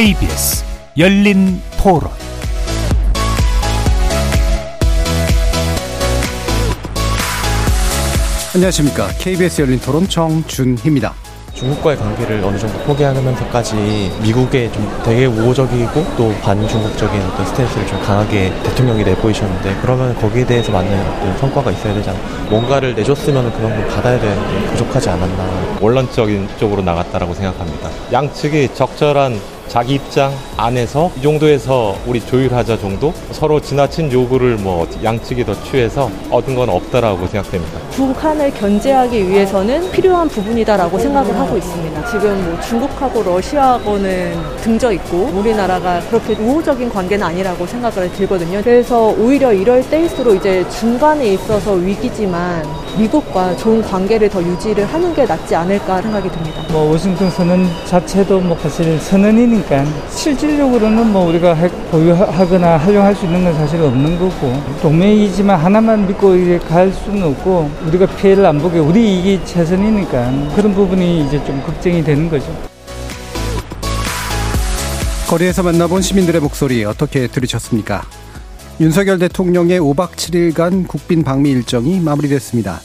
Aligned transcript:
KBS 0.00 0.64
열린 0.96 1.60
토론 1.76 2.10
안녕하십니까. 8.54 9.08
KBS 9.18 9.60
열린 9.60 9.78
토론 9.78 10.08
정준희입니다. 10.08 11.12
중국과의 11.52 11.98
관계를 11.98 12.42
어느 12.42 12.56
정도 12.56 12.78
포기하면서까지 12.84 14.10
미국에 14.22 14.72
좀 14.72 14.90
되게 15.04 15.26
우호적이고 15.26 16.14
또 16.16 16.34
반중국적인 16.40 17.20
어떤 17.20 17.44
스탠스를 17.44 17.86
좀 17.86 18.00
강하게 18.00 18.54
대통령이 18.62 19.04
내보이셨는데 19.04 19.80
그러면 19.82 20.14
거기에 20.16 20.46
대해서 20.46 20.72
맞는 20.72 20.98
어떤 20.98 21.36
성과가 21.36 21.72
있어야 21.72 21.92
되잖아. 21.92 22.18
뭔가를 22.48 22.94
내줬으면 22.94 23.52
그만큼 23.52 23.86
받아야 23.88 24.18
되는데 24.18 24.70
부족하지 24.70 25.10
않았나. 25.10 25.76
원론적인 25.78 26.48
쪽으로 26.58 26.80
나갔다라고 26.80 27.34
생각합니다. 27.34 27.90
양측이 28.10 28.70
적절한 28.74 29.59
자기 29.70 29.94
입장 29.94 30.32
안에서 30.56 31.12
이 31.16 31.22
정도에서 31.22 31.94
우리 32.04 32.20
조율하자 32.20 32.76
정도 32.78 33.14
서로 33.30 33.60
지나친 33.60 34.10
요구를 34.10 34.56
뭐 34.56 34.88
양측이 35.02 35.44
더 35.44 35.54
취해서 35.62 36.10
얻은 36.28 36.56
건 36.56 36.68
없다라고 36.68 37.24
생각됩니다. 37.28 37.78
북한을 37.92 38.52
견제하기 38.52 39.28
위해서는 39.28 39.92
필요한 39.92 40.28
부분이다라고 40.28 40.98
생각을 40.98 41.38
하고 41.38 41.56
있습니다. 41.56 42.04
지금 42.06 42.44
뭐 42.50 42.60
중국하고 42.62 43.22
러시아하고는 43.22 44.34
등져 44.60 44.90
있고 44.90 45.30
우리나라가 45.34 46.00
그렇게 46.00 46.34
우호적인 46.34 46.90
관계는 46.90 47.24
아니라고 47.24 47.64
생각을 47.64 48.12
들거든요. 48.12 48.60
그래서 48.64 49.10
오히려 49.10 49.52
이럴 49.52 49.88
때일수록 49.88 50.34
이제 50.34 50.68
중간에 50.68 51.34
있어서 51.34 51.74
위기지만 51.74 52.66
미국과 52.98 53.56
좋은 53.56 53.80
관계를 53.82 54.28
더 54.28 54.42
유지를 54.42 54.84
하는 54.84 55.14
게 55.14 55.24
낫지 55.24 55.54
않을까 55.54 56.02
생각이 56.02 56.28
듭니다. 56.28 56.60
뭐 56.72 56.90
워싱턴 56.90 57.30
선언 57.30 57.68
자체도 57.86 58.40
뭐 58.40 58.58
사실 58.60 58.98
선언 58.98 59.59
이니까 59.60 59.84
실질적으로는 60.10 61.12
뭐 61.12 61.28
우리가 61.28 61.54
핵 61.54 61.70
보유하거나 61.90 62.78
활용할 62.78 63.14
수 63.14 63.26
있는 63.26 63.44
건 63.44 63.54
사실 63.54 63.80
없는 63.80 64.18
거고 64.18 64.52
동맹이지만 64.82 65.58
하나만 65.58 66.06
믿고 66.08 66.34
이제 66.36 66.58
갈 66.58 66.92
수는 66.92 67.22
없고 67.22 67.70
우리가 67.86 68.06
피해를 68.16 68.44
안 68.46 68.58
보게 68.58 68.78
우리 68.78 69.16
이익이 69.16 69.44
최선이니까 69.44 70.54
그런 70.54 70.74
부분이 70.74 71.26
이제 71.26 71.42
좀 71.44 71.62
걱정이 71.62 72.02
되는 72.02 72.28
거죠. 72.28 72.46
거리에서 75.28 75.62
만나본 75.62 76.02
시민들의 76.02 76.40
목소리 76.40 76.84
어떻게 76.84 77.28
들으셨습니까? 77.28 78.02
윤석열 78.80 79.18
대통령의 79.18 79.78
5박 79.78 80.12
7일간 80.12 80.88
국빈 80.88 81.22
방미 81.22 81.50
일정이 81.50 82.00
마무리됐습니다. 82.00 82.80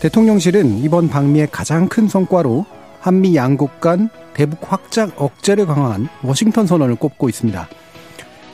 대통령실은 0.00 0.78
이번 0.78 1.08
방미의 1.08 1.48
가장 1.50 1.88
큰 1.88 2.08
성과로 2.08 2.66
한미 3.00 3.34
양국 3.34 3.80
간 3.80 4.10
대북 4.34 4.60
확장 4.70 5.10
억제를 5.16 5.66
강화한 5.66 6.08
워싱턴 6.22 6.66
선언을 6.66 6.96
꼽고 6.96 7.28
있습니다. 7.28 7.68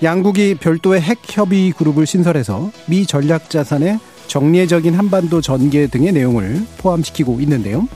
양국이 0.02 0.56
별도의 0.56 1.00
핵 1.00 1.19
협의 1.25 1.72
그룹을 1.72 2.06
신설해서 2.06 2.70
미 2.86 3.06
전략 3.06 3.50
자산의 3.50 3.98
정례적인 4.27 4.94
한반도 4.94 5.41
전개 5.41 5.86
등의 5.86 6.12
내용을 6.12 6.64
포함시키고 6.78 7.41
있는데요. 7.41 7.86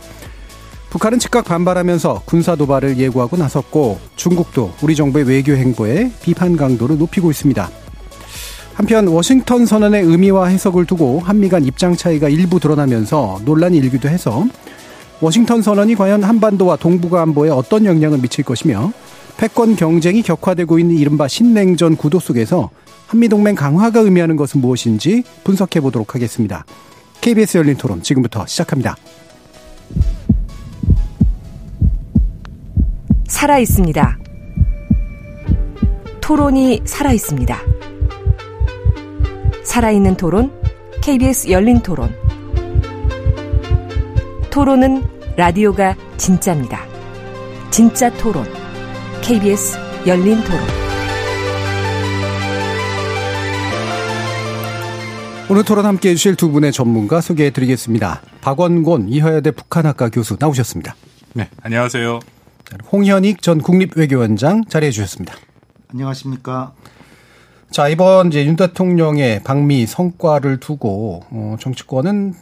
북한은 0.90 1.20
즉각 1.20 1.44
반발하면서 1.44 2.22
군사 2.24 2.56
도발을 2.56 2.98
예고하고 2.98 3.36
나섰고 3.36 4.00
중국도 4.16 4.72
우리 4.82 4.96
정부의 4.96 5.26
외교 5.26 5.52
행보에 5.52 6.10
비판 6.20 6.56
강도를 6.56 6.98
높이고 6.98 7.30
있습니다. 7.30 7.70
한편 8.74 9.06
워싱턴 9.08 9.66
선언의 9.66 10.02
의미와 10.02 10.46
해석을 10.46 10.86
두고 10.86 11.20
한미 11.20 11.48
간 11.48 11.64
입장 11.64 11.94
차이가 11.94 12.28
일부 12.28 12.58
드러나면서 12.58 13.40
논란이 13.44 13.77
일기도 13.77 14.08
해서 14.08 14.46
워싱턴 15.20 15.63
선언이 15.63 15.95
과연 15.97 16.23
한반도와 16.23 16.77
동북아 16.77 17.23
안보에 17.23 17.51
어떤 17.51 17.85
영향을 17.85 18.19
미칠 18.19 18.45
것이며 18.45 18.92
패권 19.36 19.77
경쟁이 19.77 20.23
격화되고 20.23 20.79
있는 20.79 20.97
이른바 20.97 21.29
신냉전 21.29 21.97
구도 21.97 22.19
속에서 22.19 22.70
한미동맹 23.07 23.55
강화가 23.55 24.01
의미하는 24.01 24.36
것은 24.36 24.61
무엇인지 24.61 25.25
분석해 25.45 25.81
보도록 25.81 26.14
하겠습니다. 26.14 26.64
KBS 27.20 27.58
열린 27.58 27.77
토론 27.77 28.03
지금부터 28.03 28.47
시작합니다. 28.47 28.97
살아 33.27 33.58
있습니다. 33.58 34.19
토론이 36.20 36.83
살아 36.85 37.13
있습니다. 37.13 37.58
살아있는 39.64 40.17
토론, 40.17 40.52
KBS 41.01 41.51
열린 41.51 41.81
토론. 41.81 42.30
토론은 44.50 45.05
라디오가 45.36 45.94
진짜입니다. 46.16 46.84
진짜 47.70 48.11
토론, 48.16 48.44
KBS 49.22 49.78
열린 50.08 50.42
토론. 50.42 50.61
오늘 55.48 55.64
토론 55.64 55.86
함께 55.86 56.10
해주실 56.10 56.34
두 56.34 56.50
분의 56.50 56.72
전문가 56.72 57.20
소개해 57.20 57.50
드리겠습니다. 57.50 58.22
박원곤 58.40 59.08
이화여대 59.08 59.52
북한학과 59.52 60.08
교수 60.08 60.36
나오셨습니다. 60.39 60.96
네, 61.34 61.48
안녕하세요. 61.62 62.18
홍현익 62.90 63.42
전 63.42 63.60
국립외교원장 63.60 64.64
자리해 64.64 64.90
주셨습니다. 64.90 65.34
안녕하십니까. 65.92 66.72
자, 67.70 67.89
이번 67.89 68.28
이제 68.28 68.44
윤 68.44 68.56
대통령의 68.56 69.44
방미 69.44 69.86
성과를 69.86 70.58
두고, 70.58 71.22
어, 71.30 71.56
정치권은 71.60 72.34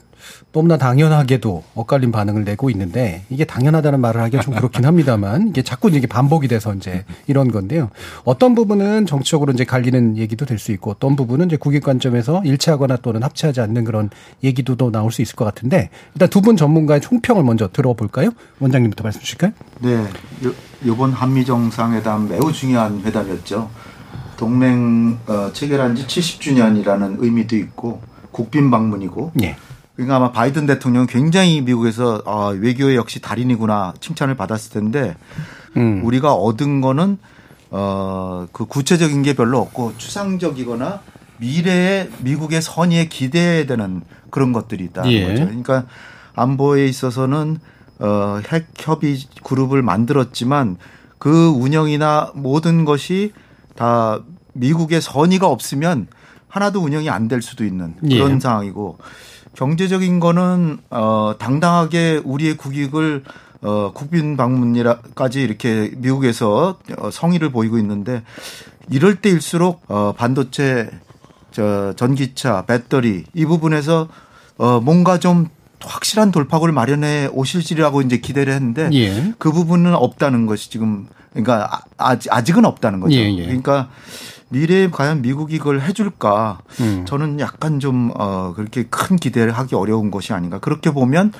너무나 0.50 0.78
당연하게도 0.78 1.62
엇갈린 1.74 2.10
반응을 2.10 2.44
내고 2.44 2.70
있는데 2.70 3.22
이게 3.28 3.44
당연하다는 3.44 4.00
말을 4.00 4.20
하기가 4.22 4.42
좀 4.42 4.54
그렇긴 4.54 4.86
합니다만 4.86 5.48
이게 5.48 5.62
자꾸 5.62 5.90
이게 5.90 6.06
반복이 6.06 6.48
돼서 6.48 6.74
이제 6.74 7.04
이런 7.26 7.50
건데요. 7.52 7.90
어떤 8.24 8.54
부분은 8.54 9.04
정치적으로 9.06 9.52
이제 9.52 9.64
갈리는 9.64 10.16
얘기도 10.16 10.46
될 10.46 10.58
수 10.58 10.72
있고 10.72 10.90
어떤 10.90 11.14
부분은 11.16 11.46
이제 11.46 11.56
국익 11.56 11.84
관점에서 11.84 12.42
일치하거나 12.44 12.96
또는 12.96 13.22
합치하지 13.22 13.60
않는 13.60 13.84
그런 13.84 14.10
얘기도 14.42 14.74
또 14.74 14.90
나올 14.90 15.12
수 15.12 15.22
있을 15.22 15.36
것 15.36 15.44
같은데 15.44 15.90
일단 16.14 16.28
두 16.30 16.40
분 16.40 16.56
전문가의 16.56 17.00
총평을 17.02 17.42
먼저 17.44 17.68
들어볼까요? 17.68 18.30
원장님부터 18.58 19.02
말씀 19.04 19.20
주실까요? 19.20 19.52
네. 19.80 20.04
이번 20.82 21.12
한미 21.12 21.44
정상회담 21.44 22.28
매우 22.28 22.50
중요한 22.52 23.02
회담이었죠. 23.04 23.68
동맹 24.38 25.18
어, 25.26 25.50
체결한 25.52 25.94
지 25.94 26.06
70주년이라는 26.06 27.16
의미도 27.22 27.56
있고 27.56 28.00
국빈 28.32 28.70
방문이고 28.70 29.32
예. 29.42 29.56
그러니까 29.98 30.14
아마 30.14 30.30
바이든 30.30 30.66
대통령 30.66 31.06
굉장히 31.06 31.60
미국에서 31.60 32.22
아, 32.24 32.54
외교의 32.56 32.94
역시 32.94 33.20
달인이구나 33.20 33.94
칭찬을 33.98 34.36
받았을 34.36 34.70
텐데 34.70 35.16
음. 35.76 36.02
우리가 36.04 36.34
얻은 36.34 36.80
거는 36.80 37.18
어, 37.70 38.46
그 38.52 38.64
구체적인 38.64 39.24
게 39.24 39.34
별로 39.34 39.58
없고 39.58 39.94
추상적이거나 39.98 41.00
미래의 41.38 42.10
미국의 42.20 42.62
선의에 42.62 43.06
기대해야 43.08 43.66
되는 43.66 44.02
그런 44.30 44.52
것들이 44.52 44.84
있다는 44.84 45.10
예. 45.10 45.26
거죠. 45.26 45.44
그러니까 45.46 45.86
안보에 46.36 46.86
있어서는 46.86 47.58
어, 47.98 48.40
핵 48.52 48.68
협의 48.78 49.18
그룹을 49.42 49.82
만들었지만 49.82 50.76
그 51.18 51.48
운영이나 51.48 52.30
모든 52.36 52.84
것이 52.84 53.32
다 53.74 54.20
미국의 54.52 55.00
선의가 55.00 55.48
없으면 55.48 56.06
하나도 56.46 56.80
운영이 56.80 57.10
안 57.10 57.26
될 57.26 57.42
수도 57.42 57.64
있는 57.64 57.96
그런 57.96 58.36
예. 58.36 58.40
상황이고 58.40 58.98
경제적인 59.58 60.20
거는 60.20 60.78
어 60.88 61.34
당당하게 61.36 62.22
우리의 62.24 62.56
국익을 62.56 63.24
어 63.60 63.90
국빈 63.92 64.36
방문이라까지 64.36 65.42
이렇게 65.42 65.90
미국에서 65.96 66.78
어, 66.96 67.10
성의를 67.10 67.50
보이고 67.50 67.76
있는데 67.78 68.22
이럴 68.88 69.16
때일수록 69.16 69.82
어 69.88 70.14
반도체 70.16 70.88
저 71.50 71.92
전기차, 71.96 72.66
배터리 72.66 73.24
이 73.34 73.44
부분에서 73.46 74.06
어 74.58 74.80
뭔가 74.80 75.18
좀 75.18 75.48
확실한 75.80 76.30
돌파구를 76.30 76.72
마련해 76.72 77.30
오실지라고 77.32 78.02
이제 78.02 78.18
기대를 78.18 78.52
했는데 78.52 78.88
예. 78.92 79.34
그 79.38 79.50
부분은 79.50 79.92
없다는 79.92 80.46
것이 80.46 80.70
지금 80.70 81.08
그러니까 81.30 81.82
아직 81.96 82.32
아직은 82.32 82.64
없다는 82.64 83.00
거죠. 83.00 83.14
예, 83.16 83.32
예. 83.32 83.44
그러니까 83.44 83.88
미래에 84.50 84.88
과연 84.90 85.22
미국이 85.22 85.56
이걸 85.56 85.80
해줄까? 85.80 86.60
음. 86.80 87.04
저는 87.06 87.38
약간 87.40 87.80
좀, 87.80 88.10
어, 88.14 88.54
그렇게 88.56 88.84
큰 88.84 89.16
기대를 89.16 89.52
하기 89.52 89.74
어려운 89.74 90.10
것이 90.10 90.32
아닌가. 90.32 90.58
그렇게 90.58 90.90
보면, 90.90 91.32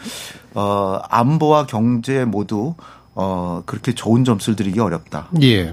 어, 0.54 0.98
안보와 1.08 1.66
경제 1.66 2.24
모두, 2.24 2.74
어, 3.14 3.62
그렇게 3.64 3.94
좋은 3.94 4.24
점수를 4.24 4.56
드리기 4.56 4.78
어렵다. 4.80 5.28
예. 5.40 5.72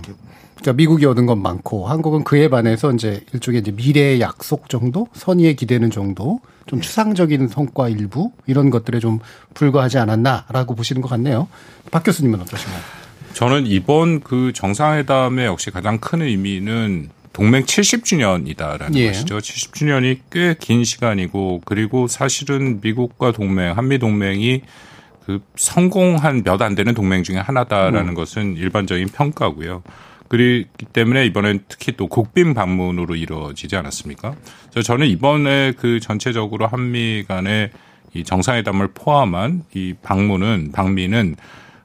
그러니까 0.56 0.74
미국이 0.78 1.06
얻은 1.06 1.26
건 1.26 1.42
많고 1.42 1.88
한국은 1.88 2.24
그에 2.24 2.50
반해서 2.50 2.92
이제 2.94 3.24
일종의 3.34 3.62
이제 3.62 3.72
미래의 3.72 4.22
약속 4.22 4.70
정도, 4.70 5.08
선의에 5.14 5.54
기대는 5.54 5.92
정도, 5.92 6.40
좀 6.66 6.82
추상적인 6.82 7.50
성과 7.50 7.90
일부 7.90 8.32
이런 8.48 8.70
것들에 8.70 9.00
좀 9.00 9.20
불과하지 9.54 10.00
않았나라고 10.00 10.74
보시는 10.74 11.02
것 11.02 11.10
같네요. 11.10 11.48
박 11.92 12.04
교수님은 12.04 12.42
어떠신가요? 12.42 13.05
저는 13.36 13.68
이번 13.68 14.22
그 14.22 14.54
정상회담의 14.54 15.46
역시 15.46 15.70
가장 15.70 16.00
큰 16.00 16.22
의미는 16.22 17.10
동맹 17.34 17.64
70주년이다라는 17.64 18.96
예. 18.96 19.08
것이죠. 19.08 19.40
70주년이 19.40 20.20
꽤 20.32 20.56
긴 20.58 20.86
시간이고 20.86 21.62
그리고 21.66 22.08
사실은 22.08 22.80
미국과 22.80 23.34
동맹, 23.34 23.76
한미 23.76 24.00
동맹이 24.00 24.62
그 25.26 25.42
성공한 25.58 26.44
몇 26.44 26.62
안 26.62 26.76
되는 26.76 26.94
동맹 26.94 27.24
중에 27.24 27.36
하나다라는 27.36 28.10
음. 28.10 28.14
것은 28.14 28.56
일반적인 28.56 29.10
평가고요. 29.10 29.84
그렇기 30.30 30.86
때문에 30.94 31.26
이번엔 31.26 31.66
특히 31.68 31.92
또 31.98 32.08
국빈 32.08 32.54
방문으로 32.54 33.18
이루어지지 33.18 33.76
않았습니까? 33.76 34.34
저는 34.82 35.08
이번에 35.08 35.74
그 35.78 36.00
전체적으로 36.00 36.68
한미 36.68 37.26
간의 37.28 37.72
이 38.14 38.24
정상회담을 38.24 38.92
포함한 38.94 39.64
이 39.74 39.94
방문은 40.02 40.72
방미는 40.72 41.36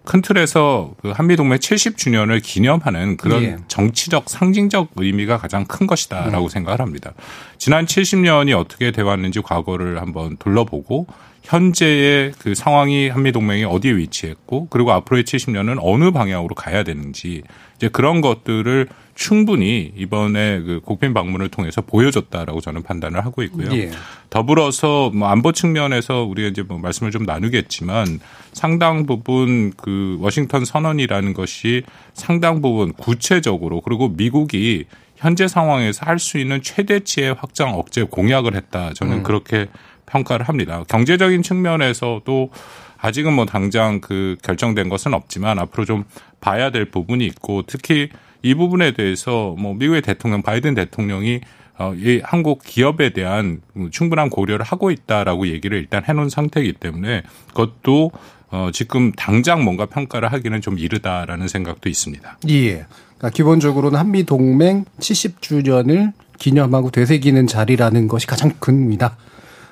큰 0.05 0.23
틀에서 0.23 0.95
그 1.03 1.11
한미동맹 1.11 1.59
70주년을 1.59 2.43
기념하는 2.43 3.17
그런 3.17 3.43
예. 3.43 3.57
정치적 3.69 4.29
상징적 4.29 4.93
의미가 4.97 5.39
가장 5.39 5.65
큰 5.67 5.87
것이다라고 5.87 6.49
생각을 6.49 6.81
합니다. 6.81 7.13
지난 7.59 7.87
70년이 7.87 8.59
어떻게 8.59 8.93
돼 8.93 9.03
왔는지 9.03 9.41
과거를 9.43 10.01
한번 10.01 10.37
둘러보고 10.39 11.07
현재의 11.43 12.33
그 12.39 12.55
상황이 12.55 13.09
한미 13.09 13.33
동맹이 13.33 13.65
어디에 13.65 13.97
위치했고 13.97 14.69
그리고 14.69 14.93
앞으로의 14.93 15.25
70년은 15.25 15.79
어느 15.81 16.11
방향으로 16.11 16.55
가야 16.55 16.83
되는지 16.83 17.43
이제 17.77 17.89
그런 17.89 18.21
것들을 18.21 18.89
충분히 19.15 19.93
이번에 19.97 20.61
그 20.61 20.81
국빈 20.85 21.13
방문을 21.13 21.49
통해서 21.49 21.83
보여줬다라고 21.83 22.61
저는 22.61 22.83
판단을 22.83 23.25
하고 23.25 23.43
있고요. 23.43 23.71
예. 23.73 23.91
더불어서 24.31 25.11
뭐 25.15 25.29
안보 25.29 25.53
측면에서 25.53 26.23
우리가 26.25 26.49
이제 26.49 26.63
뭐 26.63 26.79
말씀을 26.79 27.11
좀 27.11 27.25
나누겠지만 27.25 28.21
상당 28.53 29.05
부분 29.07 29.73
그 29.77 30.17
워싱턴 30.21 30.65
선언이라는 30.65 31.35
것이 31.35 31.83
상당 32.15 32.63
부분 32.63 32.93
구체적으로 32.93 33.81
그리고 33.81 34.09
미국이 34.09 34.85
현재 35.17 35.49
상황에서 35.49 36.07
할 36.07 36.19
수 36.19 36.39
있는 36.39 36.63
최대치의 36.63 37.35
확장 37.35 37.75
억제 37.75 38.05
공약을 38.05 38.55
했다. 38.55 38.95
저는 38.95 39.19
음. 39.19 39.23
그렇게 39.23 39.69
평가를 40.11 40.49
합니다. 40.49 40.85
경제적인 40.89 41.43
측면에서도 41.43 42.51
아직은 42.99 43.33
뭐 43.33 43.47
당장 43.47 44.01
그 44.01 44.37
결정된 44.43 44.89
것은 44.89 45.15
없지만 45.15 45.59
앞으로 45.59 45.85
좀 45.85 46.05
봐야 46.41 46.71
될 46.71 46.91
부분이 46.91 47.25
있고 47.27 47.63
특히 47.67 48.11
이 48.43 48.55
부분에 48.55 48.93
대해서 48.93 49.55
뭐 49.59 49.75
미국의 49.75 50.03
대통령 50.03 50.43
바이든 50.43 50.75
대통령이 50.75 51.41
어, 51.79 51.95
이 51.95 52.21
한국 52.23 52.63
기업에 52.63 53.11
대한 53.15 53.63
충분한 53.91 54.29
고려를 54.29 54.65
하고 54.65 54.91
있다라고 54.91 55.49
얘기를 55.49 55.79
일단 55.79 56.05
해놓은 56.05 56.29
상태이기 56.29 56.75
때문에 56.75 57.23
그것도 57.49 58.13
어, 58.51 58.69
지금 58.73 59.13
당장 59.13 59.65
뭔가 59.65 59.87
평가를 59.87 60.31
하기는 60.33 60.61
좀 60.61 60.79
이르다라는 60.79 61.49
생각도 61.49 61.89
있습니다. 61.89 62.39
예. 62.51 62.87
그러니까 63.17 63.31
기본적으로는 63.31 63.99
한미 63.99 64.25
동맹 64.25 64.85
70주년을 64.99 66.13
기념하고 66.39 66.91
되새기는 66.91 67.47
자리라는 67.47 68.09
것이 68.09 68.27
가장 68.27 68.53
큽니다. 68.59 69.17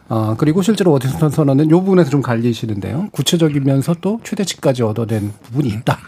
어, 0.09 0.35
그리고 0.39 0.63
실제로 0.63 0.93
워싱턴 0.93 1.31
선언은 1.31 1.67
이 1.67 1.69
부분에서 1.69 2.11
좀 2.11 2.23
갈리시는데요. 2.23 3.09
구체적이면서 3.13 3.97
또 4.01 4.21
최대치까지 4.25 4.83
얻어낸 4.83 5.33
부분이 5.43 5.69
있다. 5.69 5.99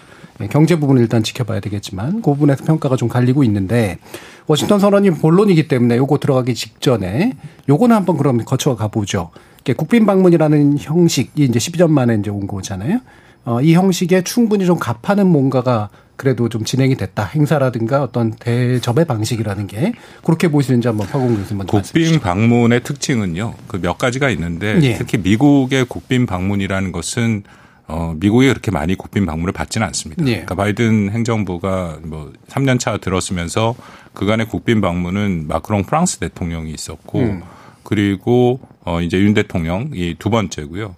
예, 0.41 0.47
경제 0.47 0.79
부분을 0.79 1.03
일단 1.03 1.23
지켜봐야 1.23 1.61
되겠지만 1.61 2.23
그 2.23 2.31
부분에서 2.33 2.65
평가가 2.65 2.97
좀 2.97 3.09
갈리고 3.09 3.45
있는데 3.45 3.99
워싱턴 4.47 4.81
선언이 4.81 5.11
본론이기 5.13 5.69
때문에 5.69 5.97
요거 5.97 6.19
들어가기 6.19 6.55
직전에 6.55 7.37
요거는 7.69 7.95
한번 7.95 8.17
그럼 8.17 8.45
거쳐가 8.45 8.89
보죠. 8.89 9.31
국빈 9.77 10.07
방문이라는 10.07 10.79
형식이 10.79 11.45
이제 11.45 11.59
12년 11.59 11.91
만에 11.91 12.17
이제 12.17 12.31
온 12.31 12.47
거잖아요. 12.47 13.01
어, 13.45 13.61
이 13.61 13.75
형식에 13.75 14.23
충분히 14.23 14.67
좀 14.67 14.79
갑하는 14.79 15.27
뭔가가 15.27 15.91
그래도 16.21 16.51
좀 16.51 16.65
진행이 16.65 16.97
됐다. 16.97 17.25
행사라든가 17.25 18.03
어떤 18.03 18.33
대접의 18.33 19.07
방식이라는 19.07 19.67
게 19.69 19.95
그렇게 20.23 20.49
보시는지 20.49 20.87
한번 20.87 21.07
박원 21.07 21.35
교수님 21.35 21.57
먼저 21.59 21.73
국빈. 21.73 22.21
방문의 22.21 22.83
특징은요. 22.83 23.55
그 23.69 23.79
몇 23.81 23.97
가지가 23.97 24.29
있는데 24.29 24.79
예. 24.83 24.95
특히 24.99 25.17
미국의 25.17 25.87
국빈 25.87 26.27
방문이라는 26.27 26.93
것은 26.93 27.45
어 27.89 28.15
미국이 28.21 28.49
그렇게 28.49 28.71
많이 28.71 28.97
국빈 28.97 29.25
방문을 29.25 29.55
받지는 29.55 29.87
않습니다. 29.87 30.23
예. 30.27 30.33
그러니까 30.33 30.55
바이든 30.57 31.11
행정부가 31.13 32.01
뭐 32.05 32.31
3년 32.51 32.79
차 32.79 32.99
들었으면서 32.99 33.75
그간의 34.13 34.47
국빈 34.49 34.83
방문은 34.83 35.47
마크롱 35.49 35.85
프랑스 35.85 36.19
대통령이 36.19 36.71
있었고 36.71 37.19
음. 37.21 37.41
그리고 37.83 38.61
어 38.85 39.01
이제 39.01 39.19
윤 39.19 39.33
대통령 39.33 39.91
이 39.95 40.15
두 40.19 40.29
번째고요. 40.29 40.95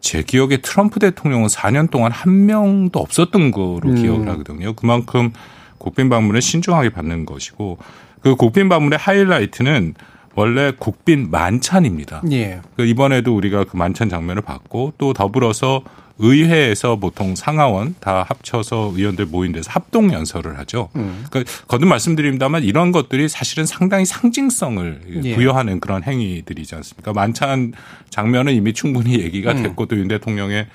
제 0.00 0.22
기억에 0.22 0.58
트럼프 0.58 1.00
대통령은 1.00 1.48
4년 1.48 1.90
동안 1.90 2.12
한 2.12 2.46
명도 2.46 2.98
없었던 3.00 3.50
거로 3.50 3.80
음. 3.84 3.94
기억을 3.94 4.28
하거든요. 4.28 4.74
그만큼 4.74 5.32
국빈 5.78 6.08
방문을 6.08 6.42
신중하게 6.42 6.90
받는 6.90 7.26
것이고 7.26 7.78
그 8.20 8.36
국빈 8.36 8.68
방문의 8.68 8.98
하이라이트는 8.98 9.94
원래 10.34 10.72
국빈 10.78 11.30
만찬입니다. 11.30 12.22
예. 12.30 12.60
그 12.76 12.84
이번에도 12.84 13.34
우리가 13.34 13.64
그 13.64 13.76
만찬 13.76 14.08
장면을 14.08 14.42
봤고 14.42 14.92
또 14.98 15.12
더불어서 15.12 15.82
의회에서 16.18 16.96
보통 16.96 17.34
상하원 17.34 17.94
다 18.00 18.24
합쳐서 18.28 18.92
의원들 18.96 19.26
모인 19.26 19.52
데서 19.52 19.70
합동 19.70 20.12
연설을 20.12 20.58
하죠. 20.58 20.88
음. 20.96 21.24
그러니까 21.30 21.52
거듭 21.68 21.86
말씀드립니다만 21.88 22.64
이런 22.64 22.92
것들이 22.92 23.28
사실은 23.28 23.66
상당히 23.66 24.04
상징성을 24.04 25.22
예. 25.24 25.34
부여하는 25.34 25.80
그런 25.80 26.02
행위들이지 26.02 26.74
않습니까? 26.74 27.12
만찬 27.12 27.72
장면은 28.10 28.54
이미 28.54 28.72
충분히 28.72 29.20
얘기가 29.20 29.52
음. 29.52 29.62
됐고 29.62 29.86
또윤 29.86 30.08
대통령의 30.08 30.66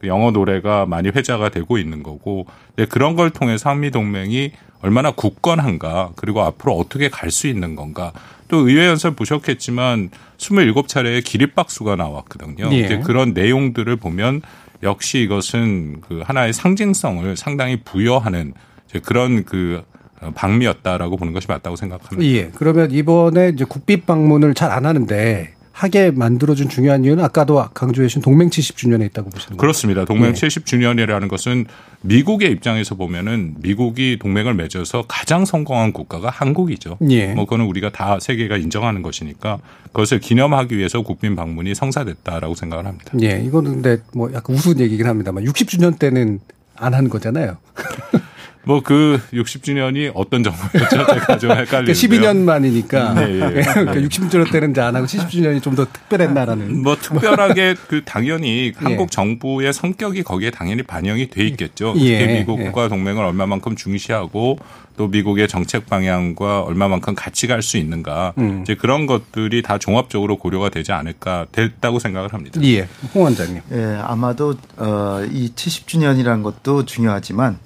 그 0.00 0.08
영어 0.08 0.30
노래가 0.30 0.86
많이 0.86 1.08
회자가 1.08 1.48
되고 1.48 1.78
있는 1.78 2.02
거고 2.02 2.46
네, 2.76 2.86
그런 2.86 3.14
걸 3.16 3.30
통해서 3.30 3.70
한미 3.70 3.90
동맹이 3.90 4.52
얼마나 4.82 5.12
굳건한가 5.12 6.10
그리고 6.16 6.42
앞으로 6.42 6.76
어떻게 6.76 7.08
갈 7.08 7.30
수 7.30 7.46
있는 7.46 7.76
건가 7.76 8.12
또 8.48 8.68
의회 8.68 8.86
연설 8.86 9.14
보셨겠지만 9.14 10.10
27차례의 10.38 11.24
기립박수가 11.24 11.96
나왔거든요. 11.96 12.68
예. 12.72 12.98
그런 12.98 13.32
내용들을 13.32 13.96
보면 13.96 14.42
역시 14.82 15.20
이것은 15.22 16.00
그 16.00 16.20
하나의 16.24 16.52
상징성을 16.52 17.36
상당히 17.36 17.82
부여하는 17.82 18.54
그런 19.04 19.44
그 19.44 19.82
방미였다라고 20.34 21.16
보는 21.16 21.32
것이 21.32 21.48
맞다고 21.48 21.76
생각합니다. 21.76 22.24
예. 22.24 22.50
그러면 22.54 22.90
이번에 22.90 23.50
이제 23.50 23.64
국빈 23.64 24.04
방문을 24.06 24.54
잘 24.54 24.70
안 24.70 24.86
하는데 24.86 25.54
하게 25.72 26.10
만들어준 26.10 26.68
중요한 26.68 27.04
이유는 27.04 27.24
아까도 27.24 27.64
강조해 27.74 28.06
주신 28.06 28.22
동맹 28.22 28.50
70주년에 28.50 29.06
있다고 29.06 29.30
보시는 29.30 29.56
거예요. 29.56 29.56
그렇습니다. 29.56 30.04
동맹 30.04 30.28
예. 30.28 30.32
70주년이라는 30.32 31.28
것은 31.28 31.66
미국의 32.02 32.52
입장에서 32.52 32.94
보면은 32.94 33.54
미국이 33.58 34.18
동맹을 34.20 34.54
맺어서 34.54 35.04
가장 35.08 35.44
성공한 35.44 35.92
국가가 35.92 36.28
한국이죠. 36.30 36.98
예. 37.10 37.28
뭐 37.28 37.44
그거는 37.46 37.64
우리가 37.66 37.90
다 37.90 38.18
세계가 38.20 38.58
인정하는 38.58 39.02
것이니까 39.02 39.58
그것을 39.86 40.20
기념하기 40.20 40.76
위해서 40.76 41.02
국빈 41.02 41.36
방문이 41.36 41.74
성사됐다라고 41.74 42.54
생각을 42.54 42.86
합니다. 42.86 43.12
예. 43.22 43.42
이거는 43.42 43.82
근데 43.82 44.02
뭐 44.14 44.30
약간 44.34 44.54
우스운 44.54 44.78
얘기긴 44.78 45.06
합니다만 45.06 45.44
60주년 45.44 45.98
때는 45.98 46.40
안 46.76 46.94
하는 46.94 47.08
거잖아요. 47.08 47.56
뭐 48.64 48.80
그 48.82 49.20
60주년이 49.32 50.12
어떤 50.14 50.42
정도였죠? 50.44 50.88
제가 51.06 51.38
좀 51.38 51.50
그러니까 51.50 51.78
헷갈리는데요. 51.78 51.94
12년 51.94 52.36
만이니까 52.44 53.14
네, 53.14 53.34
예. 53.34 53.62
그러니까 53.62 53.94
60주년 53.94 54.50
때는 54.52 54.70
이제 54.72 54.80
안 54.80 54.94
하고 54.96 55.06
70주년이 55.06 55.62
좀 55.62 55.72
더 55.72 55.86
특별했나라는. 55.86 56.82
뭐 56.82 56.94
특별하게 56.96 57.74
그 57.88 58.02
당연히 58.04 58.66
예. 58.80 58.84
한국 58.84 59.10
정부의 59.10 59.72
성격이 59.72 60.22
거기에 60.22 60.50
당연히 60.50 60.82
반영이 60.82 61.30
돼 61.30 61.44
있겠죠. 61.46 61.94
예. 61.96 62.18
특히 62.18 62.32
미국과 62.40 62.88
동맹을 62.88 63.24
얼마만큼 63.24 63.74
중시하고 63.76 64.58
또 64.98 65.08
미국의 65.08 65.48
정책 65.48 65.86
방향과 65.86 66.60
얼마만큼 66.62 67.14
같이 67.14 67.46
갈 67.46 67.62
수 67.62 67.78
있는가 67.78 68.34
음. 68.38 68.60
이제 68.62 68.74
그런 68.74 69.06
것들이 69.06 69.62
다 69.62 69.78
종합적으로 69.78 70.36
고려가 70.36 70.68
되지 70.68 70.92
않을까 70.92 71.46
됐다고 71.52 71.98
생각을 71.98 72.34
합니다. 72.34 72.60
예. 72.64 72.86
홍 73.14 73.22
원장님. 73.22 73.62
예, 73.72 73.98
아마도 74.02 74.54
어, 74.76 75.22
이 75.30 75.50
70주년이라는 75.56 76.42
것도 76.42 76.84
중요하지만 76.84 77.58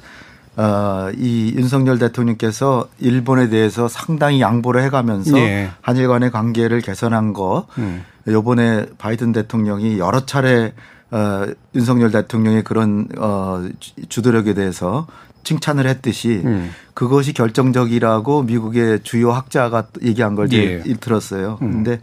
어, 0.56 1.10
이 1.16 1.52
윤석열 1.56 1.98
대통령께서 1.98 2.88
일본에 2.98 3.48
대해서 3.48 3.88
상당히 3.88 4.40
양보를 4.40 4.82
해가면서 4.84 5.38
예. 5.38 5.70
한일 5.82 6.08
간의 6.08 6.30
관계를 6.30 6.80
개선한 6.80 7.32
거 7.34 7.66
음. 7.78 8.02
요번에 8.26 8.86
바이든 8.98 9.32
대통령이 9.32 9.98
여러 9.98 10.24
차례 10.24 10.72
어, 11.10 11.46
윤석열 11.74 12.10
대통령의 12.10 12.64
그런 12.64 13.06
어, 13.18 13.68
주- 13.80 13.92
주도력에 14.08 14.54
대해서 14.54 15.06
칭찬을 15.44 15.86
했듯이 15.86 16.40
음. 16.44 16.70
그것이 16.94 17.32
결정적이라고 17.34 18.42
미국의 18.42 19.00
주요 19.04 19.30
학자가 19.32 19.88
얘기한 20.02 20.34
걸 20.34 20.50
예. 20.52 20.82
들었어요. 21.00 21.58
근데 21.58 22.00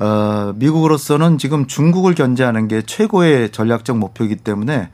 어, 0.00 0.52
미국으로서는 0.56 1.38
지금 1.38 1.66
중국을 1.66 2.14
견제하는 2.16 2.66
게 2.66 2.82
최고의 2.82 3.52
전략적 3.52 3.96
목표이기 3.98 4.36
때문에 4.36 4.88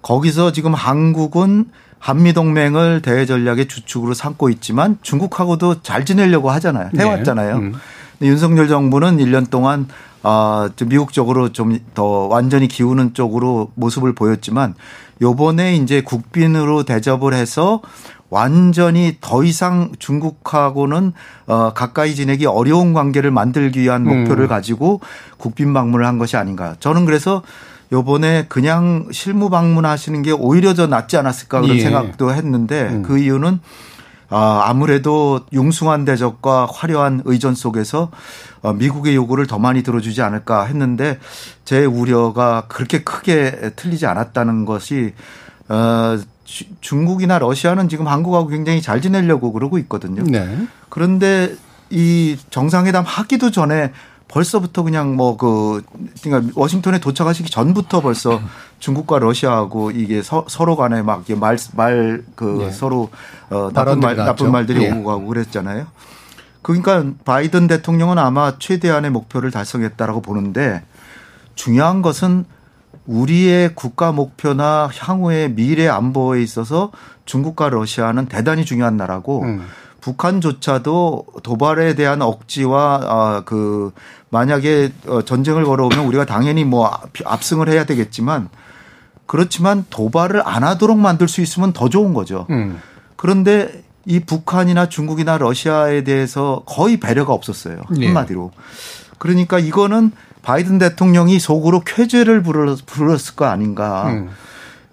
거기서 0.00 0.52
지금 0.52 0.72
한국은 0.72 1.66
한미 2.00 2.32
동맹을 2.32 3.02
대외 3.02 3.26
전략의 3.26 3.68
주축으로 3.68 4.14
삼고 4.14 4.48
있지만 4.50 4.98
중국하고도 5.02 5.82
잘 5.82 6.04
지내려고 6.04 6.50
하잖아요. 6.50 6.90
해왔잖아요. 6.98 7.58
네. 7.58 7.66
음. 7.66 7.74
근데 8.18 8.30
윤석열 8.30 8.66
정부는 8.66 9.18
1년 9.18 9.50
동안 9.50 9.86
아, 10.22 10.68
좀 10.76 10.88
미국 10.88 11.12
쪽으로 11.12 11.52
좀 11.52 11.78
더 11.94 12.26
완전히 12.26 12.68
기우는 12.68 13.14
쪽으로 13.14 13.70
모습을 13.74 14.14
보였지만 14.14 14.74
요번에 15.22 15.76
이제 15.76 16.00
국빈으로 16.02 16.82
대접을 16.84 17.32
해서 17.34 17.80
완전히 18.30 19.16
더 19.20 19.42
이상 19.44 19.90
중국하고는 19.98 21.12
어 21.46 21.72
가까이 21.74 22.14
지내기 22.14 22.46
어려운 22.46 22.94
관계를 22.94 23.30
만들기 23.30 23.80
위한 23.80 24.04
목표를 24.04 24.44
음. 24.44 24.48
가지고 24.48 25.00
국빈 25.36 25.74
방문을 25.74 26.06
한 26.06 26.16
것이 26.18 26.36
아닌가. 26.36 26.76
저는 26.80 27.06
그래서 27.06 27.42
요번에 27.92 28.46
그냥 28.48 29.08
실무 29.10 29.50
방문하시는 29.50 30.22
게 30.22 30.30
오히려 30.32 30.74
더 30.74 30.86
낫지 30.86 31.16
않았을까 31.16 31.60
그런 31.60 31.76
예. 31.76 31.80
생각도 31.80 32.32
했는데 32.32 32.82
음. 32.88 33.02
그 33.02 33.18
이유는 33.18 33.60
아, 34.32 34.62
아무래도 34.66 35.40
융숭한 35.52 36.04
대접과 36.04 36.68
화려한 36.72 37.22
의전 37.24 37.56
속에서 37.56 38.10
어, 38.62 38.72
미국의 38.72 39.16
요구를 39.16 39.48
더 39.48 39.58
많이 39.58 39.82
들어주지 39.82 40.22
않을까 40.22 40.66
했는데 40.66 41.18
제 41.64 41.84
우려가 41.84 42.66
그렇게 42.68 43.02
크게 43.02 43.72
틀리지 43.74 44.06
않았다는 44.06 44.66
것이 44.66 45.14
어, 45.68 46.16
주- 46.44 46.64
중국이나 46.80 47.40
러시아는 47.40 47.88
지금 47.88 48.06
한국하고 48.06 48.46
굉장히 48.48 48.80
잘 48.82 49.00
지내려고 49.00 49.52
그러고 49.52 49.78
있거든요. 49.78 50.22
네. 50.22 50.66
그런데 50.88 51.52
이 51.90 52.36
정상회담 52.50 53.02
하기도 53.04 53.50
전에 53.50 53.90
벌써부터 54.30 54.82
그냥 54.82 55.16
뭐 55.16 55.36
그 55.36 55.82
그러니까 56.22 56.52
워싱턴에 56.54 57.00
도착하시기 57.00 57.50
전부터 57.50 58.00
벌써 58.00 58.40
중국과 58.78 59.18
러시아하고 59.18 59.90
이게 59.90 60.22
서, 60.22 60.44
로 60.64 60.76
간에 60.76 61.02
막말그 61.02 62.58
예. 62.60 62.70
서로 62.70 63.10
어 63.50 63.70
나쁜 63.72 64.00
말 64.00 64.16
나왔죠. 64.16 64.30
나쁜 64.30 64.52
말들이 64.52 64.84
예. 64.84 64.90
오고 64.90 65.04
가고 65.04 65.26
그랬잖아요. 65.26 65.86
그러니까 66.62 67.04
바이든 67.24 67.66
대통령은 67.66 68.18
아마 68.18 68.58
최대한의 68.58 69.10
목표를 69.10 69.50
달성했다라고 69.50 70.20
보는데 70.20 70.82
중요한 71.54 72.02
것은 72.02 72.44
우리의 73.06 73.74
국가 73.74 74.12
목표나 74.12 74.90
향후의 74.94 75.54
미래 75.54 75.88
안보에 75.88 76.42
있어서 76.42 76.92
중국과 77.24 77.70
러시아는 77.70 78.26
대단히 78.26 78.64
중요한 78.64 78.96
나라고 78.96 79.42
음. 79.42 79.64
북한조차도 80.00 81.26
도발에 81.42 81.94
대한 81.94 82.22
억지와 82.22 83.00
아, 83.02 83.42
그 83.44 83.92
만약에 84.30 84.92
어, 85.06 85.22
전쟁을 85.22 85.64
걸어오면 85.64 86.00
우리가 86.06 86.24
당연히 86.24 86.64
뭐 86.64 86.86
앞- 86.86 87.10
압승을 87.24 87.68
해야 87.68 87.84
되겠지만 87.84 88.48
그렇지만 89.26 89.84
도발을 89.90 90.42
안 90.46 90.64
하도록 90.64 90.98
만들 90.98 91.28
수 91.28 91.40
있으면 91.40 91.72
더 91.72 91.88
좋은 91.88 92.14
거죠. 92.14 92.46
음. 92.50 92.80
그런데 93.16 93.82
이 94.06 94.20
북한이나 94.20 94.88
중국이나 94.88 95.38
러시아에 95.38 96.04
대해서 96.04 96.62
거의 96.66 96.98
배려가 96.98 97.32
없었어요. 97.32 97.82
예. 97.98 98.06
한마디로. 98.06 98.50
그러니까 99.18 99.58
이거는 99.58 100.10
바이든 100.42 100.78
대통령이 100.78 101.38
속으로 101.38 101.80
쾌죄를 101.84 102.42
부르- 102.42 102.76
부렸을 102.86 103.36
거 103.36 103.44
아닌가. 103.44 104.08
음. 104.08 104.30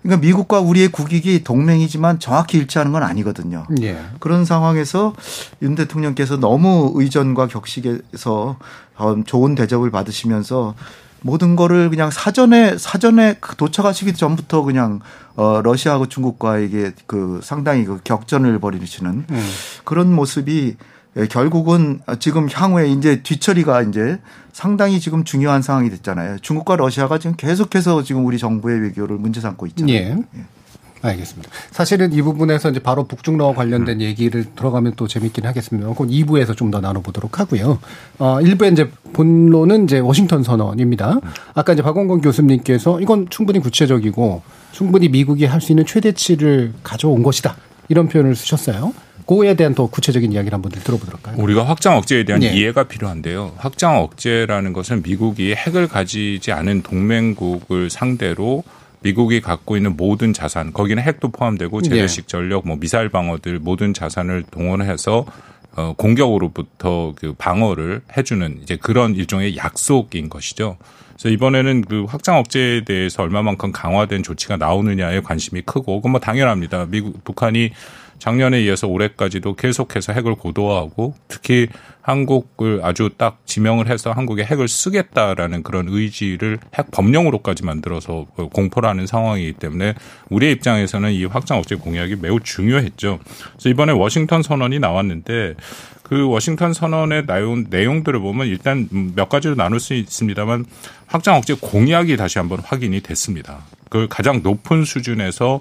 그러니까 0.07 0.25
미국과 0.25 0.61
우리의 0.61 0.87
국익이 0.87 1.43
동맹이지만 1.43 2.19
정확히 2.19 2.57
일치하는 2.57 2.93
건 2.93 3.03
아니거든요. 3.03 3.65
예. 3.81 3.99
그런 4.19 4.45
상황에서 4.45 5.13
윤 5.61 5.75
대통령께서 5.75 6.37
너무 6.37 6.93
의전과 6.95 7.47
격식에서 7.47 8.57
어, 8.95 9.23
좋은 9.25 9.53
대접을 9.55 9.91
받으시면서 9.91 10.75
모든 11.21 11.57
거를 11.57 11.89
그냥 11.89 12.09
사전에 12.09 12.77
사전에 12.77 13.35
그 13.41 13.57
도착하시기 13.57 14.13
전부터 14.13 14.61
그냥 14.61 15.01
어 15.35 15.61
러시아하고 15.61 16.07
중국과에게 16.07 16.93
그 17.05 17.41
상당히 17.43 17.85
그 17.85 17.99
격전을 18.03 18.59
벌이시는 18.59 19.25
음. 19.29 19.49
그런 19.83 20.13
모습이 20.13 20.77
예, 20.77 20.77
결국은 21.25 22.01
지금 22.19 22.47
향후에 22.51 22.89
이제 22.89 23.21
뒤처리가 23.24 23.81
이제 23.83 24.19
상당히 24.53 25.00
지금 25.00 25.24
중요한 25.24 25.62
상황이 25.62 25.89
됐잖아요. 25.89 26.38
중국과 26.41 26.75
러시아가 26.75 27.17
지금 27.19 27.36
계속해서 27.36 28.03
지금 28.03 28.25
우리 28.25 28.38
정부의 28.38 28.79
외교를 28.81 29.17
문제 29.17 29.41
삼고 29.41 29.65
있잖아요. 29.67 29.95
예. 29.95 30.17
알겠습니다. 31.00 31.50
사실은 31.69 32.12
이 32.12 32.21
부분에서 32.24 32.71
이제 32.71 32.79
바로 32.79 33.03
북중러와 33.03 33.53
관련된 33.53 34.01
얘기를 34.01 34.45
들어가면 34.55 34.93
또 34.95 35.07
재밌긴 35.07 35.45
하겠습니다. 35.45 35.88
그건 35.89 36.09
2부에서 36.09 36.57
좀 36.57 36.71
더 36.71 36.79
나눠보도록 36.81 37.39
하고요. 37.39 37.79
어, 38.17 38.39
1부에 38.41 38.74
이제 38.74 38.89
본론은 39.13 39.83
이제 39.86 40.00
워싱턴 40.00 40.41
선언입니다. 40.43 41.19
아까 41.53 41.74
이제 41.74 41.83
박원건 41.83 42.21
교수님께서 42.21 43.00
이건 43.00 43.27
충분히 43.29 43.59
구체적이고 43.59 44.41
충분히 44.71 45.07
미국이 45.07 45.45
할 45.45 45.62
수 45.62 45.71
있는 45.71 45.86
최대치를 45.86 46.74
가져온 46.83 47.21
것이다. 47.24 47.55
이런 47.89 48.07
표현을 48.09 48.36
쓰셨어요. 48.36 48.91
그거에 49.27 49.55
대한 49.55 49.75
더 49.75 49.88
구체적인 49.88 50.31
이야기를 50.31 50.55
한번 50.55 50.72
들어보도록 50.72 51.27
할까요? 51.27 51.43
우리가 51.43 51.63
확장 51.63 51.98
억제에 51.98 52.24
대한 52.24 52.41
예. 52.43 52.48
이해가 52.48 52.86
필요한데요. 52.86 53.55
확장 53.57 53.98
억제라는 53.98 54.72
것은 54.72 55.03
미국이 55.03 55.53
핵을 55.53 55.89
가지지 55.89 56.53
않은 56.53 56.81
동맹국을 56.81 57.89
상대로 57.89 58.63
미국이 59.01 59.41
갖고 59.41 59.75
있는 59.75 59.96
모든 59.98 60.34
자산, 60.34 60.74
거기는 60.74 61.03
핵도 61.03 61.29
포함되고 61.29 61.81
예. 61.86 61.89
재래식 61.89 62.27
전력, 62.27 62.65
뭐 62.65 62.77
미사일 62.79 63.10
방어들 63.10 63.60
모든 63.60 63.93
자산을 63.93 64.43
동원해서 64.50 65.25
어, 65.75 65.93
공격으로부터 65.96 67.13
그 67.15 67.34
방어를 67.38 68.01
해주는 68.17 68.60
이제 68.63 68.77
그런 68.77 69.13
일종의 69.13 69.57
약속인 69.57 70.29
것이죠. 70.29 70.77
그래서 71.10 71.29
이번에는 71.29 71.81
그 71.81 72.05
확장 72.05 72.38
억제에 72.38 72.84
대해서 72.84 73.24
얼마만큼 73.24 73.72
강화된 73.72 74.24
조치가 74.24 74.57
나오느냐에 74.57 75.19
관심이 75.19 75.62
크고, 75.62 75.98
그건 75.98 76.12
뭐 76.12 76.19
당연합니다. 76.19 76.88
미국, 76.89 77.24
북한이 77.24 77.72
작년에 78.19 78.62
이어서 78.63 78.88
올해까지도 78.88 79.55
계속해서 79.55 80.13
핵을 80.13 80.36
고도화하고 80.36 81.15
특히 81.27 81.67
한국을 82.01 82.79
아주 82.83 83.09
딱 83.17 83.41
지명을 83.45 83.89
해서 83.89 84.12
한국에 84.12 84.43
핵을 84.43 84.67
쓰겠다라는 84.67 85.63
그런 85.63 85.88
의지를 85.89 86.57
핵 86.74 86.89
법령으로까지 86.91 87.65
만들어서 87.65 88.25
공포를 88.53 88.88
하는 88.89 89.05
상황이기 89.05 89.53
때문에 89.53 89.93
우리의 90.29 90.53
입장에서는 90.53 91.12
이 91.12 91.25
확장 91.25 91.57
억제 91.57 91.75
공약이 91.75 92.15
매우 92.21 92.39
중요했죠. 92.39 93.19
그래서 93.51 93.69
이번에 93.69 93.91
워싱턴 93.91 94.41
선언이 94.41 94.79
나왔는데 94.79 95.55
그 96.03 96.25
워싱턴 96.29 96.71
선언의 96.71 97.25
내용, 97.25 97.65
내용들을 97.69 98.17
보면 98.21 98.47
일단 98.47 98.88
몇 99.13 99.27
가지로 99.27 99.55
나눌 99.55 99.81
수 99.81 99.93
있습니다만 99.93 100.65
확장 101.07 101.36
억제 101.36 101.55
공약이 101.59 102.15
다시 102.15 102.39
한번 102.39 102.59
확인이 102.59 103.01
됐습니다. 103.01 103.65
그 103.89 104.07
가장 104.09 104.41
높은 104.41 104.86
수준에서 104.86 105.59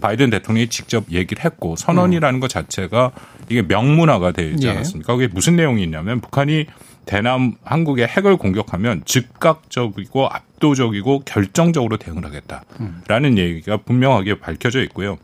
바이든 0.00 0.30
대통령이 0.30 0.68
직접 0.68 1.04
얘기를 1.10 1.44
했고 1.44 1.76
선언이라는 1.76 2.40
것 2.40 2.48
자체가 2.48 3.12
이게 3.48 3.62
명문화가 3.62 4.32
되지 4.32 4.66
예. 4.66 4.70
않았습니까? 4.72 5.14
그게 5.14 5.28
무슨 5.28 5.56
내용이 5.56 5.82
있냐면 5.82 6.20
북한이 6.20 6.66
대남 7.06 7.54
한국의 7.62 8.08
핵을 8.08 8.36
공격하면 8.36 9.02
즉각적이고 9.04 10.26
압도적이고 10.28 11.20
결정적으로 11.24 11.96
대응을 11.96 12.24
하겠다라는 12.24 13.38
얘기가 13.38 13.78
분명하게 13.78 14.40
밝혀져 14.40 14.82
있고요. 14.82 15.16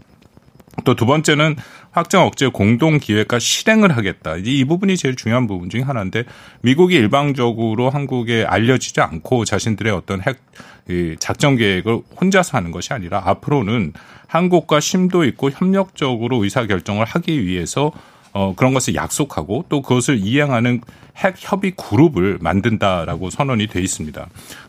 또 0.85 0.95
두 0.95 1.07
번째는 1.07 1.57
확장 1.91 2.23
억제 2.23 2.47
공동 2.49 2.99
기획과 2.99 3.39
실행을 3.39 3.97
하겠다. 3.97 4.37
이제 4.37 4.51
이 4.51 4.65
부분이 4.65 4.97
제일 4.97 5.17
중요한 5.17 5.47
부분 5.47 5.69
중에 5.69 5.83
하나인데 5.83 6.25
미국이 6.63 6.95
일방적으로 6.95 7.91
한국에 7.91 8.45
알려지지 8.45 9.01
않고 9.01 9.45
자신들의 9.45 9.93
어떤 9.93 10.23
핵이 10.23 11.17
작전 11.19 11.57
계획을 11.57 12.01
혼자서 12.21 12.57
하는 12.57 12.71
것이 12.71 12.93
아니라 12.93 13.23
앞으로는 13.25 13.93
한국과 14.27 14.81
심도 14.81 15.25
있고 15.25 15.51
협력적으로 15.51 16.43
의사 16.43 16.67
결정을 16.67 17.05
하기 17.05 17.45
위해서 17.47 17.93
어, 18.33 18.55
그런 18.57 18.73
것을 18.73 18.95
약속하고 18.95 19.67
또 19.69 19.83
그것을 19.83 20.19
이행하는 20.19 20.81
핵 21.17 21.35
협의 21.39 21.73
그룹을 21.73 22.39
만든다라고 22.41 23.31
선언이 23.31 23.67
돼 23.69 23.81
있습니다. 23.81 24.27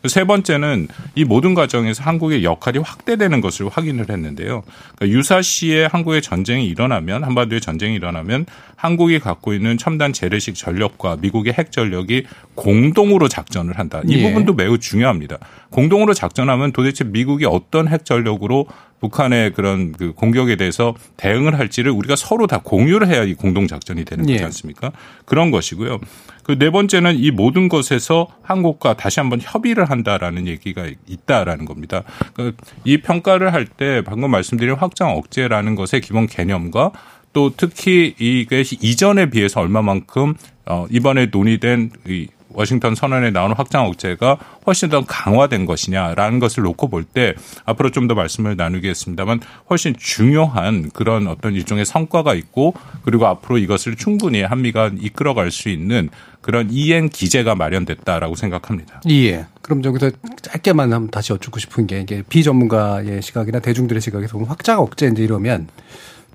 세 0.07 0.23
번째는 0.25 0.88
이 1.15 1.23
모든 1.23 1.53
과정에서 1.53 2.03
한국의 2.03 2.43
역할이 2.43 2.79
확대되는 2.79 3.41
것을 3.41 3.69
확인을 3.69 4.09
했는데요. 4.09 4.63
그러니까 4.95 5.17
유사시에 5.17 5.85
한국의 5.85 6.21
전쟁이 6.21 6.67
일어나면 6.67 7.23
한반도의 7.23 7.62
전쟁이 7.62 7.95
일어나면 7.95 8.45
한국이 8.75 9.19
갖고 9.19 9.53
있는 9.53 9.77
첨단 9.77 10.12
재래식 10.12 10.55
전력과 10.55 11.17
미국의 11.21 11.53
핵 11.53 11.71
전력이 11.71 12.25
공동으로 12.55 13.29
작전을 13.29 13.79
한다. 13.79 14.01
이 14.05 14.17
예. 14.17 14.23
부분도 14.23 14.53
매우 14.53 14.77
중요합니다. 14.77 15.38
공동으로 15.69 16.13
작전하면 16.13 16.71
도대체 16.73 17.03
미국이 17.05 17.45
어떤 17.45 17.88
핵 17.88 18.03
전력으로 18.03 18.67
북한의 19.00 19.51
그런 19.53 19.91
그 19.91 20.13
공격에 20.13 20.55
대해서 20.55 20.95
대응을 21.17 21.59
할지를 21.59 21.91
우리가 21.91 22.15
서로 22.15 22.47
다 22.47 22.59
공유를 22.63 23.07
해야 23.07 23.23
이 23.23 23.33
공동 23.33 23.67
작전이 23.67 24.05
되는 24.05 24.25
거지 24.25 24.39
예. 24.39 24.43
않습니까? 24.45 24.91
그런 25.25 25.51
것이고요. 25.51 26.00
그 26.43 26.57
네 26.57 26.69
번째는 26.69 27.17
이 27.17 27.31
모든 27.31 27.69
것에서 27.69 28.27
한국과 28.41 28.95
다시 28.95 29.19
한번 29.19 29.39
협의를 29.41 29.89
한다라는 29.89 30.47
얘기가 30.47 30.88
있다라는 31.07 31.65
겁니다. 31.65 32.03
그이 32.33 33.01
평가를 33.01 33.53
할 33.53 33.65
때 33.65 34.01
방금 34.05 34.29
말씀드린 34.31 34.75
확장 34.75 35.12
억제라는 35.12 35.75
것의 35.75 36.01
기본 36.01 36.27
개념과 36.27 36.91
또 37.31 37.51
특히 37.55 38.13
이게 38.19 38.62
이전에 38.81 39.29
비해서 39.29 39.62
얼마만큼 39.62 40.35
어 40.67 40.85
이번에 40.91 41.27
논의된 41.27 41.91
이 42.07 42.27
워싱턴 42.53 42.95
선언에 42.95 43.31
나오는 43.31 43.55
확장 43.55 43.86
억제가 43.86 44.38
훨씬 44.65 44.89
더 44.89 45.03
강화된 45.05 45.65
것이냐라는 45.65 46.39
것을 46.39 46.63
놓고 46.63 46.88
볼 46.89 47.03
때 47.03 47.33
앞으로 47.65 47.89
좀 47.91 48.07
더 48.07 48.15
말씀을 48.15 48.57
나누겠습니다만 48.57 49.39
훨씬 49.69 49.95
중요한 49.98 50.89
그런 50.91 51.27
어떤 51.27 51.53
일종의 51.53 51.86
성과가 51.86 52.33
있고 52.33 52.74
그리고 53.03 53.27
앞으로 53.27 53.57
이것을 53.57 53.95
충분히 53.95 54.41
한미가 54.41 54.91
이끌어갈 55.00 55.51
수 55.51 55.69
있는 55.69 56.10
그런 56.41 56.67
이행 56.69 57.07
기제가 57.07 57.55
마련됐다라고 57.55 58.36
생각합니다. 58.36 59.01
예. 59.10 59.45
그럼 59.62 59.83
여기서 59.86 60.12
짧게만 60.41 60.91
한번 60.91 61.10
다시 61.10 61.31
여쭙고 61.31 61.60
싶은 61.60 61.88
게 61.88 62.01
이게 62.01 62.22
비전문가의 62.27 63.22
시각이나 63.22 63.60
대중들의 63.60 64.01
시각에서 64.01 64.33
보면 64.33 64.50
확장 64.50 64.79
억제 64.81 65.07
이제 65.07 65.24
이러면 65.24 65.69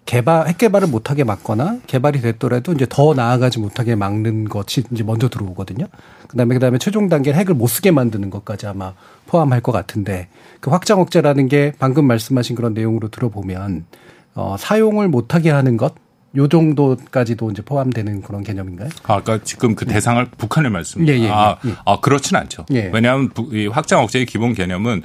개발 0.08 0.48
핵 0.48 0.56
개발을 0.56 0.88
못하게 0.88 1.22
막거나 1.22 1.80
개발이 1.86 2.22
됐더라도 2.22 2.72
이제 2.72 2.86
더 2.88 3.12
나아가지 3.12 3.58
못하게 3.58 3.94
막는 3.94 4.48
것이 4.48 4.82
이제 4.90 5.04
먼저 5.04 5.28
들어오거든요. 5.28 5.84
그다음에 6.28 6.54
그다음에 6.54 6.78
최종 6.78 7.10
단계 7.10 7.30
핵을 7.34 7.52
못 7.54 7.66
쓰게 7.66 7.90
만드는 7.90 8.30
것까지 8.30 8.66
아마 8.66 8.94
포함할 9.26 9.60
것 9.60 9.70
같은데 9.70 10.28
그 10.60 10.70
확장 10.70 10.98
억제라는 11.00 11.48
게 11.48 11.74
방금 11.78 12.06
말씀하신 12.06 12.56
그런 12.56 12.72
내용으로 12.72 13.08
들어보면 13.08 13.84
어 14.34 14.56
사용을 14.58 15.08
못하게 15.08 15.50
하는 15.50 15.76
것. 15.76 15.94
요 16.36 16.46
정도까지도 16.46 17.50
이제 17.50 17.62
포함되는 17.62 18.20
그런 18.22 18.42
개념인가요? 18.44 18.90
아, 19.04 19.14
아까 19.16 19.40
지금 19.44 19.74
그 19.74 19.86
대상을 19.86 20.22
북한을 20.36 20.68
말씀. 20.70 21.06
예, 21.08 21.12
예, 21.14 21.20
예. 21.24 21.28
아, 21.30 21.56
예. 21.66 21.72
아 21.86 22.00
그렇진 22.00 22.36
않죠. 22.36 22.64
예. 22.72 22.90
왜냐하면 22.92 23.30
부- 23.30 23.48
이 23.52 23.66
확장 23.66 24.02
억제의 24.02 24.24
기본 24.26 24.52
개념은 24.54 25.02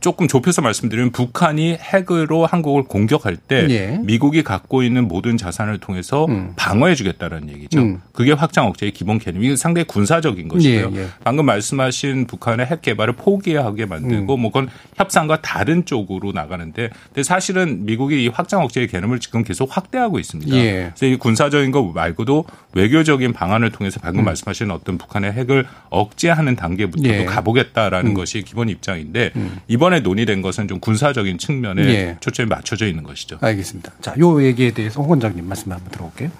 조금 0.00 0.28
좁혀서 0.28 0.62
말씀드리면 0.62 1.12
북한이 1.12 1.78
핵으로 1.80 2.46
한국을 2.46 2.84
공격할 2.84 3.36
때 3.36 3.66
예. 3.68 3.98
미국이 4.02 4.42
갖고 4.42 4.82
있는 4.82 5.08
모든 5.08 5.36
자산을 5.36 5.78
통해서 5.78 6.26
방어해 6.56 6.94
주겠다는 6.94 7.48
얘기죠. 7.50 7.80
음. 7.80 8.00
그게 8.12 8.32
확장 8.32 8.66
억제의 8.66 8.92
기본 8.92 9.18
개념이 9.18 9.56
상당히 9.56 9.86
군사적인 9.86 10.48
것이고요. 10.48 10.92
예, 10.94 11.00
예. 11.00 11.06
방금 11.24 11.46
말씀하신 11.46 12.26
북한의 12.26 12.66
핵 12.66 12.82
개발을 12.82 13.14
포기하게 13.14 13.86
만들고 13.86 14.34
음. 14.36 14.40
뭐 14.40 14.52
그건 14.52 14.68
협상과 14.96 15.40
다른 15.42 15.84
쪽으로 15.84 16.32
나가는데 16.32 16.90
근데 17.06 17.22
사실은 17.22 17.84
미국이 17.84 18.24
이 18.24 18.28
확장 18.28 18.62
억제의 18.62 18.88
개념을 18.88 19.18
지금 19.18 19.42
계속 19.42 19.76
확대하고 19.76 20.18
있습니다. 20.18 20.54
예. 20.56 20.92
그래서 20.94 21.06
이 21.06 21.16
군사적인 21.16 21.70
거 21.72 21.82
말고도 21.82 22.44
외교적인 22.74 23.32
방안을 23.32 23.72
통해서 23.72 23.98
음. 24.00 24.02
방금 24.02 24.24
말씀하신 24.24 24.70
어떤 24.70 24.98
북한의 24.98 25.32
핵을 25.32 25.66
억제하는 25.90 26.56
단계부터도 26.56 27.08
예. 27.08 27.24
가보겠다라는 27.24 28.12
음. 28.12 28.14
것이 28.14 28.42
기본 28.42 28.68
입장인데 28.68 29.32
이번 29.66 29.87
에 29.92 30.00
논의된 30.00 30.42
것은 30.42 30.68
좀 30.68 30.80
군사적인 30.80 31.38
측면에 31.38 31.82
예. 31.82 32.16
초점이 32.20 32.48
맞춰져 32.48 32.86
있는 32.86 33.02
것이죠. 33.02 33.38
알겠습니다. 33.40 33.92
자, 34.00 34.14
요 34.18 34.42
얘기에 34.42 34.72
대해서 34.72 35.00
홍 35.00 35.10
원장님 35.10 35.46
말씀 35.46 35.72
한번 35.72 35.90
들어볼게요. 35.90 36.30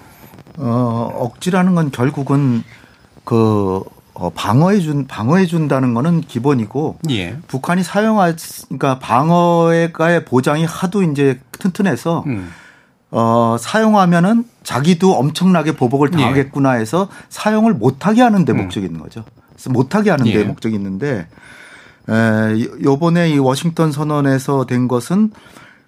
어, 0.59 1.11
억지라는 1.15 1.75
건 1.75 1.91
결국은 1.91 2.65
그 3.25 3.83
어, 4.15 4.31
방어해 4.31 4.81
준 4.81 5.07
방어해 5.07 5.47
준다는 5.47 5.95
거는 5.95 6.23
기본이고 6.23 6.99
예. 7.11 7.37
북한이 7.47 7.85
사용할 7.85 8.35
그러니까 8.65 8.99
방어의 8.99 9.93
보장이 10.27 10.65
하도 10.65 11.05
이제 11.05 11.39
튼튼해서 11.53 12.25
음. 12.27 12.51
어, 13.11 13.57
사용하면은 13.59 14.45
자기도 14.65 15.15
엄청나게 15.15 15.73
보복을 15.77 16.11
예. 16.15 16.17
당하겠구나 16.17 16.73
해서 16.73 17.09
사용을 17.29 17.75
못하게 17.75 18.23
하는 18.23 18.45
데 18.45 18.53
목적이 18.53 18.87
있는 18.87 19.01
거죠. 19.01 19.25
그래서 19.53 19.71
못하게 19.71 20.11
하는 20.11 20.25
데 20.25 20.35
음. 20.35 20.41
예. 20.41 20.45
목적이 20.45 20.75
있는데 20.75 21.29
에, 22.09 22.83
요번에 22.83 23.31
이 23.31 23.39
워싱턴 23.39 23.93
선언에서 23.93 24.67
된 24.67 24.89
것은 24.89 25.31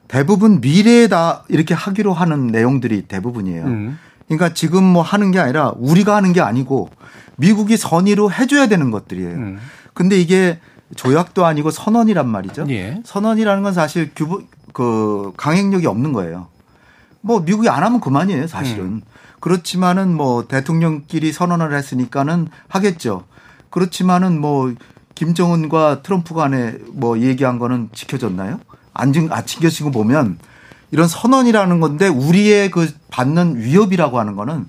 대부분 0.09 0.61
미래에다 0.61 1.45
이렇게 1.49 1.73
하기로 1.73 2.13
하는 2.13 2.49
내용들이 2.49 3.03
대부분이에요. 3.03 3.65
음. 3.65 3.99
그러니까 4.27 4.55
지금 4.55 4.85
뭐 4.85 5.03
하는 5.03 5.31
게 5.31 5.39
아니라 5.39 5.73
우리가 5.77 6.17
하는 6.17 6.33
게 6.33 6.41
아니고 6.41 6.91
미국이 7.37 7.77
선의로 7.77 8.31
해줘야 8.31 8.67
되는 8.67 8.91
것들이에요. 8.91 9.37
음. 9.37 9.59
근데 9.95 10.21
이게 10.21 10.59
조약도 10.95 11.47
아니고 11.47 11.71
선언이란 11.71 12.29
말이죠. 12.29 12.67
예. 12.71 13.01
선언이라는 13.05 13.63
건 13.63 13.73
사실 13.73 14.11
규부, 14.15 14.43
그 14.73 15.33
강행력이 15.37 15.87
없는 15.87 16.13
거예요. 16.13 16.49
뭐 17.21 17.41
미국이 17.41 17.69
안 17.69 17.83
하면 17.83 18.01
그만이에요, 18.01 18.47
사실은. 18.47 18.85
음. 18.85 19.03
그렇지만은 19.41 20.15
뭐 20.15 20.47
대통령끼리 20.47 21.33
선언을 21.33 21.75
했으니까는 21.75 22.49
하겠죠. 22.69 23.25
그렇지만은 23.71 24.41
뭐 24.41 24.73
김정은과 25.31 26.01
트럼프 26.03 26.33
간에 26.33 26.77
뭐 26.95 27.19
얘기한 27.19 27.59
거는 27.59 27.91
지켜졌나요? 27.93 28.59
안, 28.95 29.13
지- 29.13 29.29
아, 29.31 29.43
지켜지고 29.43 29.91
보면 29.91 30.39
이런 30.93 31.09
선언이라는 31.09 31.79
건데 31.79 32.09
우리의 32.09 32.71
그 32.71 32.91
받는 33.11 33.61
위협이라고 33.61 34.19
하는 34.19 34.35
거는 34.35 34.67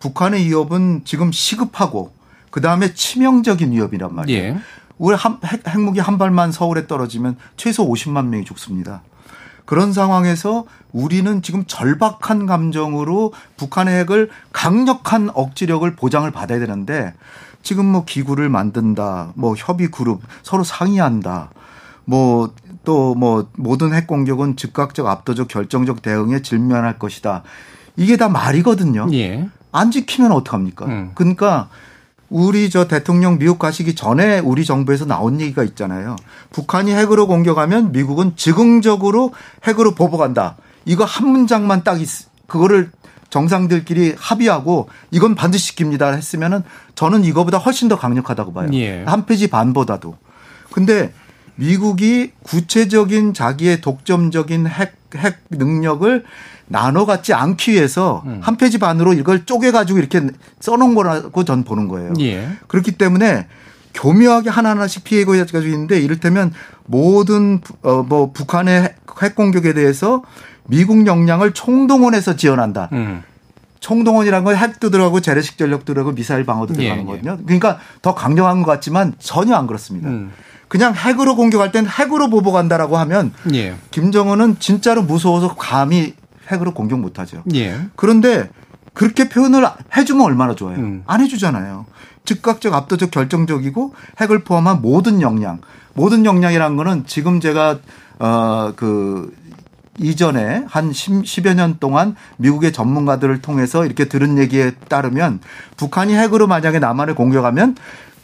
북한의 0.00 0.44
위협은 0.44 1.02
지금 1.06 1.32
시급하고 1.32 2.12
그 2.50 2.60
다음에 2.60 2.92
치명적인 2.92 3.72
위협이란 3.72 4.14
말이에요. 4.14 4.42
예. 4.42 4.58
우리 4.98 5.16
한, 5.16 5.38
핵, 5.42 5.66
핵무기 5.66 6.00
한 6.00 6.18
발만 6.18 6.52
서울에 6.52 6.86
떨어지면 6.86 7.36
최소 7.56 7.88
50만 7.90 8.26
명이 8.26 8.44
죽습니다. 8.44 9.00
그런 9.64 9.94
상황에서 9.94 10.66
우리는 10.92 11.40
지금 11.40 11.64
절박한 11.66 12.44
감정으로 12.44 13.32
북한의 13.56 14.00
핵을 14.00 14.28
강력한 14.52 15.30
억지력을 15.32 15.96
보장을 15.96 16.30
받아야 16.30 16.58
되는데 16.58 17.14
지금 17.64 17.86
뭐 17.86 18.04
기구를 18.04 18.48
만든다, 18.48 19.32
뭐 19.34 19.54
협의 19.56 19.90
그룹 19.90 20.20
서로 20.42 20.62
상의한다, 20.62 21.50
뭐또뭐 22.04 23.48
모든 23.56 23.94
핵 23.94 24.06
공격은 24.06 24.56
즉각적 24.56 25.06
압도적 25.06 25.48
결정적 25.48 26.02
대응에 26.02 26.42
직면할 26.42 26.98
것이다. 26.98 27.42
이게 27.96 28.16
다 28.16 28.28
말이거든요. 28.28 29.08
예. 29.14 29.48
안 29.72 29.90
지키면 29.90 30.30
어떡합니까? 30.30 30.86
음. 30.86 31.10
그러니까 31.14 31.68
우리 32.28 32.68
저 32.70 32.86
대통령 32.86 33.38
미국 33.38 33.58
가시기 33.58 33.94
전에 33.94 34.38
우리 34.40 34.64
정부에서 34.64 35.06
나온 35.06 35.40
얘기가 35.40 35.64
있잖아요. 35.64 36.16
북한이 36.50 36.92
핵으로 36.92 37.26
공격하면 37.26 37.92
미국은 37.92 38.34
즉흥적으로 38.36 39.32
핵으로 39.66 39.94
보복한다. 39.94 40.56
이거 40.84 41.04
한 41.04 41.28
문장만 41.28 41.82
딱 41.82 42.00
있, 42.00 42.08
그거를 42.46 42.90
정상들끼리 43.38 44.14
합의하고 44.16 44.88
이건 45.10 45.34
반드시 45.34 45.74
지킵니다 45.74 46.14
했으면은 46.14 46.62
저는 46.94 47.24
이거보다 47.24 47.58
훨씬 47.58 47.88
더 47.88 47.98
강력하다고 47.98 48.52
봐요. 48.52 48.68
예. 48.74 49.02
한 49.06 49.26
페이지 49.26 49.48
반보다도. 49.48 50.16
근데 50.70 51.12
미국이 51.56 52.30
구체적인 52.44 53.34
자기의 53.34 53.80
독점적인 53.80 54.68
핵, 54.68 54.94
핵 55.16 55.38
능력을 55.50 56.24
나눠 56.68 57.06
갖지 57.06 57.34
않기 57.34 57.72
위해서 57.72 58.22
음. 58.26 58.38
한 58.40 58.56
페이지 58.56 58.78
반으로 58.78 59.12
이걸 59.14 59.44
쪼개가지고 59.44 59.98
이렇게 59.98 60.22
써놓은 60.60 60.94
거라고 60.94 61.44
전 61.44 61.64
보는 61.64 61.88
거예요. 61.88 62.12
예. 62.20 62.48
그렇기 62.68 62.92
때문에 62.92 63.48
교묘하게 63.94 64.50
하나하나씩 64.50 65.02
피해고 65.02 65.32
가지고 65.32 65.58
있는데 65.64 65.98
이를테면 66.00 66.52
모든 66.86 67.60
어 67.82 68.04
뭐 68.08 68.30
북한의 68.32 68.82
핵- 68.82 68.96
핵 69.22 69.34
공격에 69.34 69.72
대해서 69.74 70.22
미국 70.66 71.06
역량을 71.06 71.52
총동원해서 71.52 72.36
지원한다. 72.36 72.88
음. 72.92 73.22
총동원이라는 73.80 74.44
건 74.44 74.56
핵도 74.56 74.88
들어가고 74.90 75.20
재래식 75.20 75.58
전력도 75.58 75.92
들어가고 75.92 76.14
미사일 76.14 76.46
방어도 76.46 76.72
예, 76.74 76.78
들어가는 76.78 77.02
예. 77.02 77.06
거거든요. 77.06 77.38
그러니까 77.44 77.78
더 78.00 78.14
강력한 78.14 78.62
것 78.62 78.70
같지만 78.70 79.12
전혀 79.18 79.54
안 79.54 79.66
그렇습니다. 79.66 80.08
음. 80.08 80.32
그냥 80.68 80.94
핵으로 80.94 81.36
공격할 81.36 81.70
땐 81.70 81.86
핵으로 81.86 82.30
보복한다라고 82.30 82.96
하면 82.96 83.32
예. 83.52 83.74
김정은은 83.90 84.58
진짜로 84.58 85.02
무서워서 85.02 85.54
감히 85.54 86.14
핵으로 86.50 86.72
공격 86.72 86.98
못 86.98 87.18
하죠. 87.18 87.42
예. 87.54 87.78
그런데 87.94 88.48
그렇게 88.94 89.28
표현을 89.28 89.66
해주면 89.94 90.24
얼마나 90.24 90.54
좋아요. 90.54 90.78
음. 90.78 91.02
안 91.06 91.20
해주잖아요. 91.20 91.84
즉각적, 92.24 92.72
압도적, 92.72 93.10
결정적이고 93.10 93.94
핵을 94.20 94.44
포함한 94.44 94.80
모든 94.80 95.20
역량. 95.20 95.60
모든 95.92 96.24
역량이라는 96.24 96.76
거는 96.76 97.04
지금 97.06 97.40
제가 97.40 97.78
어그 98.18 99.34
이전에 99.98 100.64
한 100.68 100.92
10, 100.92 101.24
10 101.24 101.46
여 101.46 101.54
년 101.54 101.76
동안 101.78 102.16
미국의 102.38 102.72
전문가들을 102.72 103.40
통해서 103.42 103.84
이렇게 103.86 104.06
들은 104.06 104.38
얘기에 104.38 104.72
따르면 104.88 105.40
북한이 105.76 106.14
핵으로 106.14 106.46
만약에 106.46 106.78
남한을 106.78 107.14
공격하면 107.14 107.76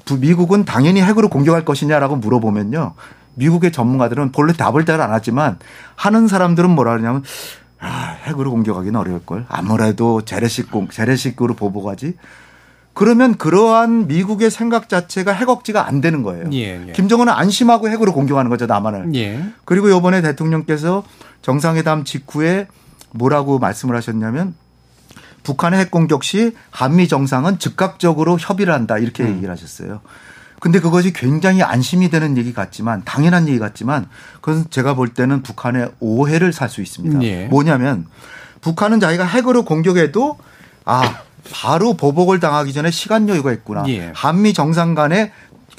부- 0.04 0.18
미국은 0.18 0.64
당연히 0.64 1.00
핵으로 1.02 1.28
공격할 1.28 1.64
것이냐라고 1.64 2.16
물어보면요. 2.16 2.94
미국의 3.34 3.70
전문가들은 3.72 4.32
본래 4.32 4.52
답을 4.52 4.84
잘 4.84 5.00
안 5.00 5.12
하지만 5.12 5.58
하는 5.94 6.26
사람들은 6.26 6.70
뭐라 6.70 6.92
그러냐면 6.92 7.22
아, 7.78 8.16
핵으로 8.26 8.50
공격하기는 8.50 8.98
어려울 8.98 9.24
걸. 9.24 9.46
아무래도 9.48 10.22
재래식 10.22 10.70
공 10.70 10.88
재래식으로 10.88 11.54
보복하지. 11.54 12.14
그러면 12.92 13.36
그러한 13.36 14.08
미국의 14.08 14.50
생각 14.50 14.88
자체가 14.88 15.32
핵 15.32 15.48
억지가 15.48 15.86
안 15.86 16.00
되는 16.00 16.22
거예요. 16.22 16.50
예. 16.52 16.88
예. 16.88 16.92
김정은은 16.92 17.32
안심하고 17.32 17.88
핵으로 17.88 18.12
공격하는 18.12 18.50
거죠 18.50 18.66
남한을. 18.66 19.14
예. 19.14 19.42
그리고 19.64 19.88
이번에 19.88 20.20
대통령께서 20.22 21.04
정상회담 21.42 22.04
직후에 22.04 22.66
뭐라고 23.12 23.58
말씀을 23.58 23.96
하셨냐면 23.96 24.54
북한의 25.42 25.80
핵 25.80 25.90
공격 25.90 26.22
시 26.24 26.54
한미 26.70 27.08
정상은 27.08 27.58
즉각적으로 27.58 28.38
협의를 28.38 28.74
한다 28.74 28.98
이렇게 28.98 29.22
음. 29.22 29.36
얘기를 29.36 29.50
하셨어요. 29.50 30.00
근데 30.60 30.78
그것이 30.78 31.14
굉장히 31.14 31.62
안심이 31.62 32.10
되는 32.10 32.36
얘기 32.36 32.52
같지만 32.52 33.02
당연한 33.06 33.48
얘기 33.48 33.58
같지만 33.58 34.06
그것은 34.42 34.66
제가 34.68 34.92
볼 34.94 35.08
때는 35.08 35.42
북한의 35.42 35.92
오해를 36.00 36.52
살 36.52 36.68
수 36.68 36.82
있습니다. 36.82 37.22
예. 37.22 37.46
뭐냐면 37.46 38.06
북한은 38.60 39.00
자기가 39.00 39.24
핵으로 39.24 39.64
공격해도 39.64 40.36
아 40.84 41.22
바로 41.52 41.94
보복을 41.94 42.40
당하기 42.40 42.72
전에 42.72 42.90
시간 42.90 43.28
여유가 43.28 43.52
있구나. 43.52 43.84
예. 43.88 44.12
한미 44.14 44.52
정상 44.52 44.94
간의 44.94 45.32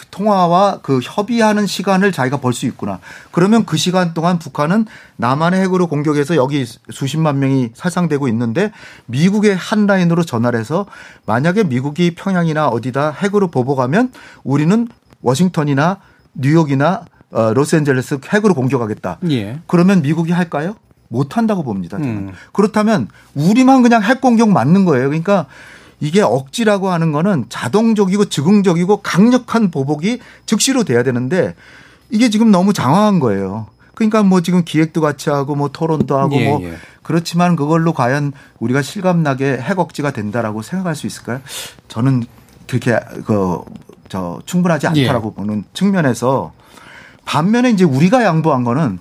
통화와 0.09 0.79
그 0.81 0.99
협의하는 1.01 1.65
시간을 1.67 2.11
자기가 2.11 2.37
벌 2.37 2.53
수 2.53 2.65
있구나. 2.65 2.99
그러면 3.31 3.65
그 3.65 3.77
시간 3.77 4.13
동안 4.13 4.39
북한은 4.39 4.85
남한의 5.15 5.61
핵으로 5.61 5.87
공격해서 5.87 6.35
여기 6.35 6.65
수십만 6.89 7.39
명이 7.39 7.69
살상되고 7.75 8.27
있는데 8.27 8.71
미국의 9.05 9.55
한 9.55 9.87
라인으로 9.87 10.23
전화를 10.23 10.59
해서 10.59 10.85
만약에 11.25 11.63
미국이 11.63 12.13
평양이나 12.15 12.67
어디다 12.67 13.11
핵으로 13.11 13.47
보복하면 13.49 14.11
우리는 14.43 14.87
워싱턴이나 15.21 15.99
뉴욕이나 16.33 17.05
어, 17.31 17.53
로스앤젤레스 17.53 18.19
핵으로 18.33 18.53
공격하겠다. 18.53 19.19
예. 19.29 19.59
그러면 19.67 20.01
미국이 20.01 20.33
할까요? 20.33 20.75
못 21.11 21.37
한다고 21.37 21.63
봅니다. 21.63 21.97
저는. 21.97 22.11
음. 22.11 22.31
그렇다면 22.53 23.07
우리만 23.35 23.83
그냥 23.83 24.01
핵 24.01 24.21
공격 24.21 24.49
맞는 24.49 24.85
거예요. 24.85 25.09
그러니까 25.09 25.45
이게 25.99 26.21
억지라고 26.21 26.89
하는 26.89 27.11
거는 27.11 27.45
자동적이고 27.49 28.25
즉흥적이고 28.25 29.01
강력한 29.01 29.69
보복이 29.69 30.19
즉시로 30.45 30.83
돼야 30.83 31.03
되는데 31.03 31.55
이게 32.09 32.29
지금 32.29 32.49
너무 32.49 32.73
장황한 32.73 33.19
거예요. 33.19 33.67
그러니까 33.93 34.23
뭐 34.23 34.41
지금 34.41 34.63
기획도 34.63 35.01
같이 35.01 35.29
하고 35.29 35.55
뭐 35.55 35.69
토론도 35.71 36.17
하고 36.17 36.35
예, 36.37 36.49
뭐 36.49 36.63
예. 36.63 36.73
그렇지만 37.03 37.55
그걸로 37.55 37.93
과연 37.93 38.31
우리가 38.59 38.81
실감나게 38.81 39.57
핵 39.57 39.77
억지가 39.77 40.11
된다라고 40.11 40.63
생각할 40.63 40.95
수 40.95 41.05
있을까요? 41.05 41.41
저는 41.87 42.23
그렇게 42.67 42.97
그 43.25 43.59
저 44.11 44.41
충분하지 44.45 44.87
않다라고 44.87 45.29
예. 45.29 45.39
보는 45.39 45.63
측면에서 45.73 46.51
반면에 47.23 47.69
이제 47.69 47.85
우리가 47.85 48.23
양보한 48.25 48.65
거는 48.65 48.99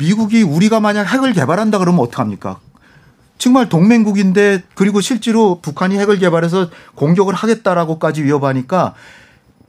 미국이 0.00 0.42
우리가 0.42 0.80
만약 0.80 1.02
핵을 1.12 1.32
개발한다 1.34 1.78
그러면 1.78 2.00
어떡합니까? 2.00 2.58
정말 3.38 3.68
동맹국인데 3.68 4.62
그리고 4.74 5.00
실제로 5.00 5.60
북한이 5.60 5.98
핵을 5.98 6.18
개발해서 6.18 6.68
공격을 6.94 7.34
하겠다라고까지 7.34 8.22
위협하니까 8.24 8.94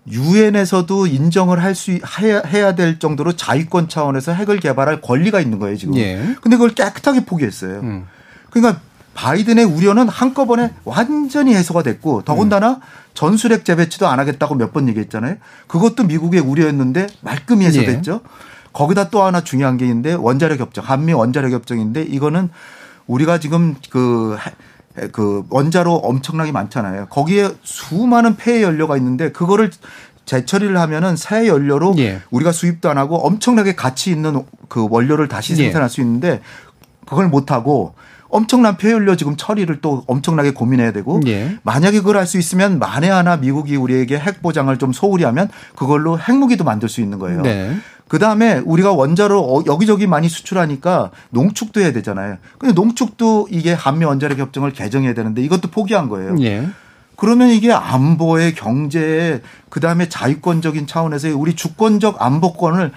유엔에서도 0.09 1.07
인정을 1.07 1.61
할 1.61 1.75
수 1.75 1.91
해야, 1.91 2.41
해야 2.41 2.75
될 2.75 2.97
정도로 2.99 3.33
자위권 3.35 3.87
차원에서 3.87 4.33
핵을 4.33 4.59
개발할 4.59 4.99
권리가 5.01 5.39
있는 5.39 5.59
거예요 5.59 5.77
지금. 5.77 5.95
예. 5.97 6.17
근데 6.41 6.57
그걸 6.57 6.71
깨끗하게 6.71 7.25
포기했어요. 7.25 7.79
음. 7.81 8.07
그러니까 8.49 8.81
바이든의 9.13 9.65
우려는 9.65 10.07
한꺼번에 10.09 10.71
완전히 10.85 11.53
해소가 11.53 11.83
됐고 11.83 12.23
더군다나 12.23 12.71
음. 12.71 12.75
전술핵 13.13 13.63
재배치도 13.65 14.07
안 14.07 14.19
하겠다고 14.19 14.55
몇 14.55 14.71
번 14.73 14.87
얘기했잖아요. 14.89 15.35
그것도 15.67 16.03
미국의 16.05 16.39
우려였는데 16.41 17.07
말끔히 17.21 17.65
해소됐죠. 17.65 18.21
예. 18.23 18.50
거기다 18.73 19.09
또 19.09 19.23
하나 19.23 19.41
중요한 19.41 19.77
게 19.77 19.85
있는데 19.85 20.13
원자력 20.13 20.59
협정, 20.59 20.83
한미 20.85 21.13
원자력 21.13 21.51
협정인데 21.51 22.03
이거는 22.03 22.49
우리가 23.07 23.39
지금 23.39 23.75
그, 23.89 24.37
그 25.11 25.43
원자로 25.49 25.95
엄청나게 25.95 26.51
많잖아요. 26.51 27.07
거기에 27.09 27.49
수많은 27.63 28.37
폐해 28.37 28.63
연료가 28.63 28.97
있는데 28.97 29.31
그거를 29.31 29.71
재처리를 30.25 30.77
하면은 30.77 31.15
새 31.17 31.47
연료로 31.47 31.95
예. 31.97 32.21
우리가 32.29 32.51
수입도 32.51 32.89
안 32.89 32.97
하고 32.97 33.17
엄청나게 33.17 33.75
가치 33.75 34.11
있는 34.11 34.43
그 34.69 34.87
원료를 34.89 35.27
다시 35.27 35.53
예. 35.53 35.57
생산할 35.57 35.87
예. 35.87 35.89
수 35.89 35.99
있는데 36.01 36.41
그걸 37.05 37.27
못 37.27 37.51
하고 37.51 37.95
엄청난 38.29 38.77
폐연료 38.77 39.17
지금 39.17 39.35
처리를 39.35 39.81
또 39.81 40.05
엄청나게 40.07 40.51
고민해야 40.53 40.93
되고 40.93 41.19
예. 41.27 41.57
만약에 41.63 41.99
그걸 41.99 42.15
할 42.17 42.25
수 42.25 42.37
있으면 42.37 42.79
만에 42.79 43.09
하나 43.09 43.35
미국이 43.35 43.75
우리에게 43.75 44.17
핵 44.17 44.41
보장을 44.41 44.75
좀 44.77 44.93
소홀히 44.93 45.25
하면 45.25 45.49
그걸로 45.75 46.17
핵무기도 46.17 46.63
만들 46.63 46.87
수 46.87 47.01
있는 47.01 47.19
거예요. 47.19 47.41
네. 47.41 47.75
그 48.11 48.19
다음에 48.19 48.61
우리가 48.65 48.91
원자로 48.91 49.39
어, 49.39 49.63
여기저기 49.67 50.05
많이 50.05 50.27
수출하니까 50.27 51.11
농축도 51.29 51.79
해야 51.79 51.93
되잖아요. 51.93 52.39
근데 52.57 52.73
농축도 52.73 53.47
이게 53.49 53.71
한미 53.71 54.03
원자력 54.03 54.37
협정을 54.37 54.73
개정해야 54.73 55.13
되는데 55.13 55.41
이것도 55.41 55.69
포기한 55.69 56.09
거예요. 56.09 56.35
예. 56.41 56.67
그러면 57.15 57.51
이게 57.51 57.71
안보의 57.71 58.53
경제에 58.55 59.39
그 59.69 59.79
다음에 59.79 60.09
자유권적인 60.09 60.87
차원에서 60.87 61.29
우리 61.37 61.55
주권적 61.55 62.21
안보권을 62.21 62.91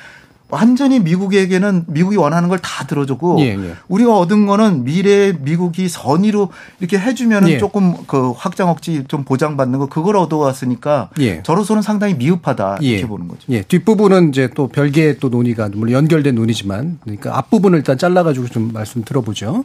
완전히 0.50 1.00
미국에게는 1.00 1.85
미국이 1.88 2.16
원하는 2.16 2.48
걸 2.48 2.59
다 2.64 2.87
들어주고 2.87 3.40
예, 3.40 3.57
예. 3.57 3.74
우리가 3.88 4.16
얻은 4.18 4.46
거는 4.46 4.85
미래 4.85 5.33
미국이 5.33 5.88
선의로 5.88 6.50
이렇게 6.80 6.98
해주면은 6.98 7.48
예. 7.50 7.59
조금 7.59 7.94
그 8.07 8.33
확장 8.33 8.68
억지 8.68 9.04
좀 9.09 9.24
보장받는 9.24 9.78
거 9.78 9.87
그걸 9.87 10.16
얻어왔으니까 10.16 11.11
예. 11.20 11.42
저로서는 11.42 11.83
상당히 11.83 12.14
미흡하다 12.14 12.78
이렇게 12.80 13.02
예. 13.02 13.07
보는 13.07 13.28
거죠. 13.28 13.42
예. 13.50 13.62
뒷부분은 13.62 14.30
이제 14.30 14.48
또 14.54 14.68
별개의 14.68 15.18
또 15.18 15.28
논의가 15.28 15.68
물론 15.74 15.92
연결된 15.92 16.35
논의지만 16.35 16.98
그러니까 17.02 17.37
앞부분을 17.38 17.78
일단 17.78 17.98
잘라가지고 17.98 18.48
좀 18.48 18.70
말씀 18.72 19.02
들어보죠. 19.04 19.64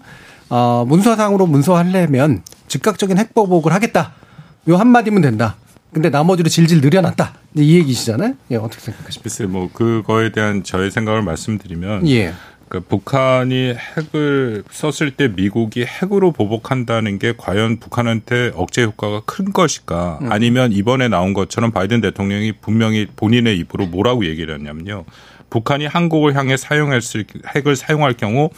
어, 0.50 0.86
문서상으로 0.88 1.46
문서하려면 1.46 2.42
즉각적인 2.68 3.18
핵보복을 3.18 3.72
하겠다. 3.74 4.14
요 4.68 4.76
한마디면 4.78 5.22
된다. 5.22 5.56
근데 5.92 6.10
나머지로 6.10 6.50
질질 6.50 6.82
늘여놨다. 6.82 7.34
이 7.58 7.76
얘기시잖아요. 7.78 8.36
예, 8.52 8.56
어떻게 8.58 8.82
생각하십니까? 8.82 9.24
글쎄, 9.24 9.46
뭐 9.46 9.70
그거에 9.72 10.32
대한 10.32 10.64
저의 10.64 10.92
생각을 10.92 11.24
말씀드리면, 11.24 12.08
예. 12.10 12.34
그러니까 12.68 12.88
북한이 12.88 13.74
핵을 13.74 14.64
썼을 14.70 15.12
때 15.12 15.28
미국이 15.28 15.86
핵으로 15.86 16.32
보복한다는 16.32 17.18
게 17.18 17.34
과연 17.36 17.80
북한한테 17.80 18.52
억제 18.54 18.84
효과가 18.84 19.24
큰 19.26 19.52
것일까? 19.52 20.20
음. 20.22 20.32
아니면 20.32 20.72
이번에 20.72 21.08
나온 21.08 21.34
것처럼 21.34 21.72
바이든 21.72 22.02
대통령이 22.02 22.54
분명히 22.62 23.08
본인의 23.16 23.58
입으로 23.58 23.88
뭐라고 23.88 24.26
얘기를 24.26 24.54
했냐면요. 24.54 25.06
북한이 25.50 25.88
한국을 25.88 26.36
향해 26.36 26.58
사용했을 26.58 27.26
핵을 27.56 27.76
사용할 27.76 28.14
경우 28.14 28.52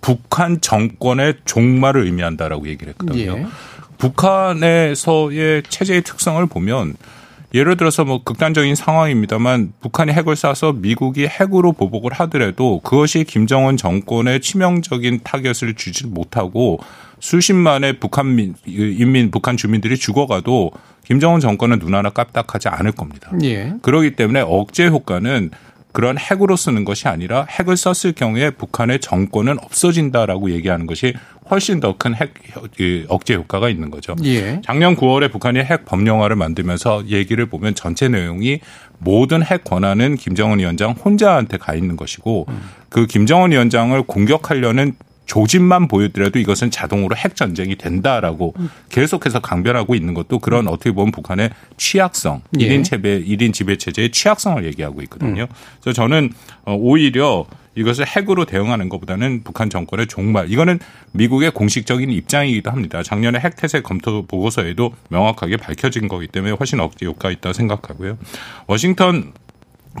북한 0.00 0.60
정권의 0.60 1.34
종말을 1.44 2.04
의미한다라고 2.04 2.66
얘기를 2.66 2.92
했거든요. 2.94 3.38
예. 3.38 3.46
북한에서의 4.02 5.62
체제의 5.68 6.02
특성을 6.02 6.44
보면 6.46 6.96
예를 7.54 7.76
들어서 7.76 8.04
뭐 8.04 8.24
극단적인 8.24 8.74
상황입니다만 8.74 9.74
북한이 9.80 10.10
핵을 10.12 10.34
쏴서 10.34 10.80
미국이 10.80 11.26
핵으로 11.26 11.72
보복을 11.72 12.12
하더라도 12.12 12.80
그것이 12.80 13.24
김정은 13.24 13.76
정권의 13.76 14.40
치명적인 14.40 15.20
타격을 15.22 15.74
주지 15.76 16.06
못하고 16.06 16.80
수십만의 17.20 18.00
북한 18.00 18.54
인민 18.66 19.30
북한 19.30 19.56
주민들이 19.56 19.96
죽어가도 19.96 20.72
김정은 21.04 21.40
정권은 21.40 21.78
눈 21.78 21.94
하나 21.94 22.10
깜빡하지 22.10 22.68
않을 22.68 22.92
겁니다. 22.92 23.30
예. 23.44 23.74
그렇기 23.82 24.16
때문에 24.16 24.40
억제 24.40 24.88
효과는 24.88 25.50
그런 25.92 26.18
핵으로 26.18 26.56
쓰는 26.56 26.84
것이 26.84 27.06
아니라 27.06 27.46
핵을 27.48 27.76
썼을 27.76 28.14
경우에 28.14 28.50
북한의 28.50 29.00
정권은 29.00 29.58
없어진다라고 29.60 30.50
얘기하는 30.50 30.86
것이 30.86 31.14
훨씬 31.50 31.80
더 31.80 31.94
큰 31.98 32.14
핵 32.14 32.34
억제 33.08 33.34
효과가 33.34 33.68
있는 33.68 33.90
거죠. 33.90 34.14
예. 34.24 34.60
작년 34.64 34.96
9월에 34.96 35.30
북한이 35.30 35.60
핵 35.60 35.84
법령화를 35.84 36.36
만들면서 36.36 37.08
얘기를 37.08 37.46
보면 37.46 37.74
전체 37.74 38.08
내용이 38.08 38.60
모든 38.98 39.42
핵 39.42 39.64
권한은 39.64 40.16
김정은 40.16 40.58
위원장 40.60 40.92
혼자한테 40.92 41.58
가 41.58 41.74
있는 41.74 41.96
것이고 41.96 42.46
음. 42.48 42.60
그 42.88 43.06
김정은 43.06 43.50
위원장을 43.52 44.00
공격하려는 44.04 44.94
조짐만 45.26 45.88
보여더라도 45.88 46.38
이것은 46.38 46.70
자동으로 46.70 47.16
핵 47.16 47.36
전쟁이 47.36 47.76
된다라고 47.76 48.54
음. 48.58 48.68
계속해서 48.90 49.40
강변하고 49.40 49.94
있는 49.94 50.14
것도 50.14 50.40
그런 50.40 50.68
어떻게 50.68 50.92
보면 50.92 51.12
북한의 51.12 51.50
취약성, 51.76 52.42
예. 52.60 52.68
1인 52.68 52.84
체배, 52.84 53.24
1인 53.24 53.52
지배 53.52 53.76
체제의 53.76 54.10
취약성을 54.10 54.64
얘기하고 54.66 55.00
있거든요. 55.02 55.42
음. 55.44 55.46
그래서 55.80 55.94
저는 55.94 56.32
어, 56.64 56.74
오히려 56.74 57.46
이것을 57.74 58.06
핵으로 58.06 58.44
대응하는 58.44 58.88
것보다는 58.88 59.42
북한 59.44 59.70
정권의 59.70 60.06
종말. 60.06 60.50
이거는 60.50 60.78
미국의 61.12 61.52
공식적인 61.52 62.10
입장이기도 62.10 62.70
합니다. 62.70 63.02
작년에 63.02 63.38
핵 63.38 63.56
태세 63.56 63.80
검토 63.80 64.26
보고서에도 64.26 64.94
명확하게 65.08 65.56
밝혀진 65.56 66.08
거기 66.08 66.26
때문에 66.26 66.54
훨씬 66.58 66.80
억제 66.80 67.06
효과가 67.06 67.30
있다고 67.30 67.52
생각하고요. 67.52 68.18
워싱턴 68.66 69.32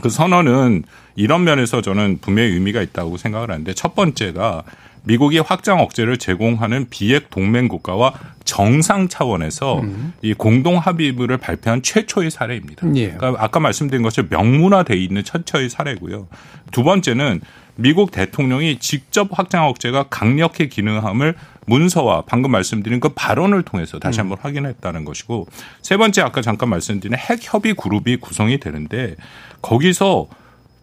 그 0.02 0.08
선언은 0.08 0.84
이런 1.16 1.44
면에서 1.44 1.82
저는 1.82 2.18
분명히 2.20 2.50
의미가 2.50 2.82
있다고 2.82 3.16
생각을 3.16 3.50
하는데 3.50 3.72
첫 3.74 3.94
번째가 3.94 4.64
미국이 5.04 5.38
확장 5.38 5.80
억제를 5.80 6.16
제공하는 6.16 6.86
비핵 6.88 7.30
동맹 7.30 7.68
국가와 7.68 8.14
정상 8.44 9.08
차원에서 9.08 9.80
음. 9.80 10.12
이 10.22 10.34
공동 10.34 10.78
합의문을 10.78 11.38
발표한 11.38 11.82
최초의 11.82 12.30
사례입니다. 12.30 12.86
예. 12.96 13.12
그러니까 13.12 13.42
아까 13.42 13.60
말씀드린 13.60 14.02
것처럼 14.02 14.28
명문화돼 14.30 14.96
있는 14.96 15.24
최초의 15.24 15.70
사례고요. 15.70 16.28
두 16.70 16.84
번째는 16.84 17.40
미국 17.74 18.10
대통령이 18.10 18.78
직접 18.78 19.28
확장 19.32 19.66
억제가 19.66 20.04
강력히 20.10 20.68
기능함을 20.68 21.34
문서와 21.66 22.24
방금 22.26 22.50
말씀드린 22.50 23.00
그 23.00 23.10
발언을 23.10 23.62
통해서 23.62 23.98
다시 23.98 24.20
음. 24.20 24.22
한번 24.22 24.38
음. 24.38 24.44
확인했다는 24.44 25.04
것이고 25.04 25.46
세 25.80 25.96
번째 25.96 26.22
아까 26.22 26.42
잠깐 26.42 26.68
말씀드린 26.68 27.16
핵 27.16 27.38
협의 27.42 27.74
그룹이 27.74 28.16
구성이 28.16 28.58
되는데 28.58 29.16
거기서 29.62 30.28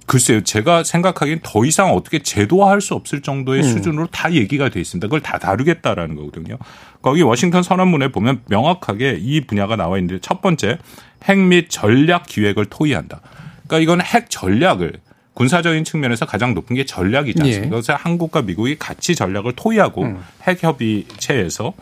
글쎄요, 0.09 0.41
제가 0.43 0.83
생각하기엔 0.83 1.41
더 1.43 1.63
이상 1.65 1.93
어떻게 1.93 2.17
제도화할 2.17 2.81
수 2.81 2.95
없을 2.95 3.21
정도의 3.21 3.61
음. 3.61 3.63
수준으로 3.63 4.07
다 4.07 4.33
얘기가 4.33 4.69
돼 4.69 4.81
있습니다. 4.81 5.05
그걸 5.05 5.21
다 5.21 5.37
다루겠다라는 5.37 6.15
거거든요. 6.15 6.57
거기 7.03 7.21
워싱턴 7.21 7.61
선언문에 7.61 8.07
보면 8.07 8.41
명확하게 8.47 9.19
이 9.21 9.41
분야가 9.41 9.75
나와 9.75 9.99
있는데 9.99 10.19
첫 10.19 10.41
번째 10.41 10.79
핵 11.25 11.37
및 11.37 11.69
전략 11.69 12.25
기획을 12.25 12.65
토의한다. 12.65 13.21
그러니까 13.67 13.79
이건 13.83 14.01
핵 14.01 14.31
전략을 14.31 14.93
군사적인 15.35 15.83
측면에서 15.83 16.25
가장 16.25 16.55
높은 16.55 16.75
게 16.75 16.85
전략이지 16.85 17.39
않습니까? 17.43 17.65
예. 17.65 17.69
그래서 17.69 17.93
한국과 17.93 18.41
미국이 18.41 18.79
같이 18.79 19.13
전략을 19.13 19.53
토의하고 19.55 20.05
음. 20.05 20.23
핵 20.41 20.63
협의체에서 20.63 21.73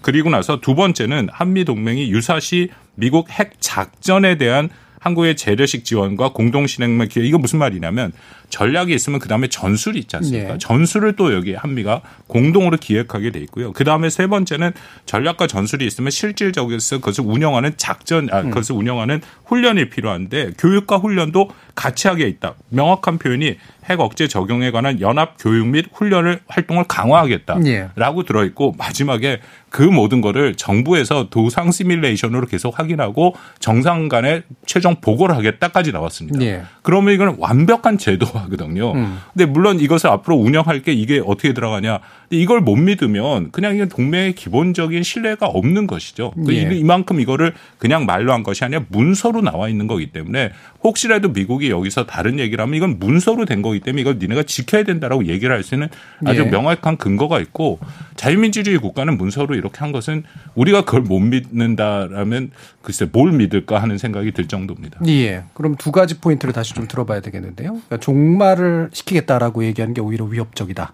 그리고 0.00 0.30
나서 0.30 0.60
두 0.60 0.76
번째는 0.76 1.28
한미 1.32 1.64
동맹이 1.64 2.08
유사시 2.12 2.70
미국 2.94 3.30
핵 3.30 3.54
작전에 3.58 4.38
대한 4.38 4.70
한국의 5.04 5.36
재래식 5.36 5.84
지원과 5.84 6.30
공동 6.30 6.66
실행만 6.66 7.08
이거 7.26 7.36
무슨 7.36 7.58
말이냐면 7.58 8.12
전략이 8.54 8.94
있으면 8.94 9.18
그 9.18 9.26
다음에 9.26 9.48
전술이 9.48 9.98
있지 9.98 10.14
않습니까? 10.14 10.54
예. 10.54 10.58
전술을 10.58 11.16
또 11.16 11.34
여기 11.34 11.54
한미가 11.54 12.02
공동으로 12.28 12.76
기획하게 12.76 13.32
돼 13.32 13.40
있고요. 13.40 13.72
그 13.72 13.82
다음에 13.82 14.08
세 14.10 14.28
번째는 14.28 14.70
전략과 15.06 15.48
전술이 15.48 15.84
있으면 15.84 16.12
실질적으로 16.12 16.78
그것을 16.78 17.24
운영하는 17.26 17.72
작전 17.76 18.28
아 18.30 18.42
그것을 18.42 18.76
운영하는 18.76 19.22
훈련이 19.46 19.90
필요한데 19.90 20.52
교육과 20.56 20.98
훈련도 20.98 21.50
같이 21.74 22.06
하게 22.06 22.28
있다. 22.28 22.54
명확한 22.68 23.18
표현이 23.18 23.56
핵 23.86 24.00
억제 24.00 24.28
적용에 24.28 24.70
관한 24.70 25.00
연합 25.00 25.34
교육 25.38 25.66
및 25.66 25.86
훈련을 25.92 26.40
활동을 26.46 26.84
강화하겠다라고 26.84 27.66
예. 27.66 28.26
들어 28.26 28.44
있고 28.44 28.72
마지막에 28.78 29.40
그 29.68 29.82
모든 29.82 30.20
거를 30.20 30.54
정부에서 30.54 31.28
도상 31.28 31.72
시뮬레이션으로 31.72 32.46
계속 32.46 32.78
확인하고 32.78 33.34
정상 33.58 34.08
간에 34.08 34.42
최종 34.64 34.94
보고를 35.00 35.36
하겠다까지 35.36 35.90
나왔습니다. 35.90 36.40
예. 36.42 36.62
그러면 36.84 37.14
이거는 37.14 37.36
완벽한 37.38 37.96
제도화거든요. 37.96 38.92
음. 38.92 39.18
근데 39.32 39.46
물론 39.46 39.80
이것을 39.80 40.10
앞으로 40.10 40.36
운영할 40.36 40.82
게 40.82 40.92
이게 40.92 41.20
어떻게 41.24 41.54
들어가냐. 41.54 41.98
이걸 42.30 42.60
못 42.60 42.76
믿으면 42.76 43.50
그냥 43.52 43.74
이건 43.76 43.88
동맹의 43.88 44.34
기본적인 44.34 45.02
신뢰가 45.02 45.46
없는 45.46 45.86
것이죠. 45.86 46.32
그 46.44 46.54
예. 46.54 46.62
이- 46.74 46.80
이만큼 46.80 47.20
이거를 47.20 47.52
그냥 47.78 48.06
말로 48.06 48.32
한 48.32 48.42
것이 48.42 48.64
아니라 48.64 48.84
문서로 48.88 49.40
나와 49.42 49.68
있는 49.68 49.86
거기 49.86 50.10
때문에 50.10 50.50
혹시라도 50.82 51.28
미국이 51.30 51.70
여기서 51.70 52.06
다른 52.06 52.38
얘기를 52.38 52.62
하면 52.62 52.74
이건 52.74 52.98
문서로 52.98 53.44
된 53.44 53.62
거기 53.62 53.80
때문에 53.80 54.00
이걸 54.02 54.18
니네가 54.18 54.42
지켜야 54.44 54.82
된다라고 54.84 55.26
얘기를 55.26 55.54
할 55.54 55.62
수 55.62 55.74
있는 55.74 55.88
아주 56.26 56.42
예. 56.42 56.44
명확한 56.50 56.96
근거가 56.98 57.40
있고 57.40 57.78
자유민주주의 58.16 58.76
국가는 58.78 59.16
문서로 59.16 59.54
이렇게 59.54 59.78
한 59.78 59.92
것은 59.92 60.24
우리가 60.54 60.84
그걸 60.84 61.00
못 61.02 61.20
믿는다라면 61.20 62.50
글쎄 62.82 63.06
뭘 63.10 63.32
믿을까 63.32 63.80
하는 63.80 63.98
생각이 63.98 64.32
들 64.32 64.46
정도입니다. 64.46 65.00
예. 65.06 65.44
그럼 65.54 65.74
두 65.76 65.90
가지 65.92 66.20
포인트를 66.20 66.52
다시 66.52 66.74
좀 66.74 66.86
들어봐야 66.86 67.20
되겠는데요. 67.20 67.70
그러니까 67.72 67.96
종말을 67.98 68.90
시키겠다라고 68.92 69.64
얘기하는 69.64 69.94
게 69.94 70.00
오히려 70.00 70.24
위협적이다. 70.24 70.92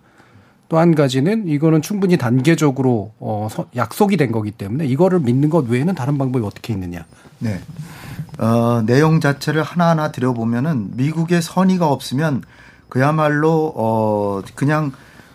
또 0.70 0.78
한 0.78 0.94
가지는 0.94 1.48
이거는 1.48 1.82
충분히 1.82 2.16
단계적으로 2.16 3.12
어, 3.18 3.48
서- 3.50 3.66
약속이 3.74 4.16
된 4.16 4.30
거기 4.30 4.52
때문에 4.52 4.86
이거를 4.86 5.18
믿는 5.20 5.50
것 5.50 5.68
외에는 5.68 5.94
다른 5.96 6.16
방법이 6.16 6.46
어떻게 6.46 6.72
있느냐. 6.72 7.04
네. 7.40 7.60
어, 8.38 8.82
내용 8.86 9.18
자체를 9.20 9.62
하나하나 9.64 10.12
들여보면은 10.12 10.90
미국의 10.96 11.42
선의가 11.42 11.88
없으면 11.88 12.42
그야말로 12.88 13.72
어 13.76 14.42
그냥 14.54 14.92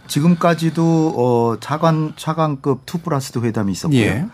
지금까지도 0.08 1.14
어 1.18 1.60
차관 1.60 2.14
차관급 2.16 2.82
two 2.86 3.00
plus 3.00 3.32
two 3.32 3.44
회담이 3.44 3.72
있었고요. 3.74 4.00
예. 4.00 4.26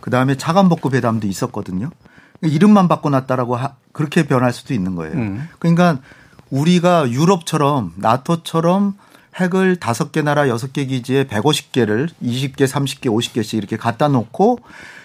그다음에 0.00 0.36
차관보급 0.36 0.94
회담도 0.94 1.26
있었거든요. 1.26 1.90
이름만 2.42 2.88
바꿔놨다라고 2.88 3.56
하- 3.56 3.74
그렇게 3.92 4.26
변할 4.26 4.52
수도 4.52 4.72
있는 4.72 4.94
거예요. 4.94 5.14
음. 5.14 5.48
그러니까 5.58 5.98
우리가 6.50 7.10
유럽처럼 7.10 7.92
나토처럼 7.96 8.94
핵을 9.36 9.76
다섯 9.76 10.12
개 10.12 10.22
나라 10.22 10.48
여섯 10.48 10.72
개 10.72 10.84
기지에 10.86 11.24
150개를 11.24 12.08
20개, 12.22 12.66
30개, 12.66 13.06
50개씩 13.06 13.58
이렇게 13.58 13.76
갖다 13.76 14.08
놓고 14.08 14.58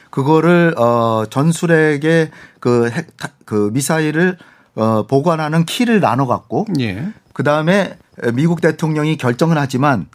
그거를 0.09 0.73
어 0.77 1.25
전술핵의 1.29 2.31
그 2.59 2.89
핵 2.91 3.07
그 3.45 3.69
미사일을 3.73 4.37
어 4.75 5.05
보관하는 5.05 5.65
키를 5.65 5.99
나눠 5.99 6.25
갖고 6.25 6.65
예. 6.79 7.09
그다음에 7.33 7.97
미국 8.33 8.61
대통령이 8.61 9.17
결정을 9.17 9.57
하지만 9.57 10.07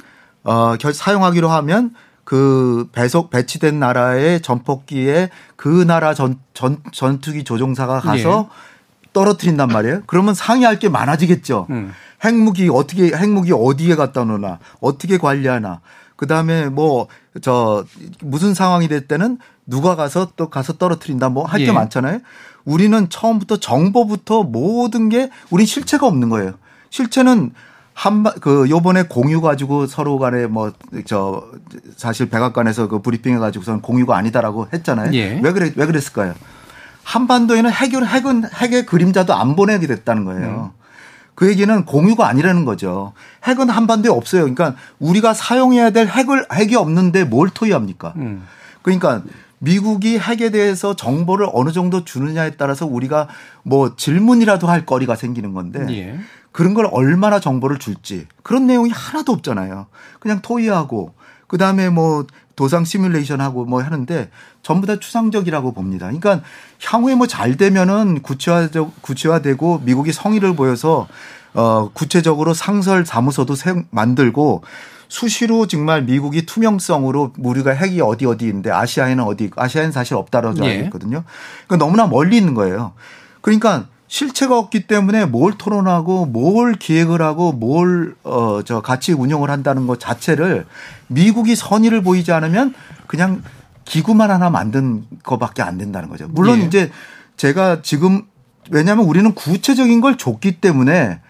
어 0.43 0.77
결, 0.79 0.95
사용하기로 0.95 1.51
하면 1.51 1.95
그 2.25 2.89
배속 2.93 3.29
배치된 3.29 3.79
나라의 3.79 4.41
전폭기에 4.41 5.29
그 5.57 5.69
나라 5.69 6.15
전, 6.15 6.39
전 6.55 6.79
전투기 6.93 7.45
조종사가 7.45 8.01
가서 8.01 8.49
떨어뜨린단 9.13 9.69
말이에요. 9.69 10.03
그러면 10.07 10.33
상의할 10.33 10.79
게 10.79 10.89
많아지겠죠. 10.89 11.67
음. 11.69 11.93
핵무기 12.27 12.69
어떻게 12.69 13.17
핵무기 13.17 13.53
어디에 13.53 13.95
갖다 13.95 14.25
놓나 14.25 14.59
어떻게 14.81 15.17
관리하나 15.19 15.81
그다음에 16.17 16.69
뭐 16.69 17.09
저 17.43 17.85
무슨 18.21 18.55
상황이 18.55 18.89
될 18.89 19.07
때는 19.09 19.39
누가 19.67 19.97
가서 19.97 20.31
또 20.37 20.49
가서 20.49 20.75
떨어뜨린다 20.75 21.29
뭐 21.29 21.45
할게 21.45 21.69
예. 21.69 21.73
많잖아요. 21.73 22.21
우리는 22.65 23.09
처음부터 23.09 23.59
정보부터 23.59 24.43
모든 24.45 25.09
게 25.09 25.31
우린 25.51 25.67
실체가 25.67 26.07
없는 26.07 26.29
거예요. 26.29 26.55
실체는 26.91 27.53
한바 27.95 28.35
그 28.41 28.69
요번에 28.69 29.05
공유 29.05 29.41
가지고 29.41 29.87
서로 29.87 30.19
간에 30.19 30.47
뭐 30.47 30.73
저 31.07 31.45
사실 31.97 32.29
백악관에서 32.29 32.89
그 32.89 33.01
브리핑해 33.03 33.39
가지고선 33.39 33.81
공유가 33.81 34.17
아니다라고 34.17 34.69
했잖아요. 34.73 35.13
예. 35.15 35.41
왜 35.43 35.53
그래 35.53 35.73
왜 35.77 35.87
그랬을까요? 35.87 36.35
한반도에는 37.05 37.71
핵을 37.71 38.07
핵은 38.07 38.45
핵의 38.53 38.87
그림자도 38.87 39.35
안 39.35 39.55
보내게 39.57 39.87
됐다는 39.87 40.25
거예요. 40.25 40.73
그 41.37 41.49
얘기는 41.49 41.85
공유가 41.85 42.27
아니라는 42.27 42.65
거죠. 42.65 43.13
핵은 43.45 43.69
한반도에 43.71 44.11
없어요. 44.11 44.41
그러니까 44.41 44.75
우리가 44.99 45.35
사용해야 45.35 45.91
될 45.91 46.09
핵을 46.09 46.47
핵이 46.53 46.75
없는데 46.75 47.25
뭘 47.25 47.51
토의합니까? 47.51 48.15
음. 48.17 48.45
그러니까 48.83 49.23
미국이 49.59 50.19
핵에 50.19 50.51
대해서 50.51 50.97
정보를 50.97 51.47
어느 51.53 51.73
정도 51.73 52.05
주느냐에 52.05 52.53
따라서 52.53 52.87
우리가 52.87 53.29
뭐 53.63 53.95
질문이라도 53.97 54.67
할 54.67 54.87
거리가 54.87 55.15
생기는 55.15 55.53
건데 55.53 55.87
예. 55.91 56.19
그런 56.53 56.73
걸 56.73 56.89
얼마나 56.91 57.39
정보를 57.39 57.79
줄지 57.79 58.27
그런 58.43 58.67
내용이 58.67 58.91
하나도 58.91 59.33
없잖아요. 59.33 59.87
그냥 60.21 60.41
토의하고 60.41 61.15
그 61.47 61.59
다음에 61.59 61.91
뭐 61.91 62.27
도상 62.57 62.85
시뮬레이션 62.85 63.41
하고 63.41 63.65
뭐 63.65 63.83
하는데 63.83 64.31
전부 64.63 64.87
다 64.87 64.99
추상적이라고 64.99 65.73
봅니다. 65.73 66.07
그러니까 66.07 66.41
향후에 66.83 67.15
뭐 67.15 67.27
잘 67.27 67.57
되면은 67.57 68.23
구체화 68.23 68.69
구체화되고 69.03 69.83
미국이 69.85 70.13
성의를 70.13 70.57
보여서 70.57 71.07
어 71.53 71.91
구체적으로 71.93 72.55
상설 72.55 73.05
사무소도 73.05 73.55
세, 73.55 73.75
만들고 73.91 74.63
수시로 75.09 75.67
정말 75.67 76.03
미국이 76.03 76.47
투명성으로 76.47 77.35
우리가 77.39 77.73
핵이 77.73 78.01
어디 78.01 78.27
어디인데 78.27 78.71
아시아에는 78.71 79.23
어디 79.25 79.51
아시아에는 79.55 79.93
사실 79.93 80.15
없다라고 80.15 80.65
예. 80.65 80.71
알고 80.71 80.85
있거든요. 80.87 81.25
그러니까 81.67 81.85
너무나 81.85 82.07
멀리 82.07 82.37
있는 82.37 82.55
거예요. 82.55 82.93
그러니까 83.41 83.87
실체가 84.09 84.57
없기 84.59 84.87
때문에 84.87 85.25
뭘 85.27 85.53
토론하고 85.59 86.27
뭘 86.27 86.75
기획을 86.75 87.23
하고 87.23 87.53
뭘 87.53 88.15
어 88.25 88.63
저 88.65 88.81
같이 88.81 89.13
운영을 89.13 89.51
한다는 89.51 89.87
것 89.87 89.99
자체를 90.01 90.67
미국이 91.09 91.57
선의를 91.57 92.03
보이지 92.03 92.33
않으면 92.33 92.75
그냥 93.07 93.43
기구만 93.85 94.31
하나 94.31 94.51
만든 94.51 95.05
거밖에 95.23 95.63
안 95.63 95.79
된다는 95.79 96.09
거죠. 96.09 96.27
물론 96.29 96.61
예. 96.61 96.65
이제 96.65 96.91
제가 97.37 97.83
지금 97.83 98.23
왜냐하면 98.71 99.05
우리는 99.07 99.33
구체적인 99.35 100.01
걸 100.01 100.17
줬기 100.19 100.61
때문에 100.61 101.21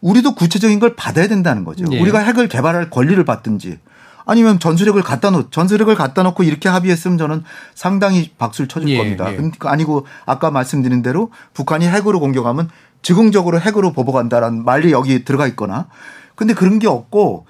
우리도 0.00 0.34
구체적인 0.34 0.80
걸 0.80 0.96
받아야 0.96 1.28
된다는 1.28 1.64
거죠. 1.64 1.84
예. 1.90 2.00
우리가 2.00 2.18
핵을 2.18 2.48
개발할 2.48 2.90
권리를 2.90 3.22
받든지 3.24 3.78
아니면 4.26 4.58
전술핵을 4.58 5.02
갖다 5.02 5.30
놓 5.30 5.50
전술핵을 5.52 5.94
갖다 5.94 6.22
놓고 6.22 6.42
이렇게 6.42 6.68
합의했으면 6.68 7.18
저는 7.18 7.44
상당히 7.74 8.30
박수를 8.38 8.68
쳐줄 8.68 8.88
예, 8.88 8.96
겁니다. 8.96 9.30
예. 9.32 9.36
근데 9.36 9.56
아니고 9.60 10.06
아까 10.26 10.50
말씀드린 10.50 11.02
대로 11.02 11.30
북한이 11.52 11.86
핵으로 11.86 12.20
공격하면 12.20 12.70
즉흥적으로 13.02 13.60
핵으로 13.60 13.92
보복한다라는 13.92 14.64
말이 14.64 14.92
여기 14.92 15.24
들어가 15.24 15.46
있거나 15.48 15.88
근데 16.34 16.54
그런 16.54 16.78
게 16.78 16.88
없고 16.88 17.46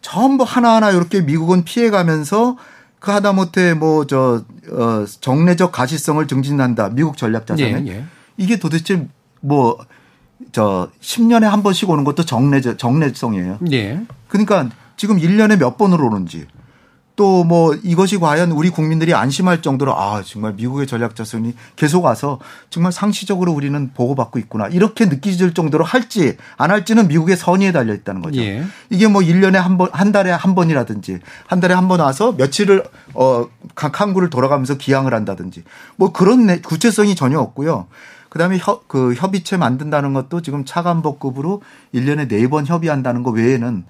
전부 0.00 0.44
하나하나 0.44 0.90
이렇게 0.90 1.20
미국은 1.20 1.64
피해가면서 1.64 2.56
그 3.00 3.10
하다못해 3.10 3.74
뭐 3.74 4.06
저 4.06 4.42
어, 4.70 5.04
정례적 5.20 5.72
가시성을 5.72 6.26
증진한다. 6.26 6.90
미국 6.90 7.16
전략 7.18 7.46
자산에 7.46 7.84
예, 7.86 7.86
예. 7.86 8.04
이게 8.36 8.58
도대체 8.58 9.06
뭐 9.40 9.78
저 10.52 10.90
10년에 11.00 11.42
한 11.44 11.62
번씩 11.62 11.88
오는 11.90 12.04
것도 12.04 12.24
정례 12.24 12.60
정례성이에요. 12.60 13.58
예. 13.72 14.00
그러니까 14.28 14.68
지금 14.96 15.18
1년에 15.18 15.58
몇 15.58 15.76
번으로 15.76 16.06
오는지 16.06 16.46
또 17.16 17.44
뭐 17.44 17.76
이것이 17.84 18.18
과연 18.18 18.50
우리 18.50 18.70
국민들이 18.70 19.14
안심할 19.14 19.62
정도로 19.62 19.94
아 19.96 20.22
정말 20.24 20.54
미국의 20.54 20.88
전략 20.88 21.14
자산이 21.14 21.54
계속 21.76 22.04
와서 22.04 22.40
정말 22.70 22.90
상시적으로 22.90 23.52
우리는 23.52 23.92
보고받고 23.94 24.40
있구나 24.40 24.66
이렇게 24.66 25.04
느끼질 25.06 25.54
정도로 25.54 25.84
할지 25.84 26.36
안 26.56 26.72
할지는 26.72 27.06
미국의 27.06 27.36
선의에 27.36 27.70
달려 27.70 27.94
있다는 27.94 28.20
거죠. 28.20 28.40
예. 28.40 28.64
이게 28.90 29.06
뭐 29.06 29.20
1년에 29.22 29.52
한 29.54 29.78
번, 29.78 29.90
한 29.92 30.10
달에 30.10 30.32
한 30.32 30.56
번이라든지 30.56 31.20
한 31.46 31.60
달에 31.60 31.72
한 31.74 31.86
번 31.86 32.00
와서 32.00 32.32
며칠을 32.32 32.82
어, 33.14 33.46
각 33.76 34.00
항구를 34.00 34.28
돌아가면서 34.28 34.76
기항을 34.76 35.14
한다든지 35.14 35.62
뭐 35.94 36.12
그런 36.12 36.46
내- 36.46 36.60
구체성이 36.60 37.14
전혀 37.14 37.38
없고요. 37.38 37.86
그 38.28 38.40
다음에 38.40 38.58
협, 38.58 38.88
그 38.88 39.14
협의체 39.14 39.56
만든다는 39.56 40.14
것도 40.14 40.42
지금 40.42 40.64
차관복급으로 40.64 41.62
1년에 41.94 42.26
네번 42.28 42.66
협의한다는 42.66 43.22
거 43.22 43.30
외에는 43.30 43.84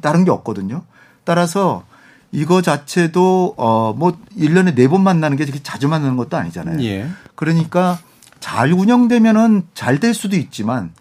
다른 0.00 0.24
게 0.24 0.30
없거든요. 0.30 0.82
따라서 1.24 1.84
이거 2.32 2.62
자체도 2.62 3.54
어뭐 3.56 4.18
1년에 4.38 4.74
네 4.74 4.86
번 4.88 5.02
만나는 5.02 5.36
게 5.36 5.44
그렇게 5.44 5.62
자주 5.62 5.88
만나는 5.88 6.16
것도 6.16 6.36
아니잖아요. 6.36 6.80
예. 6.82 7.08
그러니까 7.34 7.98
잘 8.38 8.72
운영되면은 8.72 9.64
잘 9.74 9.98
될 10.00 10.14
수도 10.14 10.36
있지만 10.36 10.92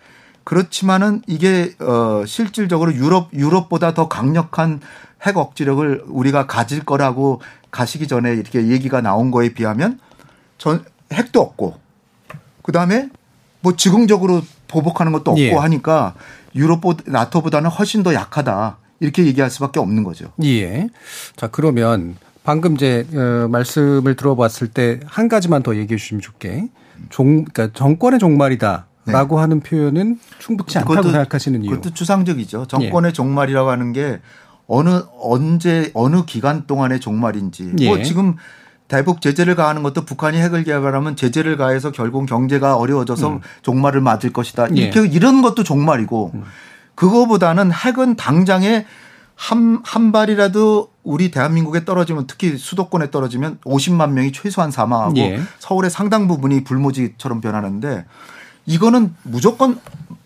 그렇지만은 0.43 1.21
이게 1.27 1.75
어 1.79 2.23
실질적으로 2.25 2.93
유럽 2.95 3.29
유럽보다 3.33 3.93
더 3.93 4.07
강력한 4.07 4.81
핵 5.21 5.37
억지력을 5.37 6.05
우리가 6.07 6.47
가질 6.47 6.83
거라고 6.83 7.41
가시기 7.71 8.07
전에 8.07 8.33
이렇게 8.33 8.67
얘기가 8.67 9.01
나온 9.01 9.31
거에 9.31 9.53
비하면 9.53 9.99
전 10.57 10.83
핵도 11.13 11.39
없고 11.41 11.77
그다음에 12.63 13.09
뭐 13.61 13.75
즉흥적으로 13.75 14.41
보복하는 14.67 15.11
것도 15.11 15.31
없고 15.31 15.41
예. 15.41 15.53
하니까 15.53 16.15
유럽 16.55 16.81
나토보다는 17.05 17.69
훨씬 17.69 18.03
더 18.03 18.13
약하다 18.13 18.77
이렇게 18.99 19.25
얘기할 19.25 19.49
수밖에 19.49 19.79
없는 19.79 20.03
거죠. 20.03 20.31
예. 20.43 20.89
자 21.35 21.47
그러면 21.47 22.15
방금 22.43 22.75
이제 22.75 23.05
어, 23.13 23.47
말씀을 23.49 24.15
들어봤을 24.15 24.69
때 24.69 24.99
한 25.05 25.27
가지만 25.29 25.63
더 25.63 25.75
얘기해 25.75 25.97
주시면 25.97 26.21
좋게 26.21 26.69
종 27.09 27.45
그러니까 27.45 27.69
정권의 27.73 28.19
종말이다 28.19 28.87
라고 29.05 29.39
하는 29.39 29.59
표현은 29.61 30.19
충분치 30.39 30.77
않다고 30.77 30.95
네. 30.95 31.01
그것도- 31.01 31.11
생각하시는 31.11 31.63
이유. 31.63 31.69
그것도 31.71 31.93
추상적이죠. 31.93 32.61
예. 32.61 32.67
정권의 32.67 33.13
종말이라고 33.13 33.69
하는 33.69 33.91
게 33.93 34.19
어느 34.67 35.01
언제 35.19 35.89
어느 35.95 36.25
기간 36.25 36.67
동안의 36.67 36.99
종말인지. 36.99 37.73
예. 37.79 37.87
뭐 37.87 38.03
지금 38.03 38.35
대북 38.89 39.21
제재를 39.21 39.55
가하는 39.55 39.83
것도 39.83 40.03
북한이 40.03 40.37
핵을 40.37 40.65
개발하면 40.65 41.15
제재를 41.15 41.55
가해서 41.55 41.91
결국 41.91 42.25
경제가 42.25 42.75
어려워져서 42.75 43.39
종말을 43.61 44.01
맞을 44.01 44.33
것이다. 44.33 44.65
음. 44.65 44.77
예. 44.77 44.89
음. 44.89 44.91
이렇게 44.91 45.07
이런 45.07 45.41
것도 45.41 45.63
종말이고 45.63 46.33
그거보다는 46.95 47.71
핵은 47.71 48.17
당장에 48.17 48.85
한, 49.35 49.79
한 49.85 50.11
발이라도 50.11 50.89
우리 51.03 51.31
대한민국에 51.31 51.85
떨어지면 51.85 52.27
특히 52.27 52.57
수도권에 52.57 53.09
떨어지면 53.09 53.59
50만 53.63 54.11
명이 54.11 54.33
최소한 54.33 54.69
사망하고 54.69 55.17
예. 55.17 55.39
서울의 55.59 55.91
상당 55.91 56.27
부분이 56.27 56.65
불모지처럼 56.65 57.39
변하는데 57.39 58.05
이거는 58.65 59.15
무조건 59.23 59.79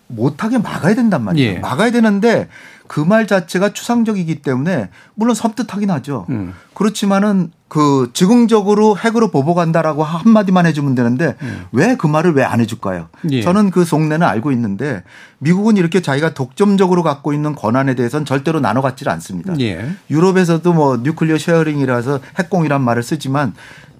못하게 0.08 0.58
막아야 0.58 0.95
된단 0.95 1.23
말이에요. 1.23 1.56
예. 1.56 1.60
막아야 1.60 1.91
되는데 1.91 2.47
그 2.93 2.99
말 2.99 3.25
자체가 3.25 3.73
추상적이기 3.73 4.43
때문에 4.43 4.89
물론 5.15 5.34
섬뜩하긴 5.34 5.89
하죠. 5.89 6.27
음. 6.29 6.53
그렇지만은 6.75 7.51
그 7.67 8.12
즉흥적으로 8.13 8.95
핵으로 8.95 9.32
보복한다라고 9.32 10.03
한마디만 10.03 10.67
해주면 10.67 10.93
되는데 10.93 11.36
왜그 11.71 12.06
말을 12.06 12.34
왜 12.36 12.43
안 12.43 12.62
해줄까요? 12.62 13.10
음. 13.25 13.32
예. 13.32 13.41
저는 13.41 13.71
그 13.71 13.84
속내는 13.84 14.27
알고 14.27 14.51
있는데 14.51 15.01
미국은 15.39 15.75
이렇게 15.75 16.03
자기가 16.03 16.36
독점적으로 16.36 17.01
갖고 17.01 17.34
있는 17.34 17.56
권한에 17.56 17.95
대해서는 17.95 18.25
절대로 18.25 18.60
나눠 18.60 18.84
갖지를 18.84 19.12
않습니다. 19.13 19.56
예. 19.60 19.89
유럽에서도 20.12 20.71
뭐 20.71 20.97
nuclear 20.98 21.39
sharing이라서 21.39 22.19
핵공유란 22.38 22.80
말을 22.84 23.01
쓰지만 23.01 23.56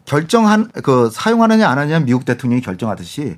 결정한 0.06 0.70
그 0.84 1.10
사용하느냐 1.12 1.68
안 1.68 1.80
하느냐 1.80 1.98
미국 2.02 2.26
대통령이 2.26 2.62
결정하듯이 2.62 3.38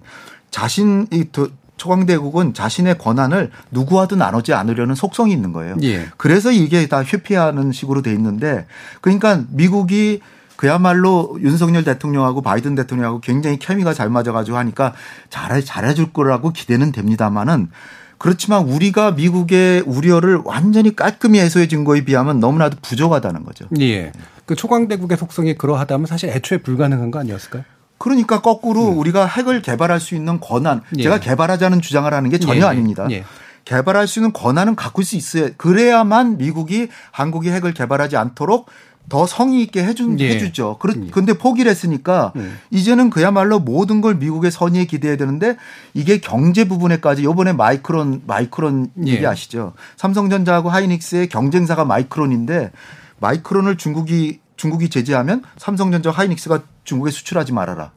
자신이 0.51 1.29
도- 1.31 1.47
초강대국은 1.77 2.53
자신의 2.53 2.97
권한을 2.97 3.51
누구와도 3.71 4.15
나누지 4.15 4.53
않으려는 4.53 4.95
속성이 4.95 5.33
있는 5.33 5.51
거예요. 5.51 5.75
예. 5.83 6.07
그래서 6.17 6.51
이게 6.51 6.88
다 6.88 7.03
회피하는 7.03 7.71
식으로 7.71 8.01
돼 8.01 8.11
있는데 8.13 8.65
그러니까 9.01 9.43
미국이 9.49 10.21
그야말로 10.55 11.38
윤석열 11.41 11.83
대통령하고 11.83 12.41
바이든 12.41 12.75
대통령하고 12.75 13.19
굉장히 13.19 13.59
케미가 13.59 13.93
잘 13.93 14.09
맞아가지고 14.09 14.57
하니까 14.57 14.93
잘해 15.29 15.61
잘해줄 15.61 16.13
거라고 16.13 16.51
기대는 16.51 16.91
됩니다만은 16.91 17.69
그렇지만 18.17 18.63
우리가 18.63 19.11
미국의 19.11 19.81
우려를 19.81 20.39
완전히 20.45 20.95
깔끔히 20.95 21.39
해소해 21.39 21.67
준 21.67 21.83
거에 21.83 22.05
비하면 22.05 22.39
너무나도 22.39 22.77
부족하다는 22.81 23.43
거죠. 23.43 23.65
예. 23.79 24.13
그 24.45 24.55
초강대국의 24.55 25.17
속성이 25.17 25.55
그러하다면 25.55 26.05
사실 26.05 26.29
애초에 26.29 26.59
불가능한 26.59 27.11
거 27.11 27.19
아니었을까요? 27.19 27.63
그러니까 27.97 28.41
거꾸로 28.41 28.81
우리가 28.81 29.25
핵을 29.25 29.62
개발할 29.62 29.99
수 29.99 30.15
있는 30.15 30.39
권한, 30.39 30.81
예. 30.97 31.03
제가 31.03 31.19
개발하자는 31.19 31.81
주장을 31.81 32.12
하는 32.13 32.29
게 32.29 32.38
전혀 32.38 32.58
예, 32.58 32.62
예. 32.62 32.65
아닙니다. 32.65 33.08
예. 33.12 33.23
개발할 33.63 34.08
수 34.08 34.19
있는 34.19 34.31
권한은 34.31 34.75
갖고 34.75 35.01
수 35.01 35.15
있어야 35.15 35.49
그래야만 35.58 36.38
미국이 36.38 36.89
한국이 37.12 37.49
핵을 37.49 37.73
개발하지 37.73 38.15
않도록 38.15 38.67
더 39.08 39.25
성의 39.25 39.62
있게 39.63 39.84
해준 39.84 40.19
예. 40.19 40.29
해주죠. 40.29 40.77
그런데 40.79 41.34
포기를 41.34 41.69
했으니까 41.69 42.34
이제는 42.69 43.10
그야말로 43.10 43.60
모든 43.60 44.01
걸 44.01 44.15
미국의 44.15 44.51
선의에 44.51 44.86
기대해야 44.86 45.17
되는데 45.17 45.58
이게 45.93 46.19
경제 46.19 46.67
부분에까지 46.67 47.23
요번에 47.23 47.53
마이크론 47.53 48.23
마이크론 48.27 48.91
예. 49.05 49.12
얘기 49.12 49.25
아시죠? 49.25 49.73
삼성전자하고 49.97 50.69
하이닉스의 50.69 51.29
경쟁사가 51.29 51.86
마이크론인데 51.86 52.71
마이크론을 53.19 53.77
중국이 53.77 54.39
중국이 54.58 54.89
제재하면 54.89 55.43
삼성전자 55.58 56.12
하이닉스가 56.12 56.62
중국에 56.86 57.12
수출하지 57.12 57.52
말아라. 57.54 57.91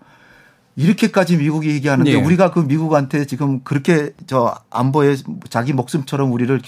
이렇게까지 0.76 1.36
미국이 1.36 1.70
얘기하는데 1.70 2.10
예. 2.10 2.14
우리가 2.14 2.52
그 2.52 2.60
미국한테 2.60 3.26
지금 3.26 3.60
그렇게 3.64 4.10
저 4.26 4.54
안보에 4.70 5.16
자기 5.50 5.72
목숨처럼 5.72 6.32
우리를 6.32 6.60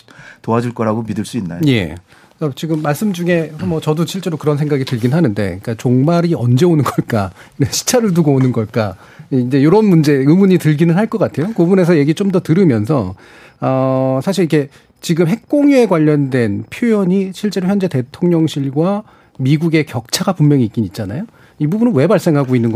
도와줄 0.42 0.74
거라고 0.74 1.02
믿을 1.02 1.24
수 1.24 1.36
있나요? 1.36 1.60
예. 1.68 1.94
그래서 2.38 2.54
지금 2.56 2.82
말씀 2.82 3.12
중에 3.12 3.52
뭐 3.64 3.80
저도 3.80 4.06
실제로 4.06 4.36
그런 4.36 4.56
생각이 4.56 4.84
들긴 4.84 5.12
하는데, 5.12 5.42
그러니까 5.42 5.74
종말이 5.74 6.34
언제 6.34 6.64
오는 6.64 6.82
걸까, 6.82 7.30
시차를 7.70 8.14
두고 8.14 8.32
오는 8.32 8.50
걸까, 8.50 8.96
이제 9.30 9.60
이런 9.60 9.84
문제 9.84 10.12
의문이 10.12 10.58
들기는 10.58 10.96
할 10.96 11.06
것 11.06 11.18
같아요. 11.18 11.48
그 11.48 11.54
부분에서 11.54 11.96
얘기 11.98 12.14
좀 12.14 12.32
더 12.32 12.40
들으면서 12.40 13.14
어 13.60 14.20
사실 14.24 14.44
이게 14.44 14.70
지금 15.00 15.28
핵공유에 15.28 15.86
관련된 15.86 16.64
표현이 16.70 17.32
실제로 17.34 17.68
현재 17.68 17.86
대통령실과 17.88 19.02
미국의 19.38 19.84
격차가 19.86 20.32
분명히 20.32 20.64
있긴 20.64 20.84
있잖아요. 20.84 21.24
이 21.60 21.66
부분은 21.66 21.94
왜 21.94 22.06
발생하고 22.06 22.56
있는 22.56 22.72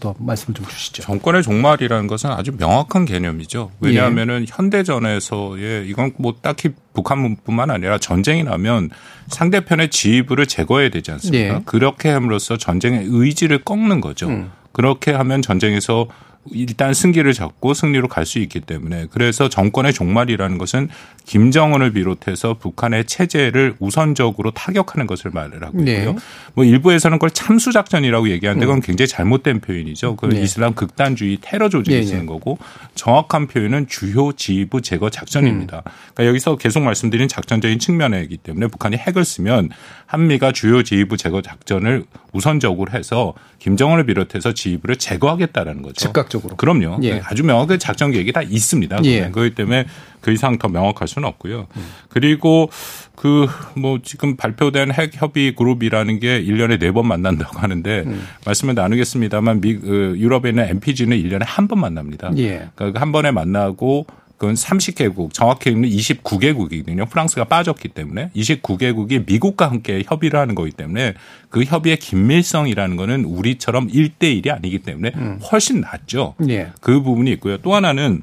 더 0.00 0.12
말씀을 0.18 0.52
좀 0.52 0.66
주시죠. 0.66 1.04
정권의 1.04 1.44
종말이라는 1.44 2.08
것은 2.08 2.30
아주 2.30 2.50
명확한 2.58 3.04
개념이죠. 3.04 3.70
왜냐하면은 3.78 4.44
현대전에서의 4.48 5.88
이건 5.88 6.12
뭐 6.18 6.34
딱히 6.42 6.70
북한뿐만 6.94 7.70
아니라 7.70 7.98
전쟁이 7.98 8.42
나면 8.42 8.90
상대편의 9.28 9.90
지휘부를 9.90 10.46
제거해야 10.46 10.90
되지 10.90 11.12
않습니까? 11.12 11.54
예. 11.54 11.62
그렇게 11.64 12.08
함으로써 12.08 12.56
전쟁의 12.56 13.04
의지를 13.06 13.62
꺾는 13.64 14.00
거죠. 14.00 14.46
그렇게 14.72 15.12
하면 15.12 15.40
전쟁에서 15.40 16.08
일단 16.50 16.94
승기를 16.94 17.32
잡고 17.34 17.74
승리로 17.74 18.08
갈 18.08 18.24
수 18.24 18.38
있기 18.38 18.60
때문에 18.60 19.06
그래서 19.10 19.48
정권의 19.48 19.92
종말이라는 19.92 20.58
것은 20.58 20.88
김정은을 21.28 21.92
비롯해서 21.92 22.54
북한의 22.54 23.04
체제를 23.04 23.74
우선적으로 23.80 24.50
타격하는 24.50 25.06
것을 25.06 25.30
말을 25.30 25.62
하고 25.62 25.78
있고요. 25.80 26.12
네. 26.14 26.18
뭐 26.54 26.64
일부에서는 26.64 27.18
그걸 27.18 27.30
참수 27.30 27.70
작전이라고 27.70 28.30
얘기하는데 28.30 28.64
그건 28.64 28.80
굉장히 28.80 29.08
잘못된 29.08 29.60
표현이죠. 29.60 30.16
그 30.16 30.26
네. 30.26 30.40
이슬람 30.40 30.72
극단주의 30.72 31.36
테러 31.42 31.68
조직이 31.68 31.96
예, 31.96 32.00
예. 32.00 32.02
쓰는 32.02 32.24
거고 32.24 32.58
정확한 32.94 33.46
표현은 33.46 33.88
주요 33.88 34.32
지휘부 34.32 34.80
제거 34.80 35.10
작전입니다. 35.10 35.82
그러니까 36.14 36.24
여기서 36.24 36.56
계속 36.56 36.80
말씀드린 36.80 37.28
작전적인 37.28 37.78
측면이기 37.78 38.38
때문에 38.38 38.68
북한이 38.68 38.96
핵을 38.96 39.22
쓰면 39.26 39.68
한미가 40.06 40.52
주요 40.52 40.82
지휘부 40.82 41.18
제거 41.18 41.42
작전을 41.42 42.04
우선적으로 42.32 42.90
해서 42.92 43.34
김정은을 43.58 44.06
비롯해서 44.06 44.54
지휘부를 44.54 44.96
제거하겠다라는 44.96 45.82
거죠. 45.82 45.94
즉각적으로. 46.06 46.56
그럼요. 46.56 47.00
예. 47.02 47.20
아주 47.22 47.44
명확하게 47.44 47.76
작전 47.76 48.12
계획이 48.12 48.32
다 48.32 48.40
있습니다. 48.40 49.00
예. 49.04 49.28
그렇기 49.28 49.54
때문에 49.54 49.84
그 50.20 50.32
이상 50.32 50.58
더 50.58 50.68
명확할 50.68 51.06
수는 51.08 51.28
없고요. 51.28 51.66
그리고 52.08 52.70
그 53.16 53.46
뭐 53.74 53.98
지금 54.02 54.36
발표된 54.36 54.92
핵 54.92 55.10
협의 55.14 55.54
그룹이라는 55.54 56.18
게 56.20 56.42
1년에 56.42 56.80
네번 56.80 57.06
만난다고 57.06 57.58
하는데 57.58 58.02
음. 58.06 58.26
말씀을 58.44 58.74
나누겠습니다만 58.74 59.60
미, 59.60 59.76
그 59.76 60.14
유럽에 60.18 60.50
있는 60.50 60.68
MPG는 60.68 61.16
1년에 61.16 61.42
한 61.46 61.68
번 61.68 61.80
만납니다. 61.80 62.30
예. 62.38 62.68
그러니까 62.74 63.00
한 63.00 63.12
번에 63.12 63.30
만나고 63.30 64.06
그건 64.38 64.54
30개국, 64.54 65.32
정확히는 65.34 65.82
29개국이거든요. 65.88 67.08
프랑스가 67.10 67.44
빠졌기 67.44 67.88
때문에 67.88 68.30
29개국이 68.36 69.26
미국과 69.26 69.68
함께 69.70 70.02
협의를 70.06 70.38
하는 70.38 70.54
거기 70.54 70.70
때문에 70.70 71.14
그 71.50 71.64
협의의 71.64 71.98
긴밀성이라는 71.98 72.96
거는 72.96 73.24
우리처럼 73.24 73.88
1대1이 73.88 74.50
아니기 74.50 74.78
때문에 74.78 75.10
훨씬 75.50 75.80
낫죠. 75.80 76.34
예. 76.48 76.68
그 76.80 77.02
부분이 77.02 77.30
있고요. 77.32 77.58
또 77.58 77.74
하나는 77.74 78.22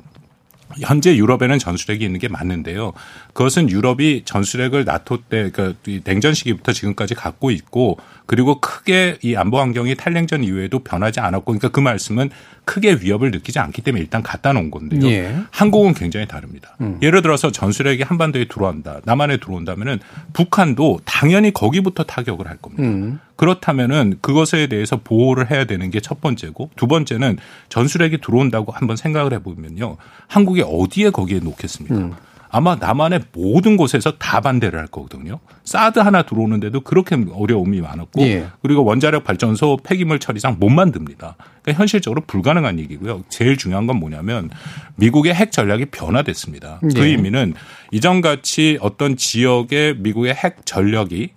현재 0.80 1.15
유럽에는 1.15 1.60
전술핵이 1.60 2.04
있는 2.04 2.19
게 2.19 2.28
맞는데요. 2.28 2.93
그것은 3.36 3.69
유럽이 3.69 4.21
전술핵을 4.24 4.86
나토 4.86 5.24
때, 5.24 5.52
그러니까 5.52 5.78
이 5.88 6.00
냉전 6.06 6.34
시기부터 6.34 6.71
지금까지 6.71 7.15
갖고 7.15 7.52
있고 7.52 7.98
그리고 8.26 8.62
크게 8.62 9.17
이 9.24 9.36
안보 9.36 9.60
환경이 9.60 9.95
탈냉전 9.95 10.45
이후에도 10.45 10.80
변하지 10.80 11.19
않았고 11.19 11.43
그러니까 11.43 11.67
그 11.67 11.82
말씀은 11.82 12.30
크게 12.63 13.00
위협을 13.02 13.32
느끼지 13.32 13.60
않기 13.60 13.82
때문에 13.82 14.02
일단 14.02 14.24
갖다 14.24 14.54
놓은 14.54 14.71
건데요. 14.71 15.06
예. 15.12 15.36
한국은 15.52 15.93
굉장히 15.93 16.26
다릅니다. 16.28 16.78
예를 17.02 17.21
들어서 17.21 17.52
전술핵이 17.52 18.04
한반도에 18.04 18.45
들어온다, 18.45 19.02
남한에 19.04 19.36
들어온다면은 19.38 20.00
북한도 20.32 21.02
당연히 21.04 21.52
거기부터 21.52 22.04
타격을 22.04 22.48
할 22.48 22.56
겁니다. 22.56 22.84
음. 22.84 23.19
그렇다면은 23.36 24.19
그것에 24.21 24.67
대해서 24.67 25.02
보호를 25.04 25.52
해야 25.52 25.65
되는 25.65 25.91
게 25.91 26.00
첫 26.00 26.21
번째고 26.21 26.69
두 26.78 26.88
번째는 26.88 27.38
전술핵이 27.67 28.21
들어온다고 28.21 28.71
한번 28.71 28.95
생각을 28.95 29.34
해보면요. 29.34 29.98
한국이 30.28 30.63
어디에 30.65 31.10
거기에 31.10 31.39
놓겠습니까? 31.39 31.95
음. 31.95 32.13
아마 32.56 32.76
남한의 32.76 33.20
모든 33.34 33.76
곳에서 33.76 34.12
다 34.12 34.39
반대를 34.39 34.80
할 34.80 34.88
거거든요. 34.88 35.39
사드 35.66 35.99
하나 35.99 36.22
들어오는데도 36.22 36.80
그렇게 36.80 37.18
어려움이 37.34 37.82
많았고 37.82 38.22
예. 38.22 38.47
그리고 38.62 38.86
원자력 38.86 39.26
발전소 39.26 39.80
폐기물 39.84 40.20
처리장 40.20 40.56
못 40.58 40.70
만듭니다. 40.70 41.36
그러니까 41.62 41.82
현실적으로 41.82 42.22
불가능한 42.26 42.80
얘기고요. 42.80 43.24
제일 43.28 43.58
중요한 43.58 43.88
건 43.88 43.97
뭐냐면 43.97 44.49
미국의 44.95 45.34
핵 45.34 45.51
전략이 45.51 45.88
변화됐습니다. 45.88 46.80
그 46.80 47.01
예. 47.01 47.08
의미는 47.08 47.56
이전같이 47.91 48.78
어떤 48.80 49.18
지역의 49.18 49.97
미국의 49.97 50.34
핵 50.34 50.66
전력이 50.66 51.32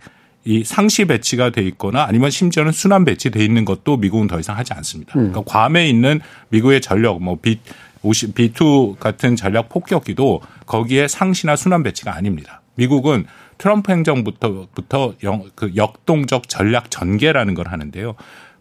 이 0.45 0.63
상시 0.65 1.05
배치가 1.05 1.51
돼 1.51 1.63
있거나 1.63 2.05
아니면 2.05 2.31
심지어는 2.31 2.71
순환 2.71 3.05
배치돼 3.05 3.45
있는 3.45 3.65
것도 3.65 3.97
미국은 3.97 4.29
더 4.29 4.39
이상 4.39 4.57
하지 4.57 4.73
않습니다. 4.73 5.15
그러니까 5.15 5.43
괌에 5.43 5.89
있는 5.89 6.21
미국의 6.51 6.81
전력 6.81 7.21
뭐 7.21 7.37
B, 7.43 7.59
52 8.03 8.35
B2 8.35 8.99
같은 8.99 9.37
전략 9.37 9.69
폭격기도 9.69 10.41
거기에 10.67 11.09
상시나 11.09 11.57
순환 11.57 11.83
배치가 11.83 12.15
아닙니다. 12.15 12.63
미국은 12.75 13.27
트럼프 13.59 13.91
행정부터부터 13.93 15.15
영, 15.25 15.45
그 15.55 15.73
역동적 15.75 16.49
전략 16.49 16.91
전개라는 16.91 17.55
걸 17.55 17.69
하는데요. 17.69 18.15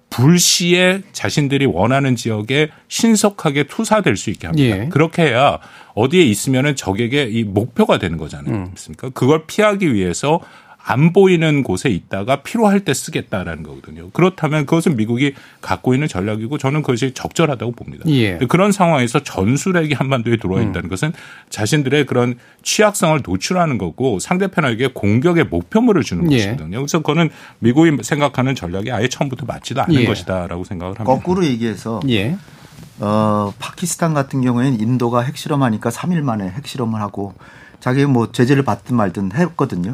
불시에 0.10 1.02
자신들이 1.12 1.66
원하는 1.66 2.16
지역에 2.16 2.70
신속하게 2.88 3.64
투사될 3.64 4.16
수 4.16 4.30
있게 4.30 4.48
합니다. 4.48 4.84
예. 4.84 4.90
그렇게 4.90 5.24
해야 5.24 5.60
어디에 5.96 6.24
있으면은 6.24 6.76
적에게 6.76 7.24
이 7.24 7.44
목표가 7.44 8.00
되는 8.00 8.18
거잖아요. 8.18 8.56
음. 8.56 8.66
그렇습니까? 8.68 9.10
그걸 9.10 9.46
피하기 9.46 9.94
위해서 9.94 10.40
안 10.90 11.12
보이는 11.12 11.64
곳에 11.64 11.90
있다가 11.90 12.44
필요할 12.44 12.80
때 12.80 12.94
쓰겠다라는 12.94 13.62
거거든요. 13.62 14.10
그렇다면 14.12 14.66
그것은 14.66 14.96
미국이 14.96 15.34
갖고 15.60 15.94
있는 15.94 16.08
전략이고 16.08 16.58
저는 16.58 16.82
그것이 16.82 17.12
적절하다고 17.14 17.74
봅니다. 17.74 18.06
예. 18.08 18.38
그런 18.48 18.72
상황에서 18.72 19.22
전술핵이 19.22 19.92
한반도에 19.92 20.38
들어와 20.38 20.62
음. 20.62 20.70
있다는 20.70 20.88
것은 20.88 21.12
자신들의 21.50 22.06
그런 22.06 22.36
취약성을 22.64 23.20
노출하는 23.22 23.78
거고 23.78 24.20
상대편에게 24.20 24.92
공격의 24.94 25.48
목표물을 25.48 26.04
주는 26.04 26.32
예. 26.32 26.38
것이거든요. 26.38 26.78
그래서 26.78 27.00
그거는 27.00 27.32
미국이 27.60 27.92
생각하는 28.02 28.56
전략이 28.56 28.90
아예 28.90 29.10
처음부터 29.10 29.46
맞지도 29.46 29.82
않는 29.82 30.02
예. 30.02 30.06
것이다라고 30.06 30.64
생각을 30.64 30.98
합니다. 30.98 31.04
거꾸로 31.04 31.46
얘기해서 31.46 32.00
예. 32.08 32.38
어, 33.00 33.54
파키스탄 33.60 34.14
같은 34.14 34.42
경우에는 34.42 34.80
인도가 34.80 35.20
핵실험하니까 35.20 35.90
3일 35.90 36.22
만에 36.22 36.48
핵실험을 36.48 37.02
하고 37.02 37.34
자기 37.82 38.06
뭐 38.06 38.32
제재를 38.32 38.64
받든 38.64 38.96
말든 38.96 39.34
했거든요. 39.34 39.94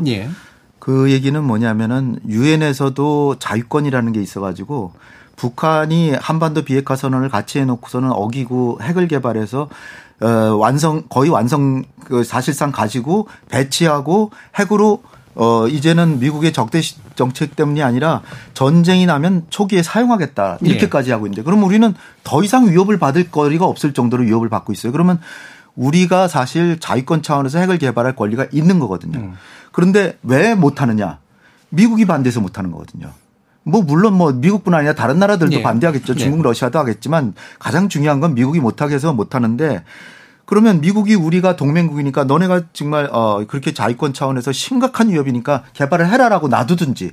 예. 0.83 0.85
그 0.85 1.11
얘기는 1.11 1.41
뭐냐면은 1.43 2.19
유엔에서도 2.27 3.37
자유권이라는 3.39 4.11
게 4.11 4.21
있어가지고 4.21 4.93
북한이 5.35 6.11
한반도 6.19 6.63
비핵화 6.63 6.95
선언을 6.95 7.29
같이 7.29 7.59
해놓고서는 7.59 8.11
어기고 8.11 8.79
핵을 8.81 9.07
개발해서 9.07 9.69
어 10.21 10.27
완성 10.57 11.03
거의 11.09 11.29
완성 11.29 11.83
그 12.05 12.23
사실상 12.23 12.71
가지고 12.71 13.27
배치하고 13.49 14.31
핵으로 14.59 15.01
어 15.35 15.67
이제는 15.67 16.19
미국의 16.19 16.53
적대 16.53 16.81
시- 16.81 16.97
정책 17.15 17.55
때문이 17.55 17.81
아니라 17.81 18.21
전쟁이 18.53 19.05
나면 19.07 19.45
초기에 19.49 19.81
사용하겠다 19.81 20.59
이렇게까지 20.61 21.11
하고 21.11 21.25
있는데 21.25 21.41
그럼 21.43 21.63
우리는 21.63 21.93
더 22.23 22.43
이상 22.43 22.69
위협을 22.69 22.99
받을 22.99 23.31
거리가 23.31 23.65
없을 23.65 23.93
정도로 23.93 24.23
위협을 24.23 24.49
받고 24.49 24.71
있어요. 24.73 24.91
그러면 24.91 25.19
우리가 25.75 26.27
사실 26.27 26.79
자위권 26.79 27.23
차원에서 27.23 27.57
핵을 27.59 27.79
개발할 27.79 28.15
권리가 28.15 28.45
있는 28.51 28.77
거거든요. 28.79 29.33
그런데 29.77 30.17
왜 30.23 30.55
못하느냐? 30.55 31.19
미국이 31.69 32.05
반대해서 32.05 32.39
못하는 32.39 32.71
거거든요. 32.71 33.09
뭐 33.63 33.81
물론 33.81 34.13
뭐 34.13 34.31
미국뿐 34.31 34.73
아니라 34.73 34.93
다른 34.93 35.19
나라들도 35.19 35.55
예. 35.57 35.61
반대하겠죠. 35.63 36.15
중국, 36.15 36.37
네. 36.37 36.43
러시아도 36.43 36.79
하겠지만 36.79 37.33
가장 37.59 37.89
중요한 37.89 38.19
건 38.21 38.33
미국이 38.35 38.59
못하게 38.61 38.95
해서 38.95 39.11
못하는데 39.13 39.83
그러면 40.45 40.81
미국이 40.81 41.15
우리가 41.15 41.55
동맹국이니까 41.55 42.25
너네가 42.25 42.61
정말 42.73 43.09
어 43.11 43.43
그렇게 43.47 43.73
자위권 43.73 44.13
차원에서 44.13 44.51
심각한 44.51 45.09
위협이니까 45.09 45.63
개발을 45.73 46.09
해라라고 46.09 46.47
놔두든지 46.49 47.11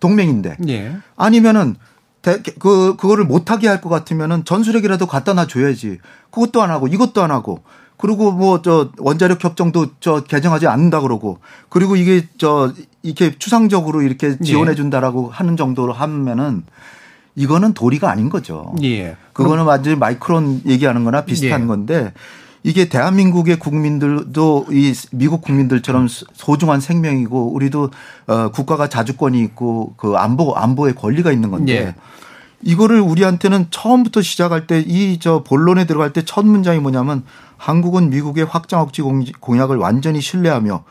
동맹인데 0.00 0.56
예. 0.68 0.96
아니면은 1.16 1.76
대- 2.22 2.42
그 2.58 2.96
그거를 2.96 3.24
못하게 3.24 3.66
할 3.68 3.80
것 3.80 3.88
같으면은 3.88 4.44
전술핵이라도 4.44 5.06
갖다 5.06 5.32
놔줘야지. 5.32 5.98
그것도 6.30 6.62
안 6.62 6.70
하고 6.70 6.86
이것도 6.86 7.22
안 7.22 7.30
하고 7.30 7.62
그리고 8.00 8.32
뭐 8.32 8.62
저 8.62 8.90
원자력 8.98 9.42
협정도 9.44 9.86
저 10.00 10.22
개정하지 10.24 10.66
않는다 10.66 11.00
그러고 11.00 11.38
그리고 11.68 11.96
이게 11.96 12.26
저 12.38 12.72
이렇게 13.02 13.36
추상적으로 13.38 14.02
이렇게 14.02 14.38
지원해 14.38 14.74
준다라고 14.74 15.28
하는 15.30 15.56
정도로 15.56 15.92
하면은 15.92 16.64
이거는 17.36 17.74
도리가 17.74 18.10
아닌 18.10 18.28
거죠. 18.28 18.74
예. 18.82 19.16
그거는 19.32 19.64
완전히 19.64 19.96
마이크론 19.96 20.62
얘기하는 20.66 21.04
거나 21.04 21.24
비슷한 21.24 21.62
예. 21.62 21.66
건데 21.66 22.12
이게 22.62 22.88
대한민국의 22.90 23.58
국민들도 23.58 24.66
이 24.70 24.92
미국 25.12 25.40
국민들처럼 25.40 26.08
소중한 26.34 26.80
생명이고 26.80 27.54
우리도 27.54 27.90
어 28.26 28.50
국가가 28.50 28.88
자주권이 28.88 29.40
있고 29.44 29.94
그 29.96 30.14
안보 30.16 30.54
안보의 30.54 30.94
권리가 30.94 31.32
있는 31.32 31.50
건데 31.50 31.72
예. 31.72 31.94
이거를 32.62 33.00
우리한테는 33.00 33.68
처음부터 33.70 34.20
시작할 34.20 34.66
때 34.66 34.80
이 34.86 35.18
저 35.20 35.42
본론에 35.42 35.86
들어갈 35.86 36.12
때 36.12 36.22
첫 36.22 36.44
문장이 36.44 36.78
뭐냐면 36.80 37.22
한국은 37.64 38.08
미국의 38.08 38.46
확장 38.46 38.80
억지 38.80 39.02
공- 39.02 39.22
공약을 39.38 39.76
완전히 39.76 40.22
신뢰하며 40.22 40.82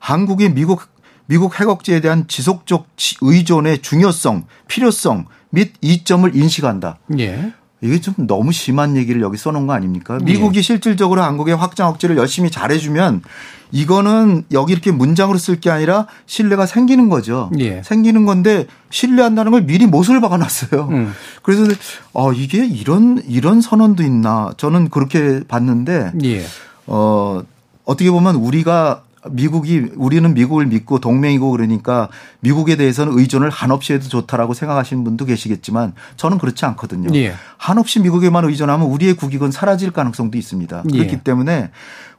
한국이 0.00 0.48
미국 0.48 0.82
미국 1.26 1.60
핵 1.60 1.68
억제에 1.68 2.00
대한 2.00 2.26
지속적 2.26 2.86
지- 2.96 3.16
의존의 3.20 3.82
중요성, 3.82 4.46
필요성 4.66 5.26
및 5.50 5.74
이점을 5.80 6.34
인식한다. 6.34 6.98
예. 7.18 7.52
이게 7.80 8.00
좀 8.00 8.14
너무 8.26 8.52
심한 8.52 8.96
얘기를 8.96 9.20
여기 9.20 9.36
써놓은 9.36 9.66
거 9.66 9.72
아닙니까? 9.72 10.18
미국이 10.22 10.62
실질적으로 10.62 11.22
한국의 11.22 11.54
확장 11.54 11.88
억제를 11.88 12.16
열심히 12.16 12.50
잘해주면 12.50 13.22
이거는 13.70 14.44
여기 14.52 14.72
이렇게 14.72 14.90
문장으로 14.90 15.38
쓸 15.38 15.60
게 15.60 15.70
아니라 15.70 16.06
신뢰가 16.26 16.66
생기는 16.66 17.08
거죠. 17.08 17.50
예. 17.58 17.82
생기는 17.82 18.24
건데 18.24 18.66
신뢰한다는 18.90 19.52
걸 19.52 19.62
미리 19.62 19.86
못을 19.86 20.20
박아놨어요. 20.20 20.88
음. 20.90 21.12
그래서 21.42 21.64
어 22.12 22.32
이게 22.32 22.64
이런 22.66 23.22
이런 23.26 23.60
선언도 23.60 24.02
있나 24.02 24.52
저는 24.56 24.88
그렇게 24.88 25.42
봤는데 25.46 26.12
예. 26.24 26.44
어 26.86 27.42
어떻게 27.84 28.10
보면 28.10 28.36
우리가 28.36 29.02
미국이 29.30 29.90
우리는 29.96 30.32
미국을 30.34 30.66
믿고 30.66 30.98
동맹이고 30.98 31.50
그러니까 31.50 32.08
미국에 32.40 32.76
대해서는 32.76 33.18
의존을 33.18 33.50
한없이 33.50 33.92
해도 33.92 34.08
좋다라고 34.08 34.54
생각하시는 34.54 35.04
분도 35.04 35.24
계시겠지만 35.24 35.94
저는 36.16 36.38
그렇지 36.38 36.64
않거든요. 36.66 37.14
예. 37.14 37.34
한없이 37.56 38.00
미국에만 38.00 38.44
의존하면 38.44 38.88
우리의 38.88 39.14
국익은 39.14 39.50
사라질 39.50 39.90
가능성도 39.90 40.38
있습니다. 40.38 40.84
예. 40.92 40.98
그렇기 40.98 41.20
때문에 41.20 41.70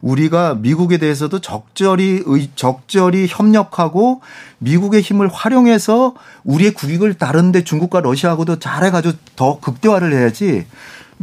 우리가 0.01 0.55
미국에 0.55 0.97
대해서도 0.97 1.39
적절히 1.39 2.23
의, 2.25 2.49
적절히 2.55 3.27
협력하고 3.29 4.21
미국의 4.59 5.01
힘을 5.01 5.27
활용해서 5.27 6.15
우리의 6.43 6.73
국익을 6.73 7.15
다른데 7.15 7.63
중국과 7.63 8.01
러시아하고도 8.01 8.59
잘해가지고 8.59 9.17
더 9.35 9.59
극대화를 9.59 10.13
해야지 10.13 10.65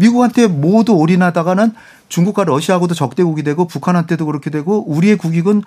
미국한테 0.00 0.46
모두 0.46 0.92
올인하다가는 0.94 1.72
중국과 2.08 2.44
러시아하고도 2.44 2.94
적대국이 2.94 3.42
되고 3.42 3.66
북한한테도 3.66 4.26
그렇게 4.26 4.50
되고 4.50 4.84
우리의 4.88 5.16
국익은 5.16 5.62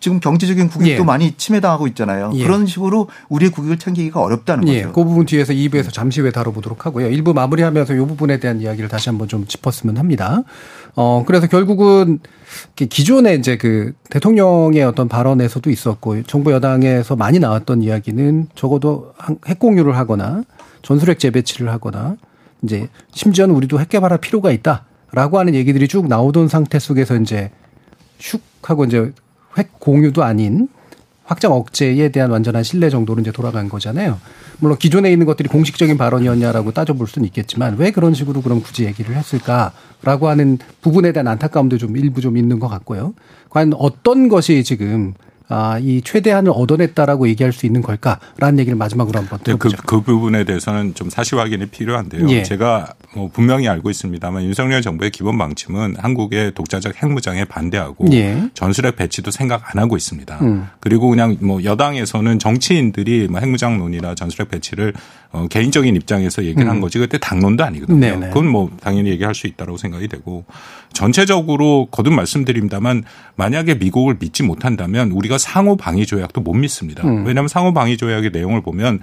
지금 0.00 0.20
경제적인 0.20 0.68
국익도 0.68 1.02
예. 1.02 1.04
많이 1.04 1.32
침해당하고 1.36 1.88
있잖아요. 1.88 2.30
예. 2.34 2.44
그런 2.44 2.66
식으로 2.66 3.08
우리의 3.28 3.50
국익을 3.50 3.78
챙기기가 3.78 4.20
어렵다는 4.20 4.68
예, 4.68 4.82
거죠. 4.82 4.92
그 4.92 5.04
부분 5.04 5.26
뒤에서 5.26 5.52
2부에서 5.52 5.92
잠시 5.92 6.20
후에 6.20 6.30
다뤄보도록 6.30 6.86
하고요. 6.86 7.08
1부 7.08 7.34
마무리하면서 7.34 7.94
이 7.94 7.98
부분에 7.98 8.38
대한 8.38 8.60
이야기를 8.60 8.88
다시 8.88 9.08
한번 9.08 9.26
좀 9.26 9.46
짚었으면 9.46 9.96
합니다. 9.98 10.42
어, 10.94 11.24
그래서 11.26 11.48
결국은 11.48 12.20
기존에 12.76 13.34
이제 13.34 13.56
그 13.56 13.92
대통령의 14.10 14.84
어떤 14.84 15.08
발언에서도 15.08 15.68
있었고 15.68 16.22
정부 16.24 16.52
여당에서 16.52 17.16
많이 17.16 17.40
나왔던 17.40 17.82
이야기는 17.82 18.48
적어도 18.54 19.12
한- 19.18 19.38
핵 19.48 19.58
공유를 19.58 19.96
하거나 19.96 20.42
전술핵 20.82 21.18
재배치를 21.18 21.70
하거나 21.72 22.16
이제 22.62 22.88
심지어는 23.12 23.54
우리도 23.54 23.80
핵 23.80 23.88
개발할 23.88 24.18
필요가 24.18 24.50
있다라고 24.50 25.38
하는 25.38 25.54
얘기들이 25.54 25.88
쭉 25.88 26.08
나오던 26.08 26.48
상태 26.48 26.78
속에서 26.78 27.16
이제 27.16 27.50
슉 28.18 28.40
하고 28.62 28.84
이제 28.84 29.12
핵 29.56 29.78
공유도 29.78 30.22
아닌 30.22 30.68
확장 31.24 31.52
억제에 31.52 32.08
대한 32.08 32.30
완전한 32.30 32.62
신뢰 32.62 32.88
정도로 32.88 33.20
이제 33.20 33.30
돌아간 33.30 33.68
거잖아요. 33.68 34.18
물론 34.60 34.78
기존에 34.78 35.12
있는 35.12 35.26
것들이 35.26 35.48
공식적인 35.50 35.98
발언이었냐라고 35.98 36.72
따져볼 36.72 37.06
수는 37.06 37.26
있겠지만 37.26 37.76
왜 37.76 37.90
그런 37.90 38.14
식으로 38.14 38.40
그럼 38.40 38.62
굳이 38.62 38.84
얘기를 38.86 39.14
했을까라고 39.14 40.28
하는 40.28 40.58
부분에 40.80 41.12
대한 41.12 41.28
안타까움도 41.28 41.76
좀 41.76 41.96
일부 41.98 42.22
좀 42.22 42.38
있는 42.38 42.58
것 42.58 42.68
같고요. 42.68 43.12
과연 43.50 43.74
어떤 43.76 44.28
것이 44.28 44.64
지금 44.64 45.12
아, 45.50 45.78
이 45.80 46.02
최대한을 46.04 46.52
얻어냈다라고 46.54 47.28
얘기할 47.28 47.52
수 47.52 47.64
있는 47.64 47.80
걸까라는 47.80 48.58
얘기를 48.58 48.76
마지막으로 48.76 49.18
한번 49.18 49.38
네, 49.38 49.52
그, 49.52 49.68
들어보죠. 49.70 49.82
그 49.86 50.02
부분에 50.02 50.44
대해서는 50.44 50.94
좀 50.94 51.08
사실 51.08 51.38
확인이 51.38 51.66
필요한데요. 51.66 52.28
예. 52.28 52.42
제가 52.42 52.92
뭐 53.14 53.30
분명히 53.32 53.66
알고 53.66 53.88
있습니다만 53.88 54.44
윤석열 54.44 54.82
정부의 54.82 55.10
기본 55.10 55.38
방침은 55.38 55.96
한국의 55.98 56.52
독자적 56.54 57.02
핵무장에 57.02 57.46
반대하고 57.46 58.12
예. 58.12 58.50
전술핵 58.52 58.96
배치도 58.96 59.30
생각 59.30 59.74
안 59.74 59.82
하고 59.82 59.96
있습니다. 59.96 60.38
음. 60.42 60.68
그리고 60.80 61.08
그냥 61.08 61.36
뭐 61.40 61.64
여당에서는 61.64 62.38
정치인들이 62.38 63.28
뭐 63.30 63.40
핵무장론이나 63.40 64.14
전술핵 64.14 64.50
배치를 64.50 64.92
어, 65.30 65.46
개인적인 65.48 65.94
입장에서 65.96 66.44
얘기를 66.44 66.68
한 66.68 66.76
음. 66.76 66.80
거지 66.80 66.98
그때 66.98 67.18
당론도 67.18 67.64
아니거든요. 67.64 68.00
네네. 68.00 68.28
그건 68.28 68.48
뭐 68.48 68.70
당연히 68.80 69.10
얘기할 69.10 69.34
수 69.34 69.46
있다고 69.46 69.76
생각이 69.76 70.08
되고 70.08 70.44
전체적으로 70.92 71.88
거듭 71.90 72.12
말씀드립니다만 72.12 73.04
만약에 73.36 73.74
미국을 73.74 74.16
믿지 74.18 74.42
못한다면 74.42 75.10
우리가 75.10 75.37
상호 75.38 75.76
방위 75.76 76.06
조약도 76.06 76.40
못 76.40 76.52
믿습니다. 76.54 77.06
음. 77.06 77.26
왜냐하면 77.26 77.48
상호 77.48 77.72
방위 77.72 77.96
조약의 77.96 78.30
내용을 78.30 78.62
보면 78.62 79.00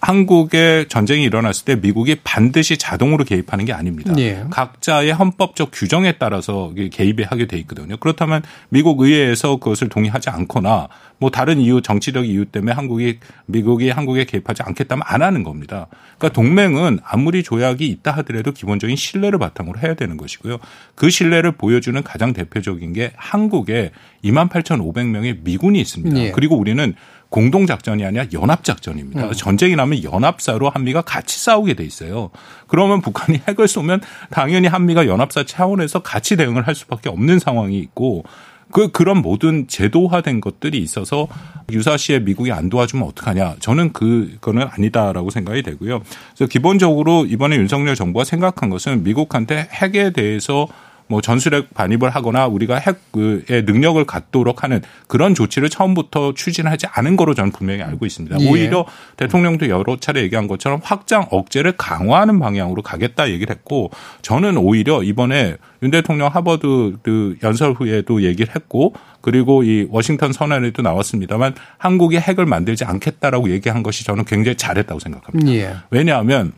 한국에 0.00 0.86
전쟁이 0.88 1.24
일어났을 1.24 1.64
때 1.64 1.76
미국이 1.76 2.16
반드시 2.24 2.78
자동으로 2.78 3.24
개입하는 3.24 3.64
게 3.64 3.72
아닙니다. 3.72 4.14
예. 4.18 4.44
각자의 4.50 5.12
헌법적 5.12 5.70
규정에 5.72 6.12
따라서 6.12 6.72
개입이 6.90 7.22
하게 7.24 7.46
돼 7.46 7.58
있거든요. 7.58 7.96
그렇다면 7.98 8.42
미국 8.70 9.00
의회에서 9.00 9.56
그것을 9.56 9.88
동의하지 9.88 10.30
않거나 10.30 10.88
뭐 11.18 11.30
다른 11.30 11.60
이유 11.60 11.82
정치적 11.82 12.26
이유 12.26 12.46
때문에 12.46 12.72
한국이 12.72 13.18
미국이 13.44 13.90
한국에 13.90 14.24
개입하지 14.24 14.62
않겠다면 14.62 15.02
안 15.06 15.20
하는 15.20 15.42
겁니다. 15.42 15.86
그러니까 16.16 16.34
동맹은 16.34 17.00
아무리 17.04 17.42
조약이 17.42 17.86
있다 17.86 18.12
하더라도 18.12 18.52
기본적인 18.52 18.96
신뢰를 18.96 19.38
바탕으로 19.38 19.80
해야 19.80 19.94
되는 19.94 20.16
것이고요. 20.16 20.58
그 20.94 21.10
신뢰를 21.10 21.52
보여주는 21.52 22.02
가장 22.02 22.32
대표적인 22.32 22.94
게 22.94 23.12
한국에 23.16 23.90
28,500명의 24.24 25.42
미군이 25.42 25.78
있습니다. 25.80 26.18
예. 26.18 26.30
그리고 26.30 26.56
우리는 26.56 26.94
공동 27.30 27.64
작전이 27.66 28.04
아니라 28.04 28.26
연합 28.32 28.64
작전입니다. 28.64 29.28
음. 29.28 29.32
전쟁이 29.32 29.76
나면 29.76 30.02
연합사로 30.02 30.68
한미가 30.68 31.02
같이 31.02 31.38
싸우게 31.38 31.74
돼 31.74 31.84
있어요. 31.84 32.30
그러면 32.66 33.00
북한이 33.00 33.40
핵을 33.48 33.68
쏘면 33.68 34.00
당연히 34.30 34.68
한미가 34.68 35.06
연합사 35.06 35.44
차원에서 35.44 36.00
같이 36.00 36.36
대응을 36.36 36.66
할 36.66 36.74
수밖에 36.74 37.08
없는 37.08 37.38
상황이 37.38 37.78
있고 37.78 38.24
그 38.72 38.90
그런 38.90 39.18
모든 39.18 39.66
제도화된 39.66 40.40
것들이 40.40 40.78
있어서 40.78 41.28
유사시에 41.70 42.20
미국이 42.20 42.52
안 42.52 42.68
도와주면 42.68 43.06
어떡하냐? 43.08 43.56
저는 43.60 43.92
그거는 43.92 44.66
아니다라고 44.70 45.30
생각이 45.30 45.62
되고요. 45.62 46.02
그래서 46.34 46.48
기본적으로 46.48 47.26
이번에 47.26 47.56
윤석열 47.56 47.94
정부가 47.94 48.24
생각한 48.24 48.70
것은 48.70 49.02
미국한테 49.02 49.68
핵에 49.72 50.10
대해서 50.10 50.66
뭐 51.10 51.20
전술핵 51.20 51.74
반입을 51.74 52.08
하거나 52.10 52.46
우리가 52.46 52.76
핵의 52.76 53.64
능력을 53.64 54.02
갖도록 54.04 54.62
하는 54.62 54.80
그런 55.08 55.34
조치를 55.34 55.68
처음부터 55.68 56.34
추진하지 56.34 56.86
않은 56.86 57.16
거로 57.16 57.34
저는 57.34 57.50
분명히 57.50 57.82
알고 57.82 58.06
있습니다. 58.06 58.36
예. 58.40 58.48
오히려 58.48 58.86
대통령도 59.16 59.68
여러 59.68 59.96
차례 59.96 60.22
얘기한 60.22 60.46
것처럼 60.46 60.78
확장 60.84 61.26
억제를 61.30 61.72
강화하는 61.76 62.38
방향으로 62.38 62.82
가겠다 62.82 63.28
얘기를 63.28 63.52
했고 63.52 63.90
저는 64.22 64.56
오히려 64.56 65.02
이번에 65.02 65.56
윤 65.82 65.90
대통령 65.90 66.28
하버드 66.28 66.98
그 67.02 67.36
연설 67.42 67.72
후에도 67.72 68.22
얘기를 68.22 68.54
했고 68.54 68.94
그리고 69.20 69.64
이 69.64 69.88
워싱턴 69.90 70.32
선언에도 70.32 70.82
나왔습니다만 70.82 71.56
한국이 71.78 72.18
핵을 72.18 72.46
만들지 72.46 72.84
않겠다라고 72.84 73.50
얘기한 73.50 73.82
것이 73.82 74.04
저는 74.04 74.24
굉장히 74.26 74.56
잘했다고 74.56 75.00
생각합니다. 75.00 75.50
예. 75.50 75.74
왜냐하면 75.90 76.52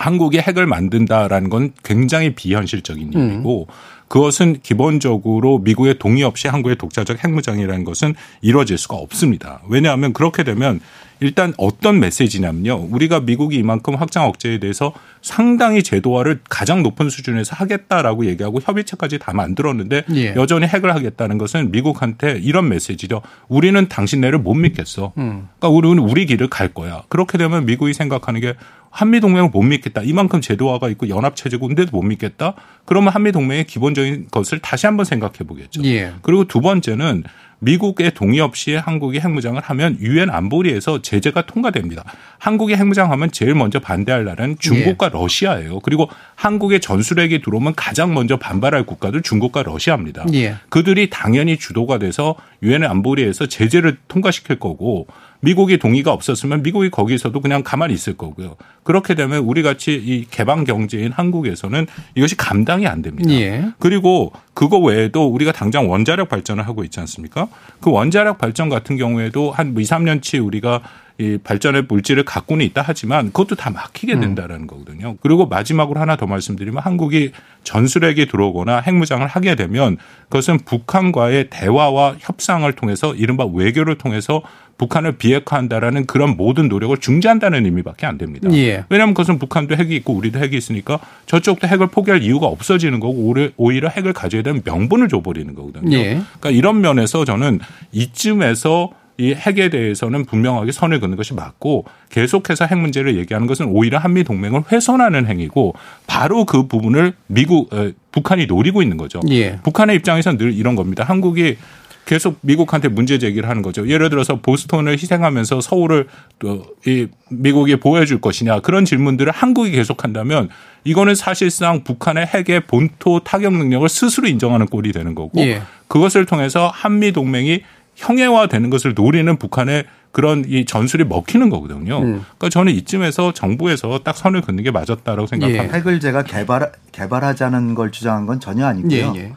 한국이 0.00 0.38
핵을 0.38 0.66
만든다라는 0.66 1.50
건 1.50 1.72
굉장히 1.84 2.34
비현실적인 2.34 3.12
일이고 3.12 3.68
그것은 4.08 4.60
기본적으로 4.62 5.58
미국의 5.58 5.98
동의 5.98 6.22
없이 6.22 6.48
한국의 6.48 6.76
독자적 6.76 7.22
핵무장이라는 7.22 7.84
것은 7.84 8.14
이루어질 8.40 8.78
수가 8.78 8.96
없습니다. 8.96 9.60
왜냐하면 9.68 10.14
그렇게 10.14 10.42
되면 10.42 10.80
일단 11.20 11.52
어떤 11.58 12.00
메시지냐면요. 12.00 12.88
우리가 12.90 13.20
미국이 13.20 13.56
이만큼 13.56 13.94
확장 13.94 14.24
억제에 14.24 14.58
대해서 14.58 14.92
상당히 15.22 15.82
제도화를 15.82 16.40
가장 16.48 16.82
높은 16.82 17.10
수준에서 17.10 17.54
하겠다라고 17.56 18.26
얘기하고 18.26 18.60
협의체까지 18.60 19.18
다 19.18 19.32
만들었는데 19.32 20.04
예. 20.14 20.34
여전히 20.34 20.66
핵을 20.66 20.94
하겠다는 20.94 21.38
것은 21.38 21.70
미국한테 21.70 22.38
이런 22.42 22.68
메시지죠. 22.68 23.20
우리는 23.48 23.88
당신네를 23.88 24.38
못 24.38 24.54
믿겠어. 24.54 25.12
음. 25.18 25.48
그러니까 25.58 25.68
우리는 25.68 25.98
우리 25.98 26.26
길을 26.26 26.48
갈 26.48 26.68
거야. 26.68 27.02
그렇게 27.08 27.38
되면 27.38 27.66
미국이 27.66 27.92
생각하는 27.92 28.40
게 28.40 28.54
한미 28.90 29.20
동맹을 29.20 29.50
못 29.50 29.62
믿겠다. 29.62 30.02
이만큼 30.02 30.40
제도화가 30.40 30.88
있고 30.90 31.08
연합 31.08 31.36
체제고 31.36 31.68
근데도 31.68 31.90
못 31.92 32.02
믿겠다. 32.02 32.54
그러면 32.84 33.12
한미 33.12 33.30
동맹의 33.30 33.64
기본적인 33.64 34.28
것을 34.30 34.58
다시 34.58 34.86
한번 34.86 35.04
생각해 35.04 35.38
보겠죠. 35.46 35.84
예. 35.84 36.12
그리고 36.22 36.44
두 36.44 36.60
번째는 36.60 37.22
미국의 37.60 38.12
동의 38.14 38.40
없이 38.40 38.74
한국이 38.74 39.20
핵무장을 39.20 39.60
하면 39.60 39.96
유엔 40.00 40.30
안보리에서 40.30 41.02
제재가 41.02 41.42
통과됩니다. 41.46 42.04
한국이 42.38 42.74
핵무장하면 42.74 43.30
제일 43.30 43.54
먼저 43.54 43.78
반대할 43.78 44.24
나라는 44.24 44.56
중국과 44.58 45.10
러시아예요. 45.10 45.80
그리고 45.80 46.08
한국의 46.34 46.80
전술핵이 46.80 47.42
들어오면 47.42 47.74
가장 47.76 48.14
먼저 48.14 48.38
반발할 48.38 48.84
국가도 48.84 49.20
중국과 49.20 49.62
러시아입니다. 49.62 50.24
예. 50.34 50.56
그들이 50.68 51.10
당연히 51.10 51.58
주도가 51.58 51.98
돼서 51.98 52.34
유엔 52.62 52.82
안보리에서 52.84 53.46
제재를 53.46 53.98
통과시킬 54.08 54.58
거고 54.58 55.06
미국이 55.40 55.78
동의가 55.78 56.12
없었으면 56.12 56.62
미국이 56.62 56.90
거기서도 56.90 57.40
그냥 57.40 57.62
가만히 57.62 57.94
있을 57.94 58.16
거고요. 58.16 58.56
그렇게 58.82 59.14
되면 59.14 59.40
우리 59.40 59.62
같이 59.62 59.94
이 59.94 60.26
개방 60.30 60.64
경제인 60.64 61.12
한국에서는 61.12 61.86
이것이 62.14 62.36
감당이 62.36 62.86
안 62.86 63.02
됩니다. 63.02 63.30
예. 63.30 63.64
그리고 63.78 64.32
그거 64.54 64.78
외에도 64.78 65.26
우리가 65.26 65.52
당장 65.52 65.90
원자력 65.90 66.28
발전을 66.28 66.66
하고 66.66 66.84
있지 66.84 67.00
않습니까? 67.00 67.48
그 67.80 67.90
원자력 67.90 68.38
발전 68.38 68.68
같은 68.68 68.96
경우에도 68.96 69.50
한 69.50 69.70
2, 69.70 69.82
3년치 69.82 70.44
우리가 70.44 70.82
이 71.20 71.36
발전의 71.36 71.82
물질을 71.82 72.24
갖고는 72.24 72.64
있다 72.64 72.82
하지만 72.84 73.26
그것도 73.26 73.54
다 73.54 73.68
막히게 73.68 74.14
음. 74.14 74.20
된다라는 74.20 74.66
거거든요. 74.66 75.16
그리고 75.20 75.46
마지막으로 75.46 76.00
하나 76.00 76.16
더 76.16 76.26
말씀드리면 76.26 76.82
한국이 76.82 77.32
전술핵이 77.62 78.26
들어오거나 78.26 78.80
핵무장을 78.80 79.26
하게 79.26 79.54
되면 79.54 79.98
그것은 80.30 80.60
북한과의 80.64 81.50
대화와 81.50 82.16
협상을 82.20 82.72
통해서 82.72 83.14
이른바 83.14 83.44
외교를 83.44 83.98
통해서 83.98 84.40
북한을 84.80 85.12
비핵화한다라는 85.12 86.06
그런 86.06 86.38
모든 86.38 86.68
노력을 86.68 86.96
중지한다는 86.96 87.66
의미밖에 87.66 88.06
안 88.06 88.16
됩니다. 88.16 88.48
예. 88.54 88.84
왜냐하면 88.88 89.12
그것은 89.12 89.38
북한도 89.38 89.76
핵이 89.76 89.94
있고 89.96 90.14
우리도 90.14 90.38
핵이 90.38 90.56
있으니까 90.56 90.98
저쪽도 91.26 91.66
핵을 91.68 91.88
포기할 91.88 92.22
이유가 92.22 92.46
없어지는 92.46 92.98
거고 92.98 93.34
오히려- 93.58 93.88
핵을 93.90 94.14
가져야 94.14 94.40
되는 94.40 94.62
명분을 94.64 95.08
줘버리는 95.08 95.54
거거든요. 95.54 95.94
예. 95.98 96.04
그러니까 96.38 96.48
이런 96.50 96.80
면에서 96.80 97.26
저는 97.26 97.60
이쯤에서 97.92 98.90
이 99.18 99.34
핵에 99.34 99.68
대해서는 99.68 100.24
분명하게 100.24 100.72
선을 100.72 100.98
긋는 100.98 101.18
것이 101.18 101.34
맞고 101.34 101.84
계속해서 102.08 102.64
핵 102.64 102.78
문제를 102.78 103.18
얘기하는 103.18 103.46
것은 103.46 103.66
오히려 103.66 103.98
한미 103.98 104.24
동맹을 104.24 104.62
훼손하는 104.72 105.26
행위고 105.26 105.74
바로 106.06 106.46
그 106.46 106.66
부분을 106.66 107.12
미국 107.26 107.68
에, 107.74 107.92
북한이 108.12 108.46
노리고 108.46 108.80
있는 108.80 108.96
거죠. 108.96 109.20
예. 109.28 109.58
북한의 109.62 109.96
입장에서는 109.96 110.38
늘 110.38 110.54
이런 110.54 110.74
겁니다. 110.74 111.04
한국이 111.04 111.58
계속 112.06 112.38
미국한테 112.40 112.88
문제 112.88 113.18
제기를 113.18 113.48
하는 113.48 113.62
거죠. 113.62 113.88
예를 113.88 114.10
들어서 114.10 114.40
보스턴을 114.40 114.94
희생하면서 114.94 115.60
서울을 115.60 116.06
또이 116.38 117.08
미국이 117.28 117.76
보호해 117.76 118.04
줄 118.04 118.20
것이냐 118.20 118.60
그런 118.60 118.84
질문들을 118.84 119.30
한국이 119.32 119.70
계속한다면 119.72 120.48
이거는 120.84 121.14
사실상 121.14 121.84
북한의 121.84 122.26
핵의 122.26 122.62
본토 122.66 123.20
타격 123.20 123.52
능력을 123.52 123.88
스스로 123.88 124.26
인정하는 124.28 124.66
꼴이 124.66 124.92
되는 124.92 125.14
거고 125.14 125.40
예. 125.40 125.62
그것을 125.88 126.26
통해서 126.26 126.70
한미 126.72 127.12
동맹이 127.12 127.62
형해화되는 127.96 128.70
것을 128.70 128.94
노리는 128.94 129.36
북한의 129.36 129.84
그런 130.12 130.44
이 130.48 130.64
전술이 130.64 131.04
먹히는 131.04 131.50
거거든요. 131.50 131.98
음. 131.98 132.24
그러니까 132.38 132.48
저는 132.48 132.72
이쯤에서 132.72 133.32
정부에서 133.32 134.00
딱 134.02 134.16
선을 134.16 134.40
긋는 134.40 134.64
게 134.64 134.70
맞았다라고 134.70 135.26
생각합니다. 135.26 135.74
핵을 135.76 136.00
제가 136.00 136.24
개발 136.24 136.72
개발하자는 136.92 137.74
걸 137.74 137.92
주장한 137.92 138.26
건 138.26 138.40
전혀 138.40 138.66
아니고요. 138.66 139.12
예, 139.16 139.20
예. 139.20 139.32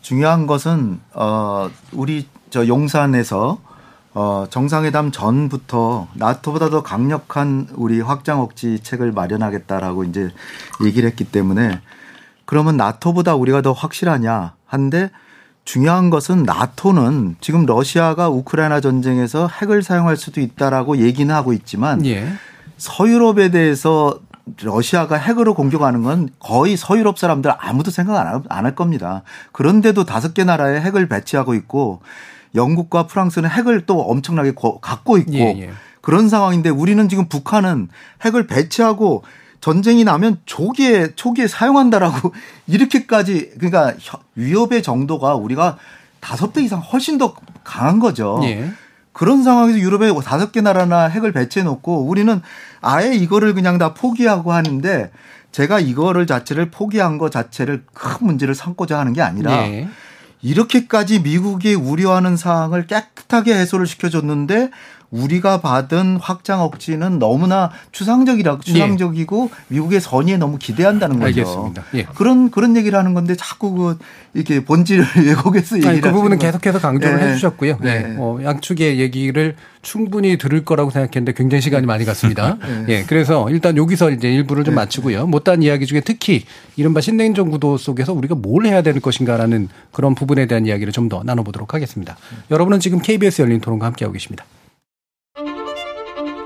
중요한 0.00 0.46
것은 0.46 1.00
어 1.12 1.70
우리 1.92 2.26
저 2.50 2.66
용산에서 2.66 3.58
어 4.12 4.46
정상회담 4.50 5.12
전부터 5.12 6.08
나토보다 6.14 6.70
더 6.70 6.82
강력한 6.82 7.68
우리 7.74 8.00
확장 8.00 8.40
억지 8.40 8.80
책을 8.80 9.12
마련하겠다라고 9.12 10.04
이제 10.04 10.30
얘기를 10.84 11.08
했기 11.08 11.24
때문에 11.24 11.80
그러면 12.44 12.76
나토보다 12.76 13.36
우리가 13.36 13.62
더 13.62 13.72
확실하냐 13.72 14.54
한데 14.66 15.10
중요한 15.64 16.10
것은 16.10 16.42
나토는 16.42 17.36
지금 17.40 17.64
러시아가 17.64 18.28
우크라이나 18.28 18.80
전쟁에서 18.80 19.46
핵을 19.46 19.84
사용할 19.84 20.16
수도 20.16 20.40
있다라고 20.40 20.98
얘기는 20.98 21.32
하고 21.32 21.52
있지만 21.52 22.04
예. 22.06 22.32
서유럽에 22.78 23.50
대해서 23.50 24.18
러시아가 24.62 25.16
핵으로 25.16 25.54
공격하는 25.54 26.02
건 26.02 26.28
거의 26.38 26.76
서유럽 26.76 27.18
사람들 27.18 27.52
아무도 27.58 27.90
생각 27.90 28.18
안 28.48 28.64
할 28.64 28.74
겁니다. 28.74 29.22
그런데도 29.52 30.04
다섯 30.04 30.34
개 30.34 30.44
나라에 30.44 30.80
핵을 30.80 31.08
배치하고 31.08 31.54
있고 31.54 32.00
영국과 32.54 33.06
프랑스는 33.06 33.48
핵을 33.48 33.86
또 33.86 34.00
엄청나게 34.00 34.52
고- 34.52 34.80
갖고 34.80 35.18
있고 35.18 35.32
예, 35.34 35.54
예. 35.62 35.70
그런 36.00 36.28
상황인데 36.28 36.68
우리는 36.70 37.08
지금 37.08 37.28
북한은 37.28 37.88
핵을 38.24 38.46
배치하고 38.46 39.22
전쟁이 39.60 40.04
나면 40.04 40.40
초기에 40.46 41.14
초기에 41.14 41.46
사용한다라고 41.46 42.32
이렇게까지 42.66 43.52
그러니까 43.58 43.94
혀- 44.00 44.18
위협의 44.34 44.82
정도가 44.82 45.34
우리가 45.36 45.76
다섯 46.20 46.52
배 46.52 46.62
이상 46.62 46.80
훨씬 46.80 47.18
더 47.18 47.34
강한 47.62 47.98
거죠. 48.00 48.40
예. 48.44 48.70
그런 49.20 49.42
상황에서 49.42 49.78
유럽에 49.78 50.10
다섯 50.24 50.50
개 50.50 50.62
나라나 50.62 51.04
핵을 51.04 51.32
배치해 51.32 51.62
놓고 51.62 52.06
우리는 52.06 52.40
아예 52.80 53.12
이거를 53.12 53.52
그냥 53.52 53.76
다 53.76 53.92
포기하고 53.92 54.50
하는데 54.50 55.10
제가 55.52 55.78
이거를 55.78 56.26
자체를 56.26 56.70
포기한 56.70 57.18
것 57.18 57.30
자체를 57.30 57.84
큰 57.92 58.26
문제를 58.26 58.54
삼고자 58.54 58.98
하는 58.98 59.12
게 59.12 59.20
아니라 59.20 59.52
예. 59.66 59.88
이렇게까지 60.40 61.20
미국이 61.20 61.74
우려하는 61.74 62.38
사항을 62.38 62.86
깨끗하게 62.86 63.52
해소를 63.56 63.86
시켜줬는데 63.86 64.70
우리가 65.10 65.60
받은 65.60 66.16
확장 66.16 66.62
억지는 66.62 67.18
너무나 67.18 67.70
추상적이라 67.92 68.58
예. 68.66 68.72
추상적이고 68.72 69.50
미국의 69.68 70.00
선의에 70.00 70.36
너무 70.38 70.56
기대한다는 70.58 71.18
거죠. 71.18 71.40
알겠습니다. 71.40 71.84
예. 71.94 72.02
그런 72.14 72.50
그런 72.50 72.76
얘기를 72.76 72.98
하는 72.98 73.12
건데 73.14 73.34
자꾸 73.36 73.72
그 73.72 73.98
이렇게 74.34 74.64
본질을 74.64 75.04
왜곡해서 75.26 75.76
얘기를 75.76 76.00
그 76.00 76.12
부분은 76.12 76.38
계속해서 76.38 76.78
강조를 76.78 77.18
네. 77.18 77.28
해주셨고요. 77.28 77.78
네. 77.80 78.00
네. 78.00 78.14
어, 78.18 78.38
양측의 78.42 79.00
얘기를 79.00 79.56
충분히 79.82 80.38
들을 80.38 80.64
거라고 80.64 80.90
생각했는데 80.90 81.32
굉장히 81.32 81.60
시간이 81.62 81.86
많이 81.86 82.04
갔습니다. 82.04 82.56
네. 82.62 82.84
예. 83.00 83.04
그래서 83.04 83.50
일단 83.50 83.76
여기서 83.76 84.10
이제 84.12 84.32
일부를 84.32 84.64
좀 84.64 84.74
마치고요. 84.74 85.26
못다한 85.26 85.62
이야기 85.62 85.86
중에 85.86 86.00
특히 86.00 86.44
이른바 86.76 87.00
신냉전 87.00 87.50
구도 87.50 87.76
속에서 87.76 88.12
우리가 88.12 88.34
뭘 88.36 88.66
해야 88.66 88.82
될 88.82 89.00
것인가라는 89.00 89.68
그런 89.92 90.14
부분에 90.14 90.46
대한 90.46 90.64
이야기를 90.66 90.92
좀 90.92 91.10
더 91.10 91.22
나눠보도록 91.24 91.74
하겠습니다. 91.74 92.16
여러분은 92.50 92.78
지금 92.80 93.00
KBS 93.00 93.42
열린 93.42 93.60
토론과 93.60 93.84
함께하고 93.86 94.12
계십니다. 94.12 94.44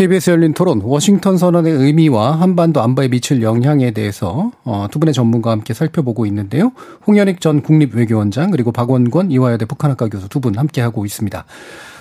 KBS 0.00 0.30
열린 0.30 0.54
토론 0.54 0.80
워싱턴 0.82 1.36
선언의 1.36 1.74
의미와 1.74 2.40
한반도 2.40 2.80
안보에 2.80 3.08
미칠 3.08 3.42
영향에 3.42 3.90
대해서 3.90 4.50
어, 4.64 4.86
두 4.90 4.98
분의 4.98 5.12
전문가와 5.12 5.52
함께 5.56 5.74
살펴보고 5.74 6.24
있는데요. 6.24 6.72
홍현익 7.06 7.42
전 7.42 7.60
국립외교원장 7.60 8.50
그리고 8.50 8.72
박원권 8.72 9.30
이화여대 9.30 9.66
북한학과 9.66 10.08
교수 10.08 10.30
두 10.30 10.40
분 10.40 10.56
함께 10.56 10.80
하고 10.80 11.04
있습니다. 11.04 11.44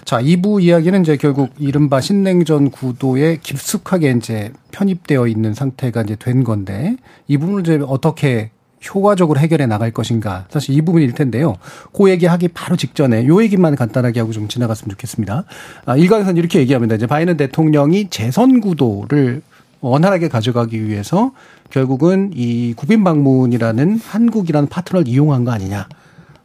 자, 0.06 0.22
2부 0.22 0.64
이야기는 0.64 1.02
이제 1.02 1.18
결국 1.18 1.50
이른바 1.60 2.00
신냉전 2.00 2.72
구도에 2.72 3.40
깊숙하게 3.44 4.12
이제 4.12 4.54
편입되어 4.72 5.28
있는 5.28 5.54
상태가 5.54 6.04
이제 6.04 6.16
된 6.16 6.46
건데 6.46 6.96
이 7.28 7.38
부분을 7.38 7.64
이제 7.64 7.84
어떻게 7.86 8.52
효과적으로 8.88 9.40
해결해 9.40 9.66
나갈 9.66 9.92
것인가. 9.92 10.46
사실 10.50 10.76
이 10.76 10.82
부분일 10.82 11.14
텐데요. 11.14 11.56
그 11.94 12.10
얘기 12.10 12.26
하기 12.26 12.50
바로 12.50 12.76
직전에 12.76 13.28
요 13.28 13.42
얘기만 13.44 13.76
간단하게 13.76 14.20
하고 14.20 14.32
좀 14.32 14.48
지나갔으면 14.48 14.92
좋겠습니다. 14.92 15.44
아, 15.86 15.98
일각에서는 15.98 16.38
이렇게 16.38 16.60
얘기합니다. 16.60 16.96
이제 16.96 17.08
바이든 17.08 17.38
대통령이 17.38 18.10
재선 18.10 18.62
구도를 18.62 19.42
원활하게 19.82 20.28
가져가기 20.28 20.86
위해서 20.88 21.32
결국은 21.70 22.32
이 22.34 22.74
국빈 22.76 23.04
방문이라는 23.04 24.00
한국이라는 24.04 24.70
파트너를 24.70 25.08
이용한 25.08 25.46
거 25.46 25.52
아니냐. 25.52 25.88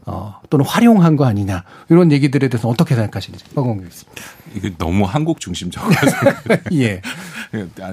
어, 0.06 0.40
또는 0.50 0.66
활용한 0.66 1.16
거 1.16 1.24
아니냐. 1.24 1.64
이런 1.88 2.12
얘기들에 2.12 2.48
대해서 2.48 2.68
어떻게 2.68 2.94
생각하시는지. 2.94 3.44
박원경 3.54 3.86
있습니다. 3.86 4.22
이게 4.54 4.72
너무 4.78 5.04
한국 5.04 5.40
중심적으로 5.40 5.92
생각해요. 5.94 6.62
예. 6.74 7.00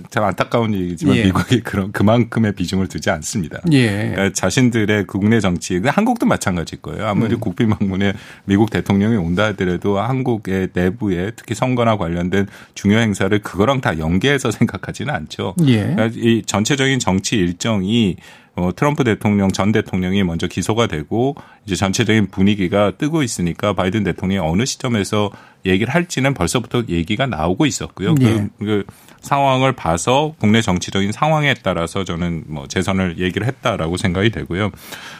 참 0.09 0.24
안타까운 0.24 0.74
얘기지만 0.74 1.16
예. 1.16 1.24
미국이 1.26 1.62
그런 1.62 1.91
그만큼의 1.91 2.53
비중을 2.53 2.88
두지 2.88 3.09
않습니다. 3.09 3.59
예. 3.72 4.12
그러니까 4.12 4.34
자신들의 4.34 5.07
국내 5.07 5.39
정치, 5.39 5.80
그 5.80 5.89
한국도 5.89 6.26
마찬가지일 6.26 6.82
거예요. 6.82 7.07
아무리 7.07 7.36
음. 7.36 7.39
국빈 7.39 7.70
방문에 7.70 8.14
미국 8.45 8.70
대통령이 8.70 9.16
온다 9.16 9.45
하더라도 9.45 9.99
한국의 9.99 10.70
내부에 10.74 11.32
특히 11.36 11.55
선거나 11.55 11.97
관련된 11.97 12.47
중요 12.76 12.97
행사를 12.97 13.38
그거랑 13.39 13.82
다 13.82 13.97
연계해서 13.97 14.51
생각하지는 14.51 15.14
않죠. 15.14 15.55
예. 15.66 15.93
그러니까 15.95 16.09
이 16.14 16.43
전체적인 16.45 16.99
정치 16.99 17.38
일정이 17.38 18.18
어, 18.55 18.71
트럼프 18.75 19.03
대통령 19.03 19.51
전 19.51 19.71
대통령이 19.71 20.23
먼저 20.23 20.47
기소가 20.47 20.87
되고 20.87 21.35
이제 21.65 21.75
전체적인 21.75 22.27
분위기가 22.31 22.91
뜨고 22.91 23.23
있으니까 23.23 23.73
바이든 23.73 24.03
대통령이 24.03 24.45
어느 24.45 24.65
시점에서 24.65 25.31
얘기를 25.65 25.93
할지는 25.93 26.33
벌써부터 26.33 26.83
얘기가 26.89 27.27
나오고 27.27 27.65
있었고요. 27.65 28.15
예. 28.21 28.25
그, 28.25 28.49
그 28.59 28.83
상황을 29.21 29.73
봐서 29.73 30.33
국내 30.39 30.61
정치적인 30.61 31.11
상황에 31.11 31.53
따라서 31.53 32.03
저는 32.03 32.43
뭐 32.47 32.67
재선을 32.67 33.19
얘기를 33.19 33.47
했다라고 33.47 33.97
생각이 33.97 34.31
되고요. 34.31 34.71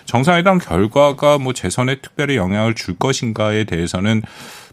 정상회담 0.06 0.58
결과가 0.58 1.38
뭐 1.38 1.54
재선에 1.54 2.02
특별히 2.02 2.36
영향을 2.36 2.74
줄 2.74 2.98
것인가에 2.98 3.64
대해서는 3.64 4.24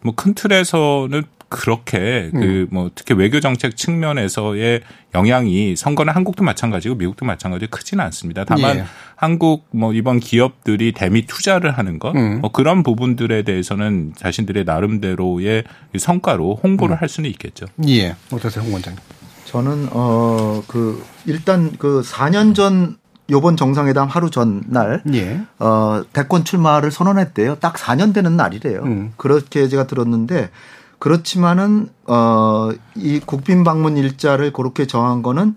뭐 0.02 0.14
큰 0.18 0.34
틀에서는 0.34 1.22
그렇게 1.48 2.30
음. 2.34 2.68
그뭐 2.70 2.90
특히 2.94 3.14
외교 3.14 3.40
정책 3.40 3.76
측면에서의 3.76 4.82
영향이 5.14 5.76
선거는 5.76 6.14
한국도 6.14 6.44
마찬가지고 6.44 6.96
미국도 6.96 7.24
마찬가지고 7.24 7.70
크지는 7.70 8.04
않습니다. 8.04 8.44
다만 8.44 8.78
예. 8.78 8.84
한국 9.16 9.66
뭐 9.70 9.92
이번 9.94 10.20
기업들이 10.20 10.92
대미 10.92 11.26
투자를 11.26 11.70
하는 11.72 11.98
것, 11.98 12.14
음. 12.14 12.40
뭐 12.40 12.52
그런 12.52 12.82
부분들에 12.82 13.42
대해서는 13.42 14.12
자신들의 14.16 14.64
나름대로의 14.64 15.64
성과로 15.98 16.60
홍보를 16.62 16.96
음. 16.96 17.00
할 17.00 17.08
수는 17.08 17.30
있겠죠. 17.30 17.66
예. 17.88 18.14
어떠세요, 18.30 18.64
홍 18.64 18.74
원장님? 18.74 18.98
저는 19.46 19.88
어 19.92 20.62
그 20.66 21.02
일단 21.26 21.72
그 21.78 22.02
4년 22.04 22.54
전 22.54 22.96
요번 23.30 23.56
정상회담 23.56 24.08
하루 24.08 24.30
전날 24.30 25.02
예. 25.12 25.40
어 25.58 26.02
대권 26.12 26.44
출마를 26.44 26.90
선언했대요. 26.90 27.56
딱 27.56 27.74
4년 27.74 28.14
되는 28.14 28.36
날이래요. 28.36 28.82
음. 28.84 29.12
그렇게 29.16 29.68
제가 29.68 29.86
들었는데 29.86 30.50
그렇지만은 30.98 31.88
어이 32.06 33.20
국빈 33.24 33.64
방문 33.64 33.96
일자를 33.96 34.52
그렇게 34.52 34.86
정한 34.86 35.22
거는 35.22 35.54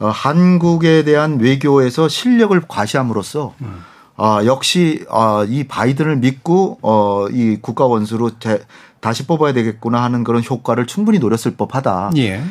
어 0.00 0.08
한국에 0.08 1.04
대한 1.04 1.38
외교에서 1.38 2.08
실력을 2.08 2.60
과시함으로써 2.66 3.54
아 4.16 4.42
역시 4.44 5.04
아 5.10 5.44
이 5.48 5.64
바이든을 5.64 6.16
믿고 6.16 6.78
어 6.82 7.28
이 7.30 7.58
국가 7.62 7.86
원수로 7.86 8.38
재, 8.40 8.60
다시 9.00 9.26
뽑아야 9.26 9.52
되겠구나 9.52 10.02
하는 10.02 10.24
그런 10.24 10.42
효과를 10.48 10.86
충분히 10.86 11.18
노렸을 11.18 11.56
법하다. 11.56 12.10
예. 12.16 12.42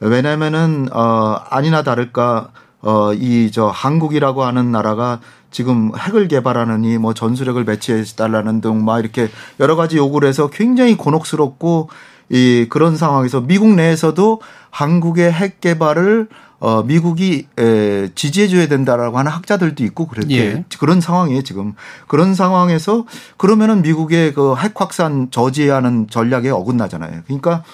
왜냐면은 0.00 0.88
어 0.92 1.36
아니나 1.50 1.82
다를까 1.82 2.48
어 2.82 3.12
이 3.14 3.50
저 3.52 3.66
한국이라고 3.66 4.44
하는 4.44 4.70
나라가 4.72 5.20
지금 5.50 5.92
핵을 5.98 6.28
개발하느니 6.28 6.98
뭐 6.98 7.14
전술핵을 7.14 7.64
배치해 7.64 8.02
달라는 8.16 8.60
등 8.60 8.84
막 8.84 9.00
이렇게 9.00 9.28
여러 9.58 9.76
가지 9.76 9.96
요구를 9.96 10.28
해서 10.28 10.48
굉장히 10.48 10.96
곤혹스럽고 10.96 11.88
이 12.30 12.66
그런 12.70 12.96
상황에서 12.96 13.40
미국 13.40 13.74
내에서도 13.74 14.40
한국의 14.70 15.32
핵 15.32 15.60
개발을 15.60 16.28
어 16.60 16.82
미국이 16.82 17.46
에 17.58 18.10
지지해 18.14 18.46
줘야 18.48 18.68
된다라고 18.68 19.18
하는 19.18 19.32
학자들도 19.32 19.82
있고 19.84 20.06
그렇게 20.06 20.36
예. 20.38 20.64
그런 20.78 21.00
상황이에요, 21.00 21.42
지금. 21.42 21.74
그런 22.06 22.34
상황에서 22.34 23.06
그러면은 23.38 23.80
미국의 23.82 24.34
그 24.34 24.54
핵 24.62 24.78
확산 24.80 25.30
저지하는 25.30 26.06
전략에 26.10 26.50
어긋나잖아요. 26.50 27.22
그러니까 27.26 27.64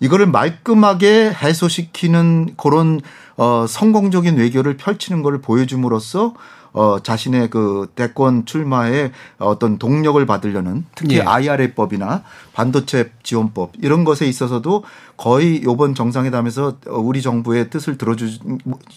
이거를 0.00 0.26
말끔하게 0.26 1.32
해소시키는 1.32 2.54
그런 2.56 3.00
어 3.36 3.66
성공적인 3.68 4.36
외교를 4.36 4.76
펼치는 4.76 5.22
것을 5.22 5.40
보여줌으로써 5.42 6.34
어 6.72 7.00
자신의 7.02 7.50
그 7.50 7.88
대권 7.94 8.46
출마에 8.46 9.10
어떤 9.38 9.78
동력을 9.78 10.24
받으려는 10.24 10.84
특히 10.94 11.16
예. 11.16 11.20
IRA법이나 11.22 12.22
반도체 12.52 13.10
지원법 13.22 13.72
이런 13.80 14.04
것에 14.04 14.26
있어서도 14.26 14.84
거의 15.16 15.62
요번 15.64 15.94
정상회담에서 15.94 16.76
어, 16.88 16.98
우리 16.98 17.22
정부의 17.22 17.70
뜻을 17.70 17.98
들어주 17.98 18.38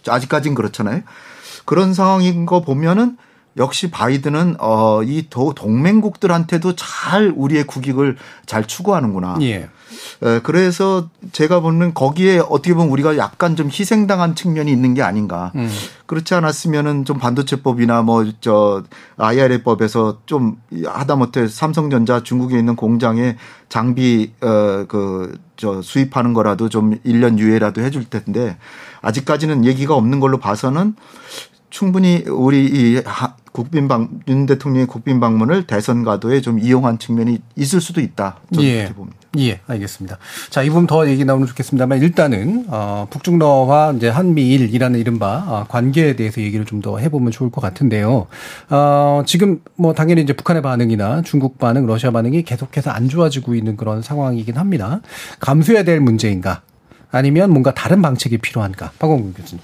아직까지는 0.07 0.55
그렇잖아요. 0.55 1.01
그런 1.65 1.93
상황인 1.93 2.45
거 2.45 2.61
보면은 2.61 3.17
역시 3.57 3.91
바이든은 3.91 4.55
어 4.59 5.01
이 5.03 5.27
동맹국들한테도 5.29 6.75
잘 6.75 7.33
우리의 7.35 7.65
국익을 7.65 8.17
잘 8.45 8.65
추구하는구나. 8.65 9.37
예. 9.41 9.69
에, 10.23 10.39
그래서 10.41 11.09
제가 11.31 11.59
보는 11.59 11.93
거기에 11.93 12.39
어떻게 12.39 12.73
보면 12.73 12.89
우리가 12.89 13.17
약간 13.17 13.55
좀 13.55 13.67
희생당한 13.67 14.33
측면이 14.35 14.71
있는 14.71 14.93
게 14.93 15.01
아닌가. 15.03 15.51
음. 15.55 15.69
그렇지 16.05 16.33
않았으면은 16.35 17.05
좀 17.05 17.17
반도체법이나 17.19 18.01
뭐 18.01 18.23
저 18.41 18.83
IRA법에서 19.17 20.19
좀 20.25 20.57
하다못해 20.85 21.47
삼성전자 21.47 22.23
중국에 22.23 22.57
있는 22.57 22.75
공장에 22.75 23.35
장비 23.69 24.33
어 24.41 24.85
그 24.87 25.35
저 25.55 25.81
수입하는 25.83 26.33
거라도 26.33 26.67
좀 26.67 26.97
1년 27.05 27.37
유예라도 27.37 27.81
해줄 27.81 28.05
텐데 28.05 28.57
아직까지는 29.01 29.65
얘기가 29.65 29.93
없는 29.95 30.19
걸로 30.19 30.39
봐서는 30.39 30.95
충분히 31.77 32.23
우리 32.27 32.65
이 32.67 33.01
하- 33.03 33.33
국빈 33.51 33.87
방, 33.87 34.07
윤 34.27 34.45
대통령의 34.45 34.85
국빈 34.85 35.19
방문을 35.19 35.65
대선 35.65 36.03
가도에 36.03 36.39
좀 36.41 36.59
이용한 36.59 36.99
측면이 36.99 37.39
있을 37.55 37.81
수도 37.81 37.99
있다. 37.99 38.37
저는 38.53 38.67
예. 38.67 38.75
그렇게 38.77 38.93
봅니다. 38.93 39.17
예, 39.39 39.59
알겠습니다. 39.65 40.17
자, 40.51 40.61
이 40.61 40.69
부분 40.69 40.85
더 40.85 41.07
얘기 41.09 41.25
나오면 41.25 41.47
좋겠습니다만 41.47 41.99
일단은 42.01 42.65
어, 42.69 43.07
북중러와 43.09 43.93
이제 43.93 44.07
한미일이라는 44.09 44.99
이른바 44.99 45.43
어, 45.47 45.65
관계에 45.67 46.15
대해서 46.15 46.41
얘기를 46.41 46.63
좀 46.65 46.81
더 46.83 46.99
해보면 46.99 47.31
좋을 47.31 47.49
것 47.49 47.59
같은데요. 47.61 48.27
어, 48.69 49.23
지금 49.25 49.59
뭐 49.75 49.93
당연히 49.95 50.21
이제 50.21 50.33
북한의 50.33 50.61
반응이나 50.61 51.23
중국 51.23 51.57
반응, 51.57 51.87
러시아 51.87 52.11
반응이 52.11 52.43
계속해서 52.43 52.91
안 52.91 53.09
좋아지고 53.09 53.55
있는 53.55 53.77
그런 53.77 54.03
상황이긴 54.03 54.57
합니다. 54.57 55.01
감수해야 55.39 55.83
될 55.83 55.99
문제인가? 56.01 56.61
아니면 57.11 57.49
뭔가 57.49 57.73
다른 57.73 58.01
방책이 58.03 58.37
필요한가? 58.39 58.91
박원근 58.99 59.33
교수님. 59.33 59.63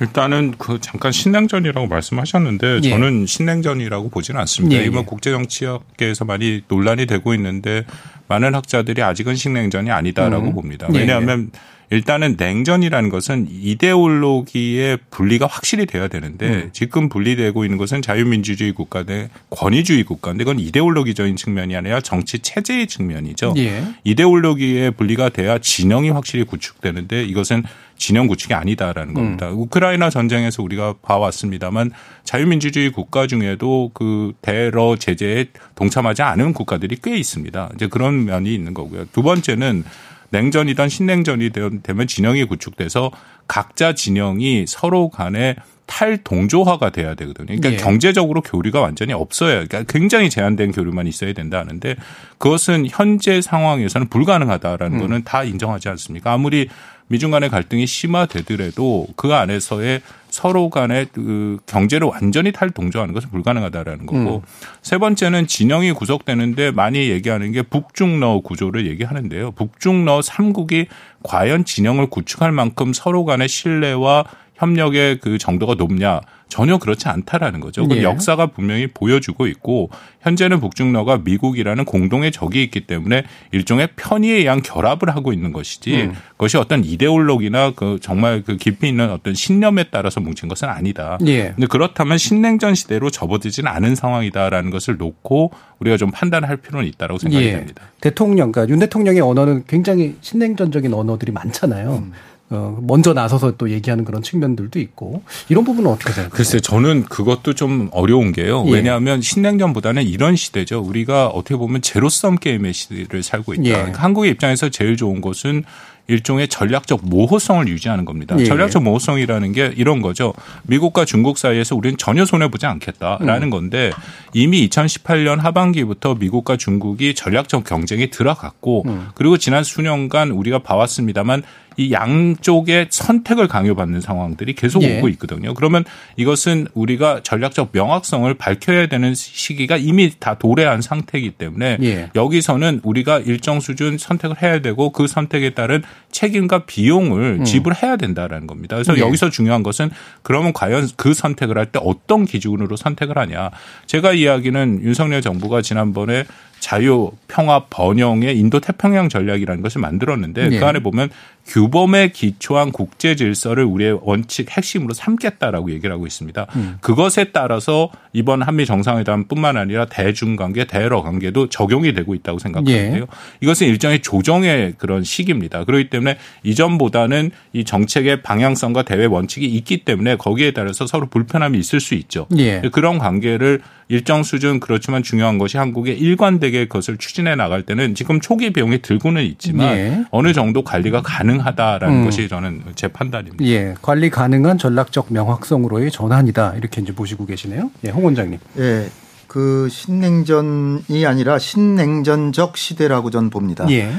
일단은 0.00 0.54
그 0.58 0.78
잠깐 0.80 1.12
신냉전이라고 1.12 1.86
말씀하셨는데 1.86 2.80
예. 2.84 2.90
저는 2.90 3.26
신냉전이라고 3.26 4.10
보지는 4.10 4.40
않습니다. 4.40 4.76
예, 4.76 4.82
예. 4.82 4.86
이번 4.86 5.04
국제 5.04 5.30
정치학계에서 5.30 6.24
많이 6.24 6.62
논란이 6.68 7.06
되고 7.06 7.34
있는데 7.34 7.84
많은 8.28 8.54
학자들이 8.54 9.02
아직은 9.02 9.34
신냉전이 9.34 9.90
아니다라고 9.90 10.48
음. 10.48 10.54
봅니다. 10.54 10.88
예, 10.94 10.98
왜냐하면 11.00 11.50
일단은 11.90 12.36
냉전이라는 12.38 13.08
것은 13.08 13.48
이데올로기의 13.50 14.98
분리가 15.10 15.46
확실히 15.46 15.86
돼야 15.86 16.08
되는데 16.08 16.48
음. 16.48 16.70
지금 16.72 17.08
분리되고 17.08 17.64
있는 17.64 17.78
것은 17.78 18.02
자유민주주의 18.02 18.72
국가 18.72 19.04
대 19.04 19.30
권위주의 19.50 20.04
국가인데 20.04 20.44
그건 20.44 20.60
이데올로기적인 20.60 21.36
측면이 21.36 21.76
아니라 21.76 22.00
정치 22.00 22.40
체제의 22.40 22.86
측면이죠. 22.88 23.54
예. 23.56 23.84
이데올로기의 24.04 24.90
분리가 24.92 25.30
돼야 25.30 25.58
진영이 25.58 26.10
확실히 26.10 26.44
구축되는데 26.44 27.24
이것은 27.24 27.62
진영 27.96 28.28
구축이 28.28 28.54
아니다라는 28.54 29.12
겁니다. 29.12 29.50
우크라이나 29.50 30.08
전쟁에서 30.08 30.62
우리가 30.62 30.94
봐왔습니다만 31.02 31.90
자유민주주의 32.22 32.90
국가 32.90 33.26
중에도 33.26 33.90
그 33.92 34.32
대러 34.40 34.96
제재에 34.96 35.46
동참하지 35.74 36.22
않은 36.22 36.52
국가들이 36.52 36.98
꽤 37.02 37.16
있습니다. 37.16 37.70
이제 37.74 37.88
그런 37.88 38.24
면이 38.24 38.54
있는 38.54 38.72
거고요. 38.72 39.06
두 39.12 39.22
번째는 39.22 39.84
냉전이든 40.30 40.88
신냉전이 40.88 41.50
되면 41.82 42.06
진영이 42.06 42.44
구축돼서 42.44 43.10
각자 43.46 43.94
진영이 43.94 44.66
서로 44.66 45.08
간에 45.08 45.56
탈동조화가 45.88 46.90
돼야 46.90 47.14
되거든요. 47.14 47.46
그러니까 47.46 47.72
예. 47.72 47.76
경제적으로 47.76 48.42
교류가 48.42 48.80
완전히 48.80 49.14
없어야, 49.14 49.64
그러니까 49.64 49.84
굉장히 49.84 50.28
제한된 50.28 50.70
교류만 50.70 51.06
있어야 51.06 51.32
된다 51.32 51.58
하는데 51.58 51.96
그것은 52.36 52.86
현재 52.90 53.40
상황에서는 53.40 54.08
불가능하다라는 54.08 54.98
거는 54.98 55.24
다 55.24 55.44
인정하지 55.44 55.88
않습니까? 55.88 56.32
아무리 56.32 56.68
미중 57.08 57.30
간의 57.30 57.48
갈등이 57.50 57.86
심화되더라도 57.86 59.06
그 59.16 59.34
안에서의 59.34 60.02
서로 60.30 60.68
간의 60.68 61.06
그 61.12 61.58
경제를 61.66 62.06
완전히 62.06 62.52
탈동조하는 62.52 63.14
것은 63.14 63.30
불가능하다라는 63.30 64.06
거고 64.06 64.42
세 64.82 64.98
번째는 64.98 65.46
진영이 65.46 65.92
구속되는데 65.92 66.70
많이 66.70 67.08
얘기하는 67.08 67.52
게 67.52 67.62
북중러 67.62 68.40
구조를 68.40 68.86
얘기하는데요. 68.86 69.52
북중러 69.52 70.20
삼국이 70.22 70.86
과연 71.22 71.64
진영을 71.64 72.08
구축할 72.08 72.52
만큼 72.52 72.92
서로 72.92 73.24
간의 73.24 73.48
신뢰와 73.48 74.24
협력의 74.58 75.18
그 75.20 75.38
정도가 75.38 75.74
높냐 75.74 76.20
전혀 76.48 76.78
그렇지 76.78 77.08
않다라는 77.08 77.60
거죠. 77.60 77.86
그 77.86 77.98
예. 77.98 78.02
역사가 78.02 78.46
분명히 78.46 78.86
보여주고 78.86 79.46
있고 79.46 79.90
현재는 80.22 80.60
북중러가 80.60 81.18
미국이라는 81.18 81.84
공동의 81.84 82.32
적이 82.32 82.62
있기 82.64 82.86
때문에 82.86 83.24
일종의 83.52 83.90
편의에 83.96 84.36
의한 84.36 84.62
결합을 84.62 85.14
하고 85.14 85.32
있는 85.32 85.52
것이지 85.52 86.04
음. 86.04 86.12
그것이 86.32 86.56
어떤 86.56 86.84
이데올로기나 86.84 87.72
그 87.76 87.98
정말 88.00 88.42
그 88.42 88.56
깊이 88.56 88.88
있는 88.88 89.10
어떤 89.10 89.34
신념에 89.34 89.84
따라서 89.90 90.20
뭉친 90.20 90.48
것은 90.48 90.68
아니다. 90.68 91.18
예. 91.26 91.52
근데 91.54 91.66
그렇다면 91.66 92.16
신냉전 92.18 92.74
시대로 92.74 93.10
접어들지는 93.10 93.70
않은 93.70 93.94
상황이다라는 93.94 94.70
것을 94.70 94.96
놓고 94.96 95.52
우리가 95.80 95.96
좀 95.96 96.10
판단할 96.10 96.56
필요는 96.56 96.88
있다고 96.88 97.18
생각이 97.18 97.44
예. 97.44 97.52
됩니다. 97.52 97.82
대통령, 98.00 98.52
그러니까 98.52 98.72
윤 98.72 98.80
대통령의 98.80 99.20
언어는 99.20 99.64
굉장히 99.66 100.16
신냉전적인 100.22 100.92
언어들이 100.94 101.30
많잖아요. 101.32 102.04
음. 102.04 102.12
어, 102.50 102.78
먼저 102.80 103.12
나서서 103.12 103.56
또 103.58 103.70
얘기하는 103.70 104.04
그런 104.04 104.22
측면들도 104.22 104.78
있고 104.80 105.22
이런 105.48 105.64
부분은 105.64 105.90
어떻게 105.90 106.12
생각하세요? 106.12 106.36
글쎄 106.36 106.60
저는 106.60 107.04
그것도 107.04 107.54
좀 107.54 107.88
어려운 107.92 108.32
게요. 108.32 108.64
예. 108.68 108.72
왜냐하면 108.72 109.20
신냉전보다는 109.20 110.04
이런 110.04 110.34
시대죠. 110.34 110.80
우리가 110.80 111.28
어떻게 111.28 111.56
보면 111.56 111.82
제로섬 111.82 112.36
게임의 112.36 112.72
시대를 112.72 113.22
살고 113.22 113.54
있다. 113.54 113.64
예. 113.64 113.72
그러니까 113.72 114.02
한국의 114.02 114.30
입장에서 114.30 114.70
제일 114.70 114.96
좋은 114.96 115.20
것은 115.20 115.64
일종의 116.08 116.48
전략적 116.48 117.00
모호성을 117.04 117.68
유지하는 117.68 118.06
겁니다. 118.06 118.34
예. 118.38 118.44
전략적 118.44 118.82
모호성이라는 118.82 119.52
게 119.52 119.72
이런 119.76 120.00
거죠. 120.00 120.32
미국과 120.64 121.04
중국 121.04 121.36
사이에서 121.36 121.76
우리는 121.76 121.98
전혀 121.98 122.24
손해 122.24 122.50
보지 122.50 122.64
않겠다라는 122.64 123.48
음. 123.48 123.50
건데 123.50 123.90
이미 124.32 124.66
2018년 124.68 125.38
하반기부터 125.38 126.14
미국과 126.14 126.56
중국이 126.56 127.14
전략적 127.14 127.64
경쟁에 127.64 128.08
들어갔고 128.08 128.84
음. 128.86 129.08
그리고 129.14 129.36
지난 129.36 129.62
수년간 129.62 130.30
우리가 130.30 130.60
봐왔습니다만 130.60 131.42
이 131.78 131.92
양쪽의 131.92 132.88
선택을 132.90 133.46
강요받는 133.46 134.00
상황들이 134.00 134.54
계속 134.54 134.82
예. 134.82 134.98
오고 134.98 135.08
있거든요. 135.10 135.54
그러면 135.54 135.84
이것은 136.16 136.66
우리가 136.74 137.20
전략적 137.22 137.70
명확성을 137.72 138.34
밝혀야 138.34 138.88
되는 138.88 139.14
시기가 139.14 139.76
이미 139.76 140.10
다 140.18 140.34
도래한 140.34 140.82
상태이기 140.82 141.30
때문에 141.32 141.78
예. 141.82 142.10
여기서는 142.16 142.80
우리가 142.82 143.20
일정 143.20 143.60
수준 143.60 143.96
선택을 143.96 144.42
해야 144.42 144.60
되고 144.60 144.90
그 144.90 145.06
선택에 145.06 145.50
따른 145.50 145.84
책임과 146.10 146.66
비용을 146.66 147.44
지불해야 147.44 147.96
된다라는 147.96 148.48
겁니다. 148.48 148.74
그래서 148.74 148.94
음. 148.94 148.98
예. 148.98 149.00
여기서 149.02 149.30
중요한 149.30 149.62
것은 149.62 149.90
그러면 150.22 150.52
과연 150.52 150.88
그 150.96 151.14
선택을 151.14 151.56
할 151.56 151.68
때 151.68 151.78
어떤 151.82 152.24
기준으로 152.24 152.76
선택을 152.76 153.18
하냐. 153.18 153.50
제가 153.86 154.14
이야기는 154.14 154.80
윤석열 154.82 155.20
정부가 155.20 155.60
지난번에 155.60 156.24
자유, 156.68 157.10
평화, 157.28 157.64
번영의 157.64 158.38
인도 158.38 158.60
태평양 158.60 159.08
전략이라는 159.08 159.62
것을 159.62 159.80
만들었는데 159.80 160.50
예. 160.52 160.58
그 160.58 160.66
안에 160.66 160.80
보면 160.80 161.08
규범에 161.46 162.08
기초한 162.08 162.72
국제 162.72 163.16
질서를 163.16 163.64
우리의 163.64 164.00
원칙 164.02 164.50
핵심으로 164.50 164.92
삼겠다라고 164.92 165.70
얘기를 165.70 165.90
하고 165.94 166.06
있습니다. 166.06 166.46
음. 166.56 166.76
그것에 166.82 167.32
따라서 167.32 167.90
이번 168.12 168.42
한미 168.42 168.66
정상회담뿐만 168.66 169.56
아니라 169.56 169.86
대중 169.86 170.36
관계, 170.36 170.66
대러 170.66 171.00
관계도 171.00 171.48
적용이 171.48 171.94
되고 171.94 172.14
있다고 172.14 172.38
생각하는데요. 172.38 173.02
예. 173.02 173.06
이것은 173.40 173.66
일종의 173.66 174.02
조정의 174.02 174.74
그런 174.76 175.04
시기입니다. 175.04 175.64
그렇기 175.64 175.88
때문에 175.88 176.18
이전보다는 176.42 177.30
이 177.54 177.64
정책의 177.64 178.20
방향성과 178.20 178.82
대외 178.82 179.06
원칙이 179.06 179.46
있기 179.46 179.86
때문에 179.86 180.16
거기에 180.16 180.50
따라서 180.50 180.86
서로 180.86 181.06
불편함이 181.06 181.58
있을 181.58 181.80
수 181.80 181.94
있죠. 181.94 182.26
예. 182.36 182.60
그런 182.70 182.98
관계를 182.98 183.62
일정 183.88 184.22
수준 184.22 184.60
그렇지만 184.60 185.02
중요한 185.02 185.38
것이 185.38 185.56
한국의 185.56 185.98
일관되게 185.98 186.57
그것을 186.66 186.96
추진해 186.96 187.34
나갈 187.34 187.62
때는 187.62 187.94
지금 187.94 188.20
초기 188.20 188.52
비용이 188.52 188.82
들고는 188.82 189.22
있지만 189.24 189.76
예. 189.76 190.04
어느 190.10 190.32
정도 190.32 190.62
관리가 190.62 191.02
가능하다라는 191.02 192.00
음. 192.00 192.04
것이 192.04 192.28
저는 192.28 192.62
제 192.74 192.88
판단입니다. 192.88 193.44
예, 193.44 193.74
관리 193.82 194.10
가능한 194.10 194.58
전략적 194.58 195.12
명확성으로의 195.12 195.90
전환이다 195.90 196.54
이렇게 196.56 196.80
이제 196.80 196.94
보시고 196.94 197.26
계시네요. 197.26 197.70
예, 197.84 197.90
홍 197.90 198.04
원장님. 198.04 198.38
예. 198.58 198.88
그 199.26 199.68
신냉전이 199.70 201.04
아니라 201.06 201.38
신냉전적 201.38 202.56
시대라고 202.56 203.10
전 203.10 203.28
봅니다. 203.28 203.66
예, 203.70 203.92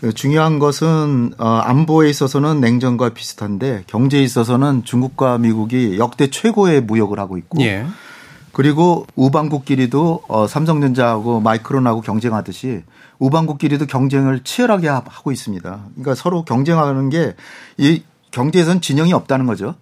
그 0.00 0.12
중요한 0.12 0.60
것은 0.60 1.32
어, 1.38 1.46
안보에 1.48 2.08
있어서는 2.08 2.60
냉전과 2.60 3.10
비슷한데 3.10 3.82
경제에 3.88 4.22
있어서는 4.22 4.84
중국과 4.84 5.38
미국이 5.38 5.98
역대 5.98 6.28
최고의 6.30 6.82
무역을 6.82 7.18
하고 7.18 7.36
있고 7.36 7.60
예, 7.62 7.84
그리고 8.58 9.06
우방국끼리도 9.14 10.22
어, 10.26 10.48
삼성전자하고 10.48 11.38
마이크론하고 11.38 12.00
경쟁하듯이 12.00 12.82
우방국끼리도 13.20 13.86
경쟁을 13.86 14.40
치열하게 14.42 14.88
하- 14.88 14.96
하고 15.06 15.30
있습니다. 15.30 15.78
그러니까 15.94 16.14
서로 16.16 16.44
경쟁하는 16.44 17.08
게 17.08 17.36
이 17.76 18.02
경제에선 18.32 18.80
진영이 18.80 19.12
없다는 19.12 19.46
거죠. 19.46 19.76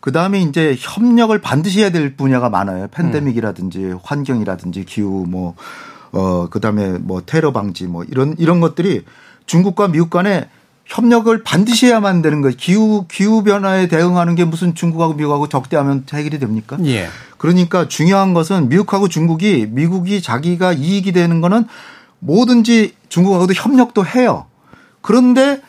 그 0.00 0.12
다음에 0.12 0.40
이제 0.40 0.74
협력을 0.78 1.38
반드시 1.42 1.80
해야 1.80 1.90
될 1.90 2.16
분야가 2.16 2.48
많아요. 2.48 2.88
팬데믹이라든지 2.90 3.96
환경이라든지 4.02 4.86
기후 4.86 5.26
뭐, 5.28 5.54
어, 6.12 6.48
그 6.48 6.58
다음에 6.58 6.96
뭐 6.98 7.20
테러 7.24 7.52
방지 7.52 7.86
뭐 7.86 8.02
이런, 8.04 8.34
이런 8.38 8.60
것들이 8.60 9.04
중국과 9.44 9.88
미국 9.88 10.08
간에 10.08 10.48
협력을 10.86 11.42
반드시 11.42 11.86
해야만 11.86 12.22
되는 12.22 12.40
거예요. 12.40 12.54
기후, 12.56 13.06
기후 13.10 13.42
변화에 13.42 13.88
대응하는 13.88 14.34
게 14.34 14.44
무슨 14.44 14.74
중국하고 14.74 15.14
미국하고 15.14 15.48
적대하면 15.48 16.04
해결이 16.12 16.38
됩니까? 16.38 16.78
예, 16.84 17.08
그러니까 17.38 17.88
중요한 17.88 18.34
것은 18.34 18.68
미국하고 18.68 19.08
중국이 19.08 19.66
미국이 19.68 20.22
자기가 20.22 20.72
이익이 20.72 21.12
되는 21.12 21.40
거는 21.40 21.66
뭐든지 22.20 22.94
중국하고도 23.08 23.52
협력도 23.54 24.06
해요. 24.06 24.46
그런데 25.00 25.60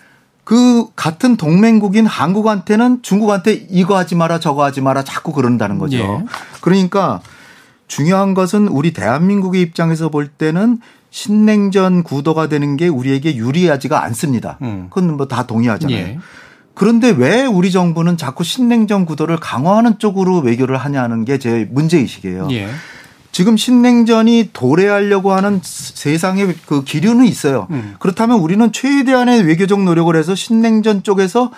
그 0.43 0.85
같은 0.95 1.35
동맹국인 1.35 2.05
한국한테는 2.05 3.01
중국한테 3.01 3.67
이거 3.69 3.97
하지 3.97 4.15
마라 4.15 4.39
저거 4.39 4.63
하지 4.63 4.81
마라 4.81 5.03
자꾸 5.03 5.33
그런다는 5.33 5.77
거죠. 5.77 5.97
예. 5.97 6.25
그러니까 6.61 7.21
중요한 7.87 8.33
것은 8.33 8.67
우리 8.67 8.93
대한민국의 8.93 9.61
입장에서 9.61 10.09
볼 10.09 10.27
때는 10.27 10.79
신냉전 11.09 12.03
구도가 12.03 12.47
되는 12.49 12.77
게 12.77 12.87
우리에게 12.87 13.35
유리하지가 13.35 14.03
않습니다. 14.05 14.57
음. 14.61 14.87
그건 14.89 15.15
뭐 15.17 15.27
다 15.27 15.47
동의하잖아요. 15.47 15.97
예. 15.97 16.19
그런데 16.73 17.09
왜 17.09 17.45
우리 17.45 17.71
정부는 17.71 18.17
자꾸 18.17 18.43
신냉전 18.43 19.05
구도를 19.05 19.37
강화하는 19.37 19.97
쪽으로 19.99 20.39
외교를 20.39 20.77
하냐는 20.77 21.25
게 21.25 21.39
제 21.39 21.67
문제의식이에요. 21.71 22.49
예, 22.51 22.69
지금 23.31 23.57
신냉전이 23.57 24.51
도래하려고 24.53 25.31
하는 25.33 25.59
세상의 25.63 26.55
그 26.67 26.83
기류는 26.83 27.25
있어요. 27.25 27.67
음. 27.71 27.95
그렇다면 27.99 28.39
우리는 28.39 28.71
최대한의 28.71 29.43
외교적 29.43 29.81
노력을 29.83 30.15
해서 30.15 30.35
신냉전 30.35 31.01
쪽에서 31.03 31.51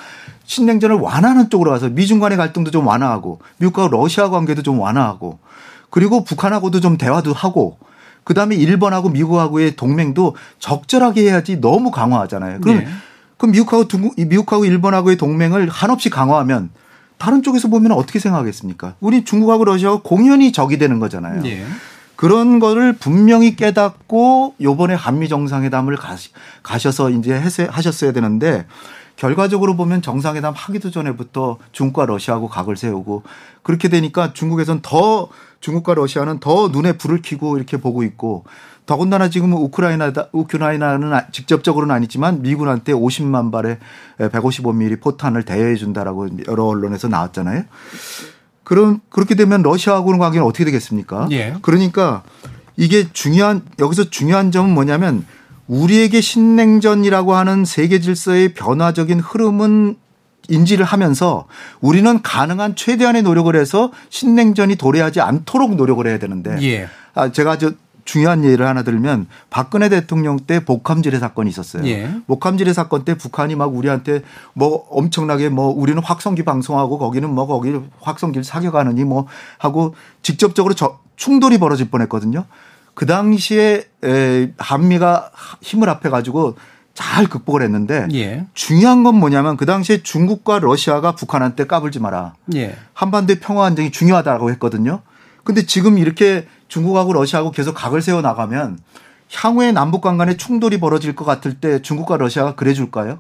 신냉전을 0.46 0.96
완화하는 0.96 1.50
쪽으로 1.50 1.72
가서 1.72 1.90
미중 1.90 2.20
간의 2.20 2.38
갈등도 2.38 2.72
좀 2.72 2.88
완화하고 2.88 3.40
미국과 3.58 3.90
러시아 3.92 4.30
관계도 4.30 4.62
좀 4.64 4.80
완화하고 4.80 5.40
그리고 5.90 6.24
북한하고도 6.24 6.80
좀 6.80 6.98
대화도 6.98 7.34
하고 7.34 7.78
그다음에 8.30 8.56
일본하고 8.56 9.10
미국하고의 9.10 9.76
동맹도 9.76 10.36
적절하게 10.60 11.24
해야지 11.24 11.60
너무 11.60 11.90
강화하잖아요. 11.90 12.62
그럼 12.62 12.78
예. 12.78 12.88
그럼 13.38 13.54
미국하고 13.54 13.88
중 13.88 14.12
미국하고 14.16 14.66
일본하고의 14.66 15.18
동맹을 15.18 15.68
한없이 15.68 16.12
강화하면 16.12 16.70
다른 17.18 17.42
쪽에서 17.42 17.70
보면 17.70 17.92
어떻게 17.92 18.20
생각하겠습니까? 18.20 18.94
우리 19.00 19.26
중국하고 19.26 19.66
러시아가 19.66 20.02
공연히 20.04 20.52
적이 20.52 20.78
되는 20.78 21.00
거잖아요. 21.00 21.42
예. 21.46 21.66
그런 22.16 22.60
거를 22.60 22.94
분명히 22.94 23.56
깨닫고 23.56 24.54
요번에 24.62 24.94
한미 24.94 25.28
정상회담을 25.28 25.98
가셔서 26.62 27.10
이제 27.10 27.34
하셨어야 27.72 28.12
되는데 28.12 28.68
결과적으로 29.20 29.76
보면 29.76 30.02
정상회담 30.02 30.54
하기도 30.56 30.92
전에부터 30.92 31.58
중국과 31.74 32.06
러시아하고 32.06 32.48
각을 32.48 32.78
세우고 32.78 33.24
그렇게 33.64 33.90
되니까 33.90 34.32
중국에선 34.32 34.80
더 34.82 35.28
중국과 35.60 35.94
러시아는 35.94 36.40
더 36.40 36.70
눈에 36.70 36.94
불을 36.94 37.22
켜고 37.22 37.58
이렇게 37.58 37.76
보고 37.76 38.04
있고 38.04 38.46
더군다나 38.86 39.30
지금 39.30 39.52
우크라이나다 39.52 40.30
우크라이나는 40.32 41.12
아, 41.12 41.28
직접적으로는 41.32 41.94
아니지만 41.94 42.42
미군한테 42.42 42.94
50만 42.94 43.52
발의 43.52 43.80
155mm 44.20 45.02
포탄을 45.02 45.44
대여해 45.44 45.76
준다라고 45.76 46.30
여러 46.48 46.64
언론에서 46.64 47.10
나왔잖아요. 47.10 47.64
그럼 48.64 49.02
그렇게 49.10 49.36
되면 49.36 49.62
러시아하고는 49.64 50.18
관계는 50.18 50.48
어떻게 50.48 50.64
되겠습니까? 50.64 51.28
예. 51.32 51.56
그러니까 51.62 52.24
이게 52.78 53.12
중요한 53.12 53.64
여기서 53.80 54.10
중요한 54.10 54.54
점은 54.54 54.74
뭐냐면 54.74 55.26
우리에게 55.70 56.20
신냉전이라고 56.20 57.36
하는 57.36 57.64
세계 57.64 58.00
질서의 58.00 58.54
변화적인 58.54 59.20
흐름은 59.20 59.96
인지를 60.50 60.84
하면서 60.84 61.46
우리는 61.80 62.22
가능한 62.24 62.76
최대한의 62.76 63.22
노력을 63.22 63.56
해서 63.56 63.92
신냉전이 64.10 64.76
도래하지 64.76 65.22
않도록 65.22 65.76
노력을 65.76 66.06
해야 66.06 66.18
되는데 66.18 66.58
예. 66.64 66.90
아 67.14 67.32
제가 67.32 67.60
저 67.60 67.72
중요한 68.04 68.44
예를 68.44 68.66
하나 68.66 68.82
들면 68.82 69.28
박근혜 69.52 69.88
대통령 69.88 70.40
때 70.40 70.66
복함지뢰 70.66 71.20
사건이 71.20 71.52
있었어요. 71.52 71.86
예. 71.86 72.10
복함지뢰 72.26 72.74
사건 72.74 73.06
때 73.06 73.14
북한이 73.14 73.54
막 73.54 73.76
우리한테 73.76 74.24
뭐 74.54 74.88
엄청나게 74.90 75.50
뭐 75.50 75.68
우리는 75.68 76.02
확성기 76.02 76.44
방송하고 76.44 76.98
거기는 76.98 77.30
뭐 77.30 77.46
거기 77.46 77.80
확성기를 78.02 78.44
사격하느니 78.44 79.04
뭐 79.04 79.28
하고 79.60 79.94
직접적으로 80.24 80.74
저 80.74 80.98
충돌이 81.18 81.60
벌어질 81.60 81.92
뻔했거든요. 81.92 82.46
그 83.00 83.06
당시에 83.06 83.86
에 84.04 84.52
한미가 84.58 85.32
힘을 85.62 85.88
합해 85.88 86.10
가지고 86.10 86.58
잘 86.94 87.28
극복을 87.28 87.62
했는데 87.62 88.10
예. 88.12 88.46
중요한 88.54 89.04
건 89.04 89.16
뭐냐면 89.16 89.56
그 89.56 89.66
당시에 89.66 90.04
중국과 90.04 90.60
러시아가 90.60 91.14
북한한테 91.14 91.66
까불지 91.66 92.02
마라. 92.02 92.34
예. 92.56 92.76
한반도의 92.92 93.40
평화 93.40 93.68
안정이 93.68 93.92
중요하다고 93.92 94.52
했거든요. 94.52 95.00
근데 95.46 95.66
지금 95.66 95.98
이렇게 95.98 96.46
중국하고 96.68 97.14
러시아하고 97.14 97.52
계속 97.52 97.74
각을 97.74 98.02
세워 98.02 98.22
나가면 98.22 98.80
향후에 99.34 99.72
남북 99.72 100.02
간 100.02 100.18
간에 100.18 100.36
충돌이 100.36 100.82
벌어질 100.82 101.16
것 101.16 101.24
같을 101.24 101.54
때 101.54 101.82
중국과 101.82 102.18
러시아가 102.18 102.56
그래 102.56 102.74
줄까요? 102.74 103.20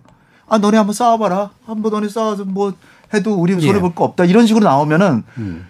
아, 0.49 0.57
너네 0.57 0.75
한번 0.75 0.93
싸워봐라. 0.93 1.51
한번 1.65 1.93
너네 1.93 2.09
싸워서 2.09 2.43
뭐 2.43 2.73
해도 3.13 3.33
우리 3.35 3.55
예. 3.55 3.61
손해 3.61 3.79
볼거 3.79 4.03
없다. 4.03 4.25
이런 4.25 4.45
식으로 4.45 4.65
나오면은 4.65 5.23
음. 5.37 5.69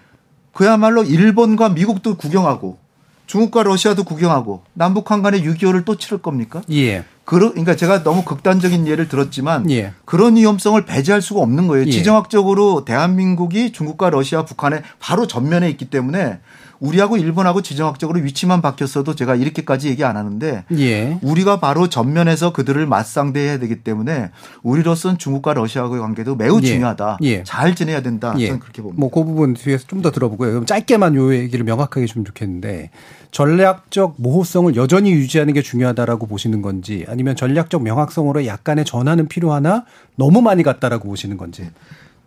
그야말로 0.52 1.04
일본과 1.04 1.68
미국도 1.68 2.16
구경하고 2.16 2.89
중국과 3.30 3.62
러시아도 3.62 4.02
구경하고 4.02 4.62
남북한 4.74 5.22
간에 5.22 5.40
6.25를 5.42 5.84
또 5.84 5.96
치를 5.96 6.18
겁니까? 6.18 6.62
예. 6.72 7.04
그러, 7.24 7.50
그러니까 7.50 7.76
제가 7.76 8.02
너무 8.02 8.24
극단적인 8.24 8.88
예를 8.88 9.08
들었지만 9.08 9.70
예. 9.70 9.92
그런 10.04 10.34
위험성을 10.34 10.84
배제할 10.84 11.22
수가 11.22 11.40
없는 11.40 11.68
거예요. 11.68 11.86
예. 11.86 11.90
지정학적으로 11.92 12.84
대한민국이 12.84 13.70
중국과 13.70 14.10
러시아, 14.10 14.44
북한의 14.44 14.82
바로 14.98 15.28
전면에 15.28 15.70
있기 15.70 15.84
때문에 15.90 16.40
우리하고 16.80 17.16
일본하고 17.18 17.60
지정학적으로 17.62 18.20
위치만 18.20 18.62
바뀌었어도 18.62 19.14
제가 19.14 19.34
이렇게까지 19.36 19.88
얘기 19.88 20.02
안 20.02 20.16
하는데 20.16 20.64
예. 20.78 21.18
우리가 21.22 21.60
바로 21.60 21.88
전면에서 21.88 22.52
그들을 22.52 22.86
맞상대해야 22.86 23.58
되기 23.58 23.76
때문에 23.84 24.30
우리로서는 24.62 25.18
중국과 25.18 25.52
러시아하고의 25.54 26.00
관계도 26.00 26.36
매우 26.36 26.58
예. 26.62 26.66
중요하다. 26.66 27.18
예. 27.22 27.42
잘 27.44 27.74
지내야 27.74 28.00
된다. 28.02 28.34
예. 28.38 28.46
저는 28.46 28.60
그렇게 28.60 28.80
봅니다. 28.82 28.98
뭐 28.98 29.10
그 29.10 29.24
부분 29.24 29.54
뒤에서 29.54 29.86
좀 29.86 30.00
더 30.00 30.10
들어보고요. 30.10 30.50
그럼 30.52 30.64
짧게만 30.66 31.14
요 31.16 31.34
얘기를 31.34 31.62
명확하게 31.64 32.06
좀 32.06 32.24
좋겠는데 32.24 32.90
전략적 33.32 34.14
모호성을 34.16 34.74
여전히 34.76 35.12
유지하는 35.12 35.52
게 35.54 35.60
중요하다라고 35.62 36.26
보시는 36.26 36.62
건지 36.62 37.04
아니면 37.08 37.36
전략적 37.36 37.82
명확성으로 37.82 38.46
약간의 38.46 38.84
전환은 38.86 39.28
필요하나 39.28 39.84
너무 40.16 40.40
많이 40.40 40.62
갔다라고 40.62 41.08
보시는 41.08 41.36
건지. 41.36 41.68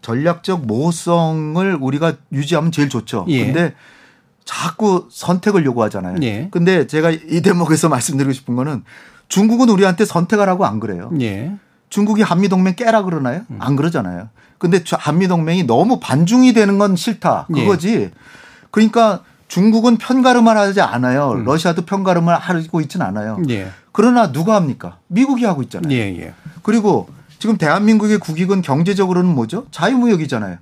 전략적 0.02 0.66
모호성을 0.68 1.78
우리가 1.80 2.14
유지하면 2.32 2.72
제일 2.72 2.90
좋죠. 2.90 3.26
예. 3.30 3.46
근데 3.46 3.74
자꾸 4.46 5.08
선택을 5.10 5.66
요구하잖아요. 5.66 6.18
예. 6.24 6.48
근데 6.52 6.88
제가 6.88 7.12
이 7.12 7.42
대목에서 7.42 7.88
말씀드리고 7.90 8.34
싶은 8.34 8.56
거는 8.56 8.84
중국은 9.30 9.70
우리한테 9.70 10.06
선택하라고 10.06 10.66
안 10.66 10.80
그래요. 10.80 11.12
예. 11.22 11.56
중국이 11.90 12.22
한미 12.22 12.50
동맹 12.50 12.76
깨라 12.76 13.04
그러나요? 13.04 13.42
음. 13.50 13.58
안 13.60 13.76
그러잖아요. 13.76 14.30
근데 14.58 14.84
저 14.84 14.98
한미 15.00 15.28
동맹이 15.28 15.64
너무 15.64 16.00
반중이 16.00 16.54
되는 16.54 16.78
건 16.78 16.96
싫다. 16.96 17.48
예. 17.56 17.62
그거지. 17.62 18.12
그러니까 18.72 19.22
중국은 19.48 19.98
편가름을 19.98 20.58
하지 20.58 20.82
않아요. 20.82 21.34
음. 21.34 21.44
러시아도 21.46 21.84
편가름을 21.84 22.34
하고 22.36 22.82
있지는 22.82 23.06
않아요. 23.06 23.38
예. 23.50 23.68
그러나 23.92 24.32
누가 24.32 24.56
합니까? 24.56 24.98
미국이 25.08 25.46
하고 25.46 25.62
있잖아요. 25.62 25.94
예, 25.94 26.00
예. 26.20 26.34
그리고 26.64 27.08
지금 27.38 27.58
대한민국의 27.58 28.18
국익은 28.18 28.64
경제적으로는 28.64 29.30
뭐죠? 29.30 29.68
자유무역이잖아요. 29.70 30.58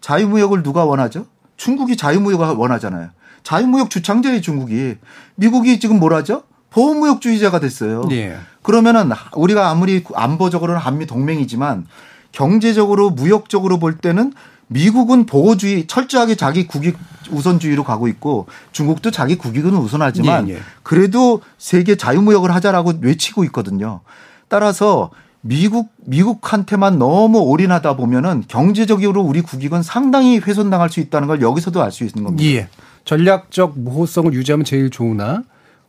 자유무역을 0.00 0.64
누가 0.64 0.84
원하죠? 0.84 1.26
중국이 1.56 1.96
자유무역을 1.96 2.46
원하잖아요. 2.56 3.10
자유무역 3.42 3.90
주창자의 3.90 4.42
중국이 4.42 4.96
미국이 5.34 5.80
지금 5.80 5.98
뭐라죠? 5.98 6.44
보호무역주의자가 6.70 7.60
됐어요. 7.60 8.08
예. 8.12 8.36
그러면은 8.62 9.10
우리가 9.34 9.68
아무리 9.68 10.04
안보적으로는 10.14 10.80
한미 10.80 11.06
동맹이지만 11.06 11.86
경제적으로 12.32 13.10
무역적으로 13.10 13.78
볼 13.78 13.98
때는 13.98 14.32
미국은 14.68 15.26
보호주의 15.26 15.86
철저하게 15.86 16.34
자기 16.34 16.66
국익 16.66 16.96
우선주의로 17.30 17.84
가고 17.84 18.08
있고 18.08 18.46
중국도 18.72 19.10
자기 19.10 19.36
국익은 19.36 19.76
우선하지만 19.76 20.48
예, 20.48 20.54
예. 20.54 20.58
그래도 20.82 21.42
세계 21.58 21.96
자유무역을 21.96 22.54
하자라고 22.54 22.94
외치고 23.02 23.44
있거든요. 23.44 24.00
따라서 24.48 25.10
미국 25.42 25.92
미국한테만 26.06 26.98
너무 26.98 27.40
올인하다 27.40 27.96
보면은 27.96 28.44
경제적으로 28.48 29.22
우리 29.22 29.42
국익은 29.42 29.82
상당히 29.82 30.38
훼손당할 30.38 30.88
수 30.88 31.00
있다는 31.00 31.28
걸 31.28 31.42
여기서도 31.42 31.82
알 31.82 31.90
수 31.90 32.04
있는 32.04 32.24
겁니다. 32.24 32.44
예. 32.44 32.68
전략적 33.04 33.78
모호성을 33.78 34.32
유지하면 34.32 34.64
제일 34.64 34.90
좋으나 34.90 35.42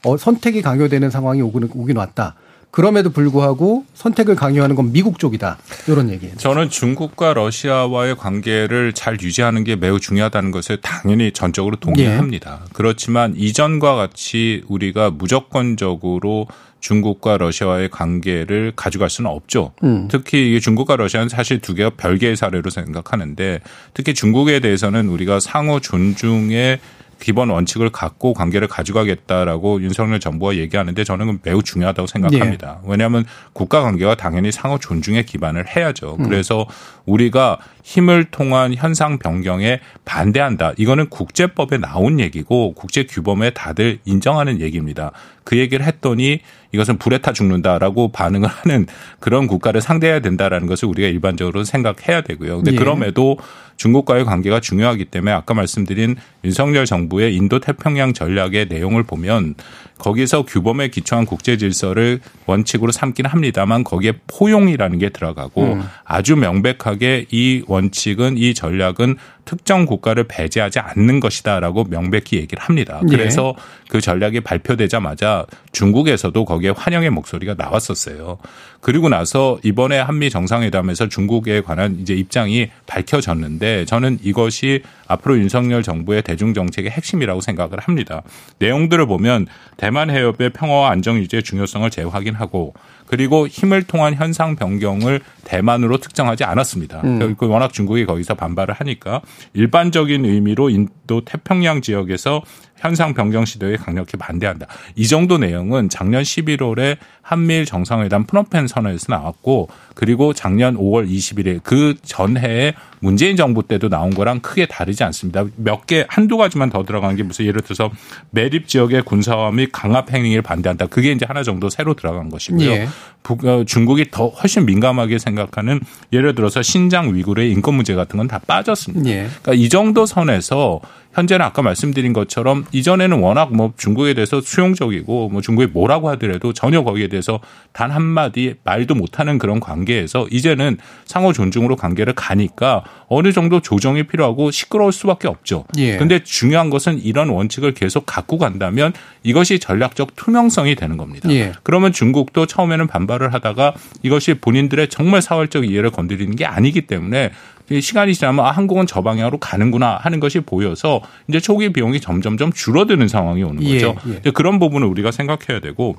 어, 0.03 0.18
선택이 0.18 0.61
강요되는 0.61 1.09
상황이 1.09 1.41
오긴, 1.41 1.70
오긴 1.74 1.97
왔다. 1.97 2.36
그럼에도 2.74 3.11
불구하고 3.11 3.86
선택을 3.93 4.36
강요하는 4.36 4.76
건 4.76 4.91
미국 4.91 5.20
쪽이다. 5.20 5.59
이런 5.88 6.09
얘기예요. 6.09 6.36
저는 6.38 6.72
중국과 6.72 7.36
러시아와의 7.36 8.18
관계를 8.18 8.93
잘 8.93 9.22
유지하는 9.22 9.64
게 9.64 9.76
매우 9.76 9.99
중요하다는 9.99 10.49
것을 10.49 10.78
당연히 10.82 11.32
전적으로 11.32 11.76
동의합니다. 11.76 12.61
그렇지만 12.74 13.36
이전과 13.38 13.93
같이 13.93 14.64
우리가 14.68 15.11
무조건적으로 15.11 16.47
중국과 16.80 17.38
러시아와의 17.38 17.89
관계를 17.91 18.74
가져갈 18.76 19.11
수는 19.11 19.30
없죠. 19.30 19.74
음. 19.84 20.07
특히 20.09 20.59
중국과 20.59 20.95
러시아는 20.95 21.30
사실 21.30 21.59
두 21.59 21.76
개가 21.76 21.91
별개의 21.91 22.36
사례로 22.36 22.72
생각하는데 22.72 23.59
특히 23.93 24.16
중국에 24.16 24.59
대해서는 24.59 25.09
우리가 25.09 25.39
상호 25.39 25.80
존중의 25.80 26.80
기본 27.24 27.49
원칙을 27.49 27.89
갖고 27.89 28.34
관계를 28.34 28.67
가져가겠다라고 28.67 29.82
윤석열 29.82 30.19
정부가 30.19 30.57
얘기하는데 30.57 31.05
저는 31.05 31.39
매우 31.41 31.63
중요하다고 31.63 32.05
생각합니다. 32.05 32.82
왜냐하면 32.84 33.24
국가 33.53 33.82
관계가 33.82 34.15
당연히 34.15 34.51
상호 34.51 34.78
존중에 34.78 35.24
기반을 35.24 35.74
해야죠. 35.74 36.17
그래서 36.17 36.67
우리가 37.05 37.59
힘을 37.82 38.26
통한 38.26 38.74
현상 38.76 39.19
변경에 39.19 39.80
반대한다. 40.03 40.74
이거는 40.76 41.07
국제법에 41.07 41.78
나온 41.78 42.19
얘기고 42.19 42.74
국제 42.74 43.05
규범에 43.05 43.51
다들 43.51 43.99
인정하는 44.03 44.59
얘기입니다. 44.59 45.13
그 45.45 45.57
얘기를 45.57 45.86
했더니 45.86 46.41
이것은 46.74 46.97
불에 46.97 47.19
타 47.19 47.32
죽는다라고 47.32 48.11
반응을 48.11 48.49
하는 48.49 48.88
그런 49.19 49.47
국가를 49.47 49.80
상대해야 49.80 50.19
된다라는 50.19 50.67
것을 50.67 50.89
우리가 50.89 51.07
일반적으로 51.07 51.63
생각해야 51.63 52.21
되고요. 52.21 52.57
근데 52.57 52.74
예. 52.74 52.76
그럼에도 52.76 53.38
중국과의 53.78 54.26
관계가 54.26 54.59
중요하기 54.59 55.05
때문에 55.05 55.32
아까 55.32 55.53
말씀드린 55.53 56.15
윤석열 56.43 56.86
정부의 56.86 57.36
인도 57.36 57.59
태평양 57.59 58.13
전략의 58.13 58.67
내용을 58.69 59.03
보면 59.03 59.55
거기서 59.97 60.43
규범에 60.45 60.89
기초한 60.89 61.26
국제 61.26 61.57
질서를 61.57 62.19
원칙으로 62.45 62.91
삼긴 62.91 63.26
합니다만 63.26 63.84
거기에 63.84 64.13
포용이라고 64.28 64.97
게 64.97 65.09
들어가고 65.09 65.80
아주 66.03 66.36
명백하게 66.36 67.28
이 67.32 67.63
원칙은 67.67 68.38
이 68.38 68.53
전략은 68.53 69.17
특정 69.46 69.86
국가를 69.86 70.26
배제하지 70.26 70.80
않는 70.80 71.20
것이다라고 71.20 71.86
명백히 71.86 72.38
얘기를 72.38 72.64
합니다. 72.64 73.02
예. 73.04 73.08
그래서 73.16 73.54
그 73.89 74.02
전략이 74.02 74.41
발표되자마자 74.41 75.46
중국에서도 75.72 76.46
거기에 76.46 76.72
환영의 76.72 77.10
목소리가 77.10 77.56
나왔었어요. 77.58 78.38
그리고 78.82 79.10
나서 79.10 79.60
이번에 79.64 80.00
한미 80.00 80.30
정상회담에서 80.30 81.10
중국에 81.10 81.62
관한 81.62 81.98
이제 82.00 82.14
입장이 82.14 82.70
밝혀졌는데 82.86 83.86
저는 83.86 84.20
이것이 84.22 84.82
앞으로 85.08 85.38
윤석열 85.38 85.84
정부의 85.84 86.22
대중 86.22 86.54
정책의 86.54 86.91
핵심이라고 86.91 87.41
생각을 87.41 87.80
합니다. 87.80 88.24
내용들을 88.60 89.06
보면 89.06 89.48
대만 89.78 90.10
해협의 90.10 90.52
평화와 90.52 90.89
안정 90.89 91.18
유지의 91.18 91.44
중요성을 91.44 91.89
재확인하고 91.89 92.74
그리고 93.06 93.47
힘을 93.47 93.84
통한 93.84 94.14
현상 94.16 94.56
변경을 94.56 95.22
대만으로 95.43 95.97
특정하지 95.97 96.43
않았습니다. 96.43 97.01
음. 97.04 97.36
그 97.38 97.47
워낙 97.47 97.74
중국이 97.74 98.06
거기서 98.06 98.36
반발을 98.36 98.74
하니까 98.76 99.22
일반적인 99.54 100.26
의미로 100.26 100.70
인도 100.70 101.24
태평양 101.26 101.82
지역에서 101.82 102.41
현상 102.78 103.13
변경 103.13 103.45
시도에 103.45 103.78
강력히 103.78 104.17
반대한다. 104.17 104.67
이 104.95 105.07
정도 105.07 105.38
내용은 105.38 105.88
작년 105.89 106.24
11월에 106.24 106.97
한미일 107.21 107.65
정상회담 107.65 108.26
프놈펜 108.26 108.67
선언에서 108.67 109.05
나왔고 109.09 109.69
그리고 109.95 110.34
작년 110.34 110.76
5월 110.76 111.09
21일 111.09 111.61
그 111.63 111.95
전해에 112.03 112.74
문재인 112.99 113.38
정부 113.38 113.63
때도 113.65 113.88
나온 113.89 114.09
거랑 114.13 114.39
크게 114.41 114.65
다르지 114.65 115.03
않습니다. 115.05 115.45
몇 115.55 115.86
개 115.88 116.05
한두 116.09 116.36
가지만 116.38 116.69
더 116.69 116.84
들어간 116.84 117.15
게 117.15 117.24
무슨 117.24 117.45
예를 117.45 117.61
들어서 117.61 117.91
매립 118.32 118.67
지역의 118.67 119.03
군사화 119.03 119.51
및 119.51 119.69
강압 119.71 120.11
행위를 120.13 120.41
반대한다. 120.41 120.88
그게 120.88 121.11
이제 121.11 121.26
하나 121.26 121.43
정도 121.43 121.69
새로 121.69 121.93
들어간 121.93 122.30
것이고요. 122.30 122.69
예. 122.69 122.88
북, 123.21 123.45
어, 123.45 123.63
중국이 123.65 124.11
더 124.11 124.28
훨씬 124.28 124.65
민감하게 124.65 125.19
생각하는 125.19 125.80
예를 126.11 126.36
들어서 126.36 126.61
신장 126.61 127.13
위구르의 127.15 127.51
인권 127.51 127.76
문제 127.76 127.95
같은 127.95 128.17
건 128.17 128.28
다 128.28 128.39
빠졌습니다. 128.39 129.09
예. 129.09 129.28
그러니까 129.41 129.53
이 129.53 129.67
정도 129.69 130.05
선에서 130.05 130.80
현재는 131.14 131.45
아까 131.45 131.61
말씀드린 131.61 132.11
것처럼 132.14 132.66
이전에는 132.72 133.20
워낙 133.20 133.53
뭐 133.53 133.74
중국에 133.78 134.14
대해서 134.14 134.41
수용적이고 134.41 135.30
뭐 135.30 135.41
중국이 135.41 135.68
뭐라고 135.72 136.09
하더라도 136.09 136.53
전혀 136.53 136.84
거기에 136.84 137.07
대해서 137.07 137.39
단 137.72 137.91
한마디 137.91 138.55
말도 138.64 138.95
못하는 138.95 139.38
그런 139.38 139.59
관계에서 139.59 140.28
이제는 140.32 140.78
상호 141.05 141.34
존중으로 141.34 141.76
관계를 141.76 142.14
가니까 142.14 142.84
어느 143.07 143.32
정도 143.32 143.59
조정이 143.59 144.03
필요하고 144.03 144.51
시끄러울 144.51 144.91
수밖에 144.91 145.28
없죠. 145.28 145.66
예. 145.78 145.97
근데 145.97 146.24
중요한 146.24 146.70
것은 146.70 146.99
이런 147.03 147.30
원칙을 147.30 147.74
계속 147.74 148.05
갖고 148.05 148.38
간다면 148.38 148.93
이것이 149.22 149.59
전략적 149.59 150.16
투명성이 150.16 150.76
되는 150.76 150.97
겁니다. 150.97 151.30
예. 151.32 151.53
그러면 151.61 151.93
중국도 151.93 152.47
처음에는 152.47 152.88
반발을 152.88 153.34
하다가 153.34 153.74
이것이 154.01 154.36
본인들의 154.36 154.89
정말 154.89 155.22
사활적 155.22 155.66
이해를 155.66 155.91
건드리는 155.91 156.36
게 156.36 156.45
아니기 156.45 156.82
때문에 156.82 157.32
시간이 157.72 158.14
지나면 158.14 158.45
아, 158.45 158.51
한국은 158.51 158.86
저 158.88 159.01
방향으로 159.01 159.38
가는구나 159.38 159.97
하는 160.01 160.20
것이 160.20 160.41
보여서 160.41 161.01
이제 161.28 161.39
초기 161.39 161.72
비용이 161.72 162.01
점점점 162.01 162.51
줄어드는 162.51 163.07
상황이 163.07 163.43
오는 163.43 163.64
예, 163.64 163.76
거죠. 163.76 163.95
예. 164.09 164.18
이제 164.18 164.32
그런 164.32 164.59
부분을 164.59 164.88
우리가 164.88 165.11
생각해야 165.11 165.59
되고 165.61 165.95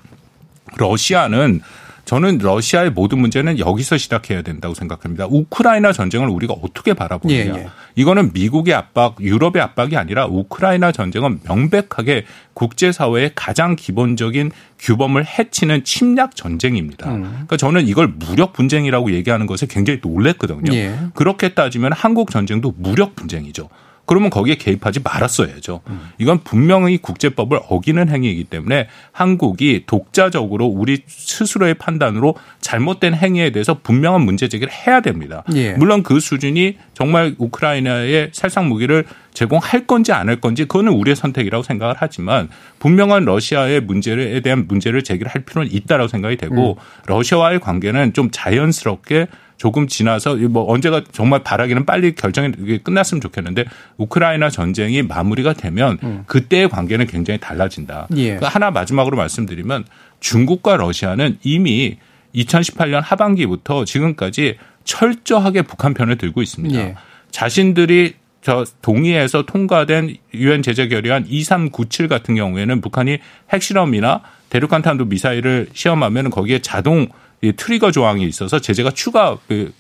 러시아는 0.77 1.61
저는 2.05 2.39
러시아의 2.39 2.91
모든 2.91 3.19
문제는 3.19 3.59
여기서 3.59 3.97
시작해야 3.97 4.43
된다고 4.43 4.75
생각합니다. 4.75 5.27
우크라이나 5.29 5.93
전쟁을 5.93 6.29
우리가 6.29 6.55
어떻게 6.55 6.95
바라보느냐. 6.95 7.39
예, 7.39 7.59
예. 7.59 7.67
이거는 7.97 8.33
미국의 8.33 8.75
압박, 8.75 9.17
유럽의 9.21 9.63
압박이 9.63 9.97
아니라 9.97 10.27
우크라이나 10.27 10.93
전쟁은 10.93 11.41
명백하게 11.45 12.25
국제사회의 12.53 13.33
가장 13.35 13.77
기본적인 13.77 14.51
규범을 14.79 15.25
해치는 15.27 15.85
침략 15.85 16.37
전쟁입니다. 16.37 17.11
음. 17.11 17.23
그러니까 17.23 17.57
저는 17.57 17.87
이걸 17.87 18.09
무력 18.09 18.53
분쟁이라고 18.53 19.13
얘기하는 19.13 19.47
것에 19.47 19.67
굉장히 19.67 20.01
놀랬거든요. 20.03 20.73
예. 20.75 20.95
그렇게 21.15 21.55
따지면 21.55 21.93
한국 21.93 22.31
전쟁도 22.31 22.75
무력 22.77 23.17
분쟁이죠. 23.17 23.69
그러면 24.07 24.29
거기에 24.29 24.57
개입하지 24.57 25.01
말았어야죠. 25.01 25.81
이건 26.19 26.41
분명히 26.45 26.99
국제법을 26.99 27.61
어기는 27.69 28.09
행위이기 28.09 28.45
때문에 28.45 28.89
한국이 29.13 29.85
독자적으로 29.87 30.67
우리 30.67 30.99
스스로의 31.07 31.75
판단으로 31.75 32.35
잘못된 32.61 33.15
행위에 33.15 33.51
대해서 33.51 33.79
분명한 33.83 34.21
문제 34.23 34.49
제기를 34.49 34.73
해야 34.73 35.01
됩니다. 35.01 35.43
예. 35.55 35.73
물론 35.73 36.03
그 36.03 36.21
수준이 36.21 36.77
정말 36.93 37.35
우크라이나에 37.39 38.31
살상 38.33 38.69
무기를 38.69 39.05
제공할 39.33 39.87
건지 39.87 40.13
안 40.13 40.29
할 40.29 40.41
건지 40.41 40.65
그거는 40.65 40.93
우리의 40.93 41.17
선택이라고 41.17 41.63
생각을 41.65 41.97
하지만 41.99 42.49
분명한 42.79 43.25
러시아의 43.25 43.81
문제에 43.83 44.41
대한 44.41 44.67
문제를 44.69 45.03
제기를 45.05 45.31
할 45.31 45.45
필요는 45.45 45.71
있다라고 45.73 46.09
생각이 46.09 46.37
되고 46.37 46.77
러시아와의 47.07 47.61
관계는 47.61 48.13
좀 48.15 48.31
자연스럽게 48.31 49.27
조금 49.57 49.87
지나서 49.87 50.37
뭐 50.37 50.71
언제가 50.71 51.03
정말 51.13 51.43
바라기는 51.43 51.87
빨리 51.87 52.15
결정이 52.15 52.53
끝났으면 52.83 53.21
좋겠는데 53.21 53.65
우크라이나 53.97 54.51
전쟁이 54.51 55.03
마무리가 55.03 55.53
되면 55.53 56.25
그때의 56.27 56.69
관계는 56.69 57.07
굉장히 57.07 57.39
달라진다. 57.39 58.09
예. 58.17 58.25
그러니까 58.25 58.49
하나 58.49 58.71
마지막으로 58.71 59.17
말씀드리면 59.17 59.85
중국과 60.21 60.77
러시아는 60.77 61.39
이미 61.43 61.99
2018년 62.35 63.01
하반기부터 63.03 63.85
지금까지 63.85 64.59
철저하게 64.85 65.63
북한 65.63 65.95
편을 65.95 66.19
들고 66.19 66.43
있습니다. 66.43 66.79
예. 66.79 66.95
자신들이 67.31 68.15
저 68.43 68.65
동의해서 68.83 69.47
통과된 69.47 70.17
유엔 70.35 70.61
제재 70.61 70.89
결의안 70.89 71.25
2397 71.27 72.09
같은 72.09 72.35
경우에는 72.35 72.83
북한이 72.83 73.19
핵실험이나 73.51 74.21
대륙간 74.51 74.83
탄도 74.83 75.07
미사일을 75.07 75.69
시험하면 75.73 76.29
거기에 76.29 76.59
자동 76.59 77.07
이 77.45 77.53
트리거 77.53 77.91
조항이 77.91 78.25
있어서 78.27 78.59
제재가 78.59 78.91
추가 78.93 79.37
그, 79.49 79.73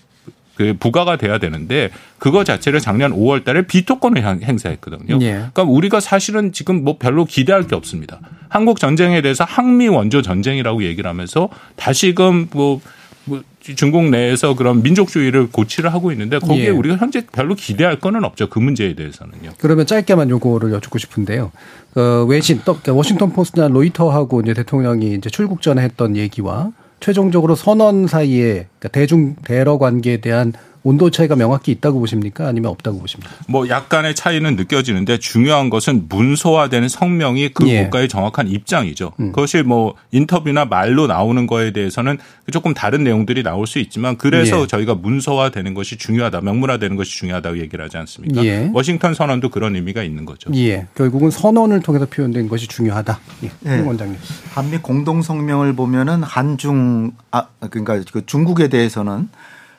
그 0.54 0.74
부과가 0.78 1.16
돼야 1.16 1.38
되는데 1.38 1.90
그거 2.18 2.44
자체를 2.44 2.78
작년 2.80 3.12
5월 3.12 3.42
달에 3.44 3.66
비토권을 3.66 4.24
향- 4.24 4.42
행사했거든요. 4.42 5.18
예. 5.22 5.32
그러니까 5.32 5.62
우리가 5.64 6.00
사실은 6.00 6.52
지금 6.52 6.84
뭐 6.84 6.96
별로 6.98 7.24
기대할 7.24 7.66
게 7.66 7.74
없습니다. 7.74 8.20
한국 8.48 8.78
전쟁에 8.78 9.20
대해서 9.22 9.44
항미 9.44 9.88
원조 9.88 10.22
전쟁이라고 10.22 10.84
얘기를 10.84 11.08
하면서 11.08 11.48
다시금 11.76 12.48
뭐, 12.52 12.80
뭐 13.24 13.42
중국 13.74 14.10
내에서 14.10 14.54
그런 14.54 14.82
민족주의를 14.82 15.48
고치를 15.50 15.92
하고 15.92 16.12
있는데 16.12 16.38
거기에 16.38 16.66
예. 16.66 16.68
우리가 16.68 16.96
현재 16.98 17.24
별로 17.32 17.54
기대할 17.54 17.98
거는 17.98 18.22
없죠. 18.24 18.48
그 18.50 18.58
문제에 18.58 18.94
대해서는요. 18.94 19.52
그러면 19.58 19.86
짧게만 19.86 20.28
요거를 20.30 20.70
여쭙고 20.74 20.98
싶은데요. 20.98 21.50
어, 21.96 22.00
외신, 22.28 22.60
워싱턴 22.88 23.32
포스트나 23.32 23.68
로이터하고 23.68 24.42
이제 24.42 24.52
대통령이 24.52 25.14
이제 25.14 25.30
출국 25.30 25.62
전에 25.62 25.82
했던 25.82 26.14
얘기와 26.16 26.70
최종적으로 27.04 27.54
선언 27.54 28.06
사이에 28.06 28.66
그러니까 28.78 28.88
대중 28.88 29.36
대러 29.44 29.76
관계에 29.76 30.22
대한 30.22 30.54
온도 30.84 31.10
차이가 31.10 31.34
명확히 31.34 31.72
있다고 31.72 31.98
보십니까? 31.98 32.46
아니면 32.46 32.70
없다고 32.70 33.00
보십니까? 33.00 33.32
뭐 33.48 33.68
약간의 33.70 34.14
차이는 34.14 34.54
느껴지는데 34.54 35.18
중요한 35.18 35.70
것은 35.70 36.06
문서화되는 36.10 36.88
성명이 36.88 37.48
그 37.54 37.66
예. 37.68 37.80
음. 37.80 37.84
국가의 37.84 38.08
정확한 38.08 38.48
입장이죠. 38.48 39.12
그것이 39.16 39.62
뭐 39.62 39.94
인터뷰나 40.12 40.66
말로 40.66 41.06
나오는 41.06 41.46
거에 41.46 41.72
대해서는 41.72 42.18
조금 42.52 42.74
다른 42.74 43.02
내용들이 43.02 43.42
나올 43.42 43.66
수 43.66 43.78
있지만 43.78 44.18
그래서 44.18 44.62
예. 44.62 44.66
저희가 44.66 44.94
문서화되는 44.94 45.72
것이 45.72 45.96
중요하다, 45.96 46.42
명문화되는 46.42 46.96
것이 46.96 47.16
중요하다고 47.16 47.58
얘기를 47.60 47.82
하지 47.82 47.96
않습니까? 47.96 48.44
예. 48.44 48.70
워싱턴 48.74 49.14
선언도 49.14 49.48
그런 49.48 49.74
의미가 49.76 50.02
있는 50.02 50.26
거죠. 50.26 50.50
예. 50.54 50.86
결국은 50.94 51.30
선언을 51.30 51.80
통해서 51.80 52.04
표현된 52.04 52.46
것이 52.48 52.68
중요하다. 52.68 53.18
예. 53.44 53.50
예. 53.66 53.78
임 53.78 53.86
원장님. 53.86 54.18
한미 54.52 54.78
공동 54.78 55.22
성명을 55.22 55.74
보면은 55.74 56.22
한중 56.22 57.12
아 57.30 57.46
그러니까 57.70 58.02
그 58.12 58.26
중국에 58.26 58.68
대해서는 58.68 59.30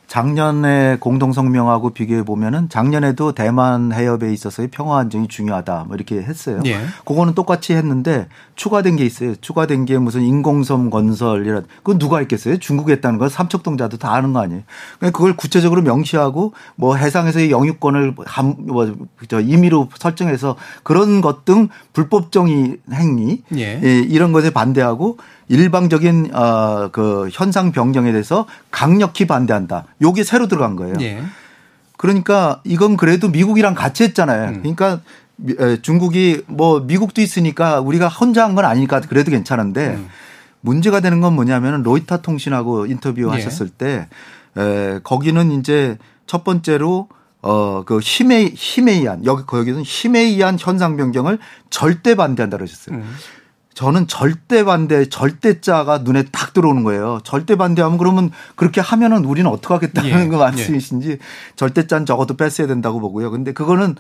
작년에 0.08 0.98
공동 1.00 1.32
성명하고 1.32 1.92
비교해 1.92 2.24
보면은 2.24 2.68
작년에도 2.70 3.32
대만 3.32 3.94
해협에 3.94 4.34
있어서의 4.34 4.70
평화 4.70 5.00
안정이 5.00 5.28
중요하다 5.28 5.86
뭐 5.88 5.96
이렇게 5.96 6.22
했어요. 6.22 6.62
예. 6.66 6.82
그거는 7.06 7.36
똑같이 7.36 7.74
했는데 7.74 8.28
추가된 8.56 8.98
게 8.98 9.06
있어요. 9.06 9.36
추가된 9.36 9.86
게 9.86 9.98
무슨 9.98 10.22
인공섬 10.22 10.90
건설이라 10.90 11.62
그건 11.78 12.00
누가 12.00 12.18
했겠어요? 12.20 12.58
중국이 12.58 12.92
했다는 12.92 13.20
건 13.20 13.30
삼척동자도 13.30 13.98
다 13.98 14.14
아는 14.14 14.34
거 14.34 14.42
아니에요. 14.42 14.64
그러니까 15.00 15.18
그걸 15.18 15.38
구체적으로 15.38 15.82
명시하고 15.82 16.54
뭐 16.76 16.96
해상에서의 16.96 17.52
영유권을 17.52 18.16
한, 18.26 18.56
뭐, 18.58 18.94
저 19.30 19.40
임의로 19.40 19.90
설정해서 19.98 20.58
그런 20.84 21.22
것 21.22 21.46
등 21.46 21.70
불법적인 21.94 22.80
행위 22.92 23.44
예. 23.56 23.80
예, 23.82 24.00
이런 24.00 24.32
것에 24.34 24.50
반대하고 24.50 25.18
일방적인 25.48 26.32
어, 26.34 26.90
그 26.92 27.30
현상 27.32 27.72
변경에 27.72 28.12
대해서 28.12 28.46
강력히 28.72 29.28
반대한다. 29.28 29.86
요게 30.02 30.24
새로 30.24 30.48
들어간 30.48 30.76
거예요. 30.76 30.96
예. 31.02 31.24
그러니까 31.98 32.62
이건 32.64 32.98
그래도 32.98 33.30
미국이랑 33.30 33.74
같이 33.76 34.04
했잖아요. 34.04 34.50
음. 34.50 34.62
그러니까 34.62 35.02
중국이 35.82 36.44
뭐 36.48 36.80
미국도 36.80 37.22
있으니까 37.22 37.80
우리가 37.80 38.08
혼자 38.08 38.44
한 38.44 38.56
건 38.56 38.66
아니니까 38.66 39.02
그래도 39.02 39.32
괜찮은데 39.32 39.96
음. 39.96 40.08
문제가 40.62 41.00
되는 41.00 41.22
건 41.22 41.34
뭐냐면은 41.36 41.84
로이터 41.84 42.22
통신하고 42.22 42.86
인터뷰 42.88 43.22
예. 43.22 43.32
하셨을 43.32 43.70
때 43.70 44.08
에, 44.58 45.00
거기는 45.04 45.52
이제 45.52 45.98
첫 46.26 46.44
번째로 46.44 47.08
어, 47.42 47.84
그 47.86 48.00
힘에, 48.00 48.46
힘에 48.46 48.94
의한, 48.94 49.24
여기, 49.24 49.44
거기는 49.46 49.84
힘에 49.84 50.20
의한 50.22 50.58
현상 50.60 50.98
변경을 50.98 51.38
절대 51.70 52.16
반대한다 52.16 52.58
그러셨어요. 52.58 52.96
음. 52.96 53.16
저는 53.76 54.08
절대 54.08 54.64
반대, 54.64 55.08
절대자가 55.08 56.00
눈에 56.00 56.24
딱 56.32 56.54
들어오는 56.54 56.84
거예요. 56.84 57.20
절대 57.26 57.56
반대하면 57.58 57.98
그러면 57.98 58.32
그렇게 58.56 58.80
하면은 58.80 59.26
우리는 59.26 59.50
어떡하겠다는 59.52 60.10
예. 60.10 60.28
거 60.30 60.38
말씀이신지 60.38 61.20
절대자는 61.58 62.06
적어도 62.06 62.36
뺐어야 62.38 62.68
된다고 62.68 63.02
보고요. 63.02 63.30
근데 63.32 63.52
그거는 63.52 63.96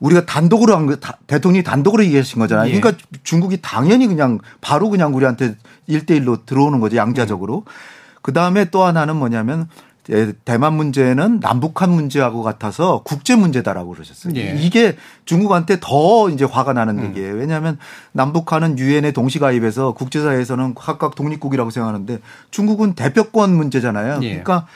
우리가 0.00 0.26
단독으로 0.26 0.76
한 0.76 0.84
거, 0.86 0.96
다- 0.96 1.16
대통령이 1.26 1.64
단독으로 1.64 2.04
얘기하신 2.04 2.38
거잖아요. 2.40 2.70
예. 2.70 2.78
그러니까 2.78 3.02
중국이 3.24 3.58
당연히 3.62 4.06
그냥 4.06 4.38
바로 4.60 4.90
그냥 4.90 5.14
우리한테 5.14 5.56
일대일로 5.86 6.44
들어오는 6.44 6.78
거죠. 6.80 6.96
양자적으로. 6.96 7.64
그 8.20 8.34
다음에 8.34 8.66
또 8.66 8.82
하나는 8.84 9.16
뭐냐면 9.16 9.60
예, 9.60 9.64
대만 10.44 10.74
문제는 10.74 11.40
남북한 11.40 11.90
문제하고 11.90 12.42
같아서 12.42 13.02
국제 13.04 13.34
문제다라고 13.34 13.90
그러셨어요. 13.92 14.32
예. 14.36 14.52
음. 14.52 14.58
이게 14.60 14.96
중국한테 15.24 15.78
더 15.80 16.30
이제 16.30 16.44
화가 16.44 16.72
나는 16.74 17.04
얘기예요. 17.04 17.34
왜냐하면 17.34 17.78
남북한은 18.12 18.78
유엔에 18.78 19.12
동시 19.12 19.38
가입해서 19.38 19.92
국제사회에서는 19.94 20.74
각각 20.74 21.14
독립국이라고 21.16 21.70
생각하는데 21.70 22.20
중국은 22.50 22.94
대표권 22.94 23.54
문제잖아요. 23.56 24.20
예. 24.22 24.28
그러니까 24.28 24.66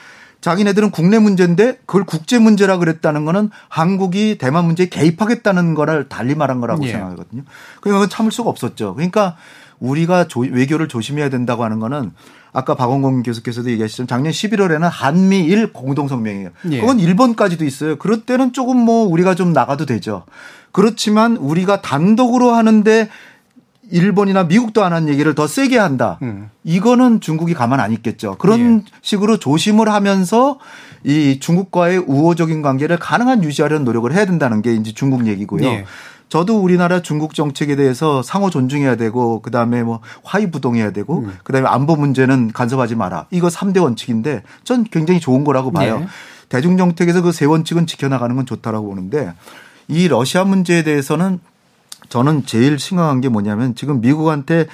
자기네들은 0.41 0.89
국내 0.91 1.19
문제인데 1.19 1.77
그걸 1.85 2.03
국제 2.03 2.39
문제라 2.39 2.77
그랬다는 2.77 3.25
거는 3.25 3.51
한국이 3.69 4.37
대만 4.39 4.65
문제에 4.65 4.87
개입하겠다는 4.89 5.75
거를 5.75 6.09
달리 6.09 6.35
말한 6.35 6.59
거라고 6.59 6.83
예. 6.87 6.91
생각하거든요. 6.91 7.43
그러니까 7.79 8.09
참을 8.09 8.31
수가 8.31 8.49
없었죠. 8.49 8.95
그러니까 8.95 9.37
우리가 9.79 10.27
조- 10.27 10.41
외교를 10.41 10.87
조심해야 10.87 11.29
된다고 11.29 11.63
하는 11.63 11.79
거는 11.79 12.11
아까 12.53 12.75
박원공 12.75 13.23
교수께서도 13.23 13.69
얘기하셨지만 13.71 14.07
작년 14.07 14.31
11월에는 14.33 14.89
한미일 14.91 15.71
공동성명이에요. 15.73 16.49
예. 16.71 16.79
그건 16.81 16.99
일본까지도 16.99 17.63
있어요. 17.65 17.95
그럴 17.97 18.21
때는 18.21 18.53
조금 18.53 18.77
뭐 18.77 19.05
우리가 19.05 19.35
좀 19.35 19.53
나가도 19.53 19.85
되죠. 19.85 20.23
그렇지만 20.71 21.37
우리가 21.37 21.81
단독으로 21.81 22.51
하는데 22.51 23.09
일본이나 23.89 24.43
미국도 24.45 24.83
안 24.85 24.93
한 24.93 25.09
얘기를 25.09 25.35
더 25.35 25.47
세게 25.47 25.77
한다. 25.77 26.17
음. 26.21 26.49
이거는 26.63 27.19
중국이 27.19 27.53
가만 27.53 27.79
안 27.79 27.91
있겠죠. 27.91 28.35
그런 28.37 28.83
식으로 29.01 29.37
조심을 29.37 29.89
하면서 29.89 30.59
이 31.03 31.39
중국과의 31.39 31.97
우호적인 31.99 32.61
관계를 32.61 32.97
가능한 32.97 33.43
유지하려는 33.43 33.83
노력을 33.85 34.11
해야 34.13 34.25
된다는 34.25 34.61
게 34.61 34.73
이제 34.73 34.93
중국 34.93 35.27
얘기고요. 35.27 35.65
예. 35.65 35.85
저도 36.31 36.61
우리나라 36.61 37.01
중국 37.01 37.33
정책에 37.35 37.75
대해서 37.75 38.23
상호 38.23 38.49
존중해야 38.49 38.95
되고 38.95 39.41
그다음에 39.41 39.83
뭐 39.83 39.99
화의 40.23 40.49
부동해야 40.49 40.91
되고 40.91 41.19
음. 41.19 41.37
그다음에 41.43 41.67
안보 41.67 41.97
문제는 41.97 42.53
간섭하지 42.53 42.95
마라. 42.95 43.25
이거 43.31 43.49
3대 43.49 43.83
원칙인데 43.83 44.41
전 44.63 44.85
굉장히 44.85 45.19
좋은 45.19 45.43
거라고 45.43 45.71
봐요. 45.71 45.99
예. 46.03 46.07
대중 46.47 46.77
정책에서 46.77 47.21
그 47.21 47.33
세 47.33 47.43
원칙은 47.45 47.85
지켜나가는 47.85 48.33
건 48.33 48.45
좋다라고 48.45 48.87
보는데 48.87 49.33
이 49.89 50.07
러시아 50.07 50.45
문제에 50.45 50.83
대해서는 50.83 51.41
저는 52.07 52.45
제일 52.45 52.79
심각한 52.79 53.19
게 53.19 53.27
뭐냐면 53.27 53.75
지금 53.75 53.99
미국한테 53.99 54.67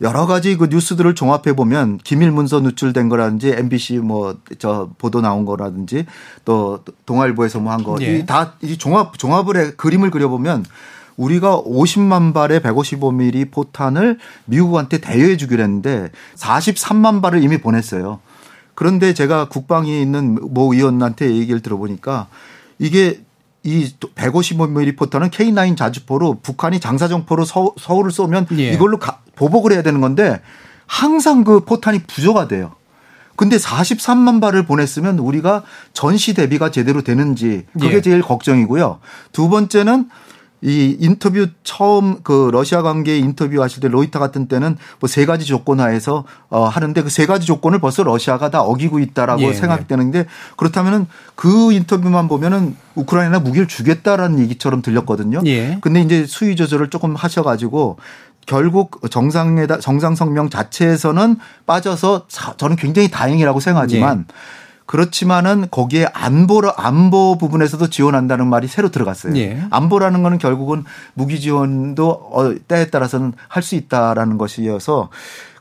여러 0.00 0.24
가지 0.24 0.56
그 0.56 0.68
뉴스들을 0.70 1.14
종합해 1.14 1.54
보면 1.54 1.98
기밀 1.98 2.30
문서 2.32 2.60
누출된 2.60 3.10
거라든지 3.10 3.50
MBC 3.50 3.98
뭐 3.98 4.36
저 4.58 4.88
보도 4.96 5.20
나온 5.20 5.44
거라든지 5.44 6.06
또 6.46 6.80
동아일보에서 7.04 7.60
뭐 7.60 7.70
한거 7.74 7.98
예. 8.00 8.16
이다이 8.16 8.78
종합 8.78 9.18
종합을 9.18 9.56
해 9.58 9.70
그림을 9.72 10.10
그려 10.10 10.28
보면 10.30 10.64
우리가 11.16 11.62
50만 11.62 12.32
발의 12.34 12.60
155mm 12.60 13.50
포탄을 13.50 14.18
미국한테 14.46 14.98
대여해 14.98 15.36
주기로 15.36 15.62
했는데 15.62 16.10
43만 16.36 17.20
발을 17.22 17.42
이미 17.42 17.58
보냈어요. 17.58 18.20
그런데 18.74 19.12
제가 19.14 19.48
국방위 19.48 20.00
있는 20.00 20.38
모 20.40 20.72
의원한테 20.74 21.34
얘기를 21.36 21.60
들어보니까 21.60 22.28
이게 22.78 23.20
이 23.64 23.92
155mm 24.00 24.96
포탄은 24.96 25.30
K9 25.30 25.76
자주포로 25.76 26.40
북한이 26.42 26.80
장사정포로 26.80 27.44
서, 27.44 27.72
서울을 27.78 28.10
쏘면 28.10 28.46
예. 28.58 28.72
이걸로 28.72 28.98
가- 28.98 29.20
보복을 29.36 29.72
해야 29.72 29.82
되는 29.82 30.00
건데 30.00 30.40
항상 30.86 31.44
그 31.44 31.60
포탄이 31.64 32.00
부족하 32.06 32.48
돼요. 32.48 32.72
근데 33.36 33.56
43만 33.56 34.40
발을 34.40 34.66
보냈으면 34.66 35.18
우리가 35.18 35.62
전시 35.92 36.34
대비가 36.34 36.70
제대로 36.70 37.02
되는지 37.02 37.66
그게 37.72 37.96
예. 37.96 38.00
제일 38.00 38.20
걱정이고요. 38.22 38.98
두 39.32 39.48
번째는 39.48 40.08
이 40.64 40.96
인터뷰 41.00 41.48
처음 41.64 42.22
그 42.22 42.50
러시아 42.52 42.82
관계 42.82 43.18
인터뷰 43.18 43.60
하실 43.62 43.80
때 43.80 43.88
로이터 43.88 44.18
같은 44.20 44.46
때는 44.46 44.76
뭐 45.00 45.08
세 45.08 45.26
가지 45.26 45.44
조건 45.44 45.80
하에서 45.80 46.24
어 46.50 46.64
하는데 46.66 47.02
그 47.02 47.08
세 47.10 47.26
가지 47.26 47.46
조건을 47.46 47.80
벌써 47.80 48.02
러시아가 48.04 48.48
다 48.50 48.60
어기고 48.62 49.00
있다라고 49.00 49.42
예, 49.42 49.52
생각되는데 49.54 50.26
그렇다면은 50.56 51.06
그 51.34 51.72
인터뷰만 51.72 52.28
보면은 52.28 52.76
우크라이나 52.94 53.40
무기를 53.40 53.66
주겠다라는 53.66 54.38
얘기처럼 54.38 54.82
들렸거든요. 54.82 55.40
예. 55.46 55.78
근데 55.80 56.00
이제 56.00 56.26
수위 56.26 56.54
조절을 56.54 56.90
조금 56.90 57.16
하셔 57.16 57.42
가지고 57.42 57.98
결국 58.46 59.00
정상에다 59.10 59.78
정상 59.78 60.14
성명 60.14 60.50
자체에서는 60.50 61.36
빠져서 61.66 62.26
사- 62.28 62.56
저는 62.56 62.76
굉장히 62.76 63.08
다행이라고 63.08 63.60
생각하지만 63.60 64.26
예. 64.28 64.34
그렇지만은 64.86 65.68
거기에 65.70 66.06
안보 66.12 66.62
안보 66.76 67.38
부분에서도 67.38 67.88
지원한다는 67.88 68.46
말이 68.48 68.66
새로 68.68 68.90
들어갔어요. 68.90 69.36
예. 69.36 69.62
안보라는 69.70 70.22
거는 70.22 70.38
결국은 70.38 70.84
무기 71.14 71.40
지원도 71.40 72.08
어, 72.10 72.54
때에 72.68 72.86
따라서는 72.86 73.32
할 73.48 73.62
수 73.62 73.74
있다라는 73.76 74.38
것이어서 74.38 75.08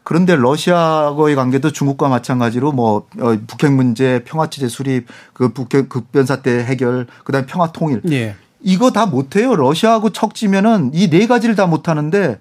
그런데 0.04 0.36
러시아와의 0.36 1.36
관계도 1.36 1.72
중국과 1.72 2.10
마찬가지로 2.10 2.72
뭐 2.72 3.08
어, 3.20 3.38
북핵 3.48 3.72
문제, 3.74 4.24
평화체제 4.26 4.68
수립, 4.68 5.06
그 5.34 5.50
북핵 5.54 5.88
급변사 5.90 6.42
때 6.42 6.64
해결, 6.64 7.06
그다음에 7.24 7.46
평화 7.46 7.72
통일 7.72 8.02
예. 8.12 8.36
이거 8.64 8.92
다 8.92 9.06
못해요. 9.06 9.56
러시아하고 9.56 10.10
척지면은 10.12 10.92
이 10.94 11.10
네 11.10 11.28
가지를 11.28 11.56
다 11.56 11.68
못하는데 11.68 12.40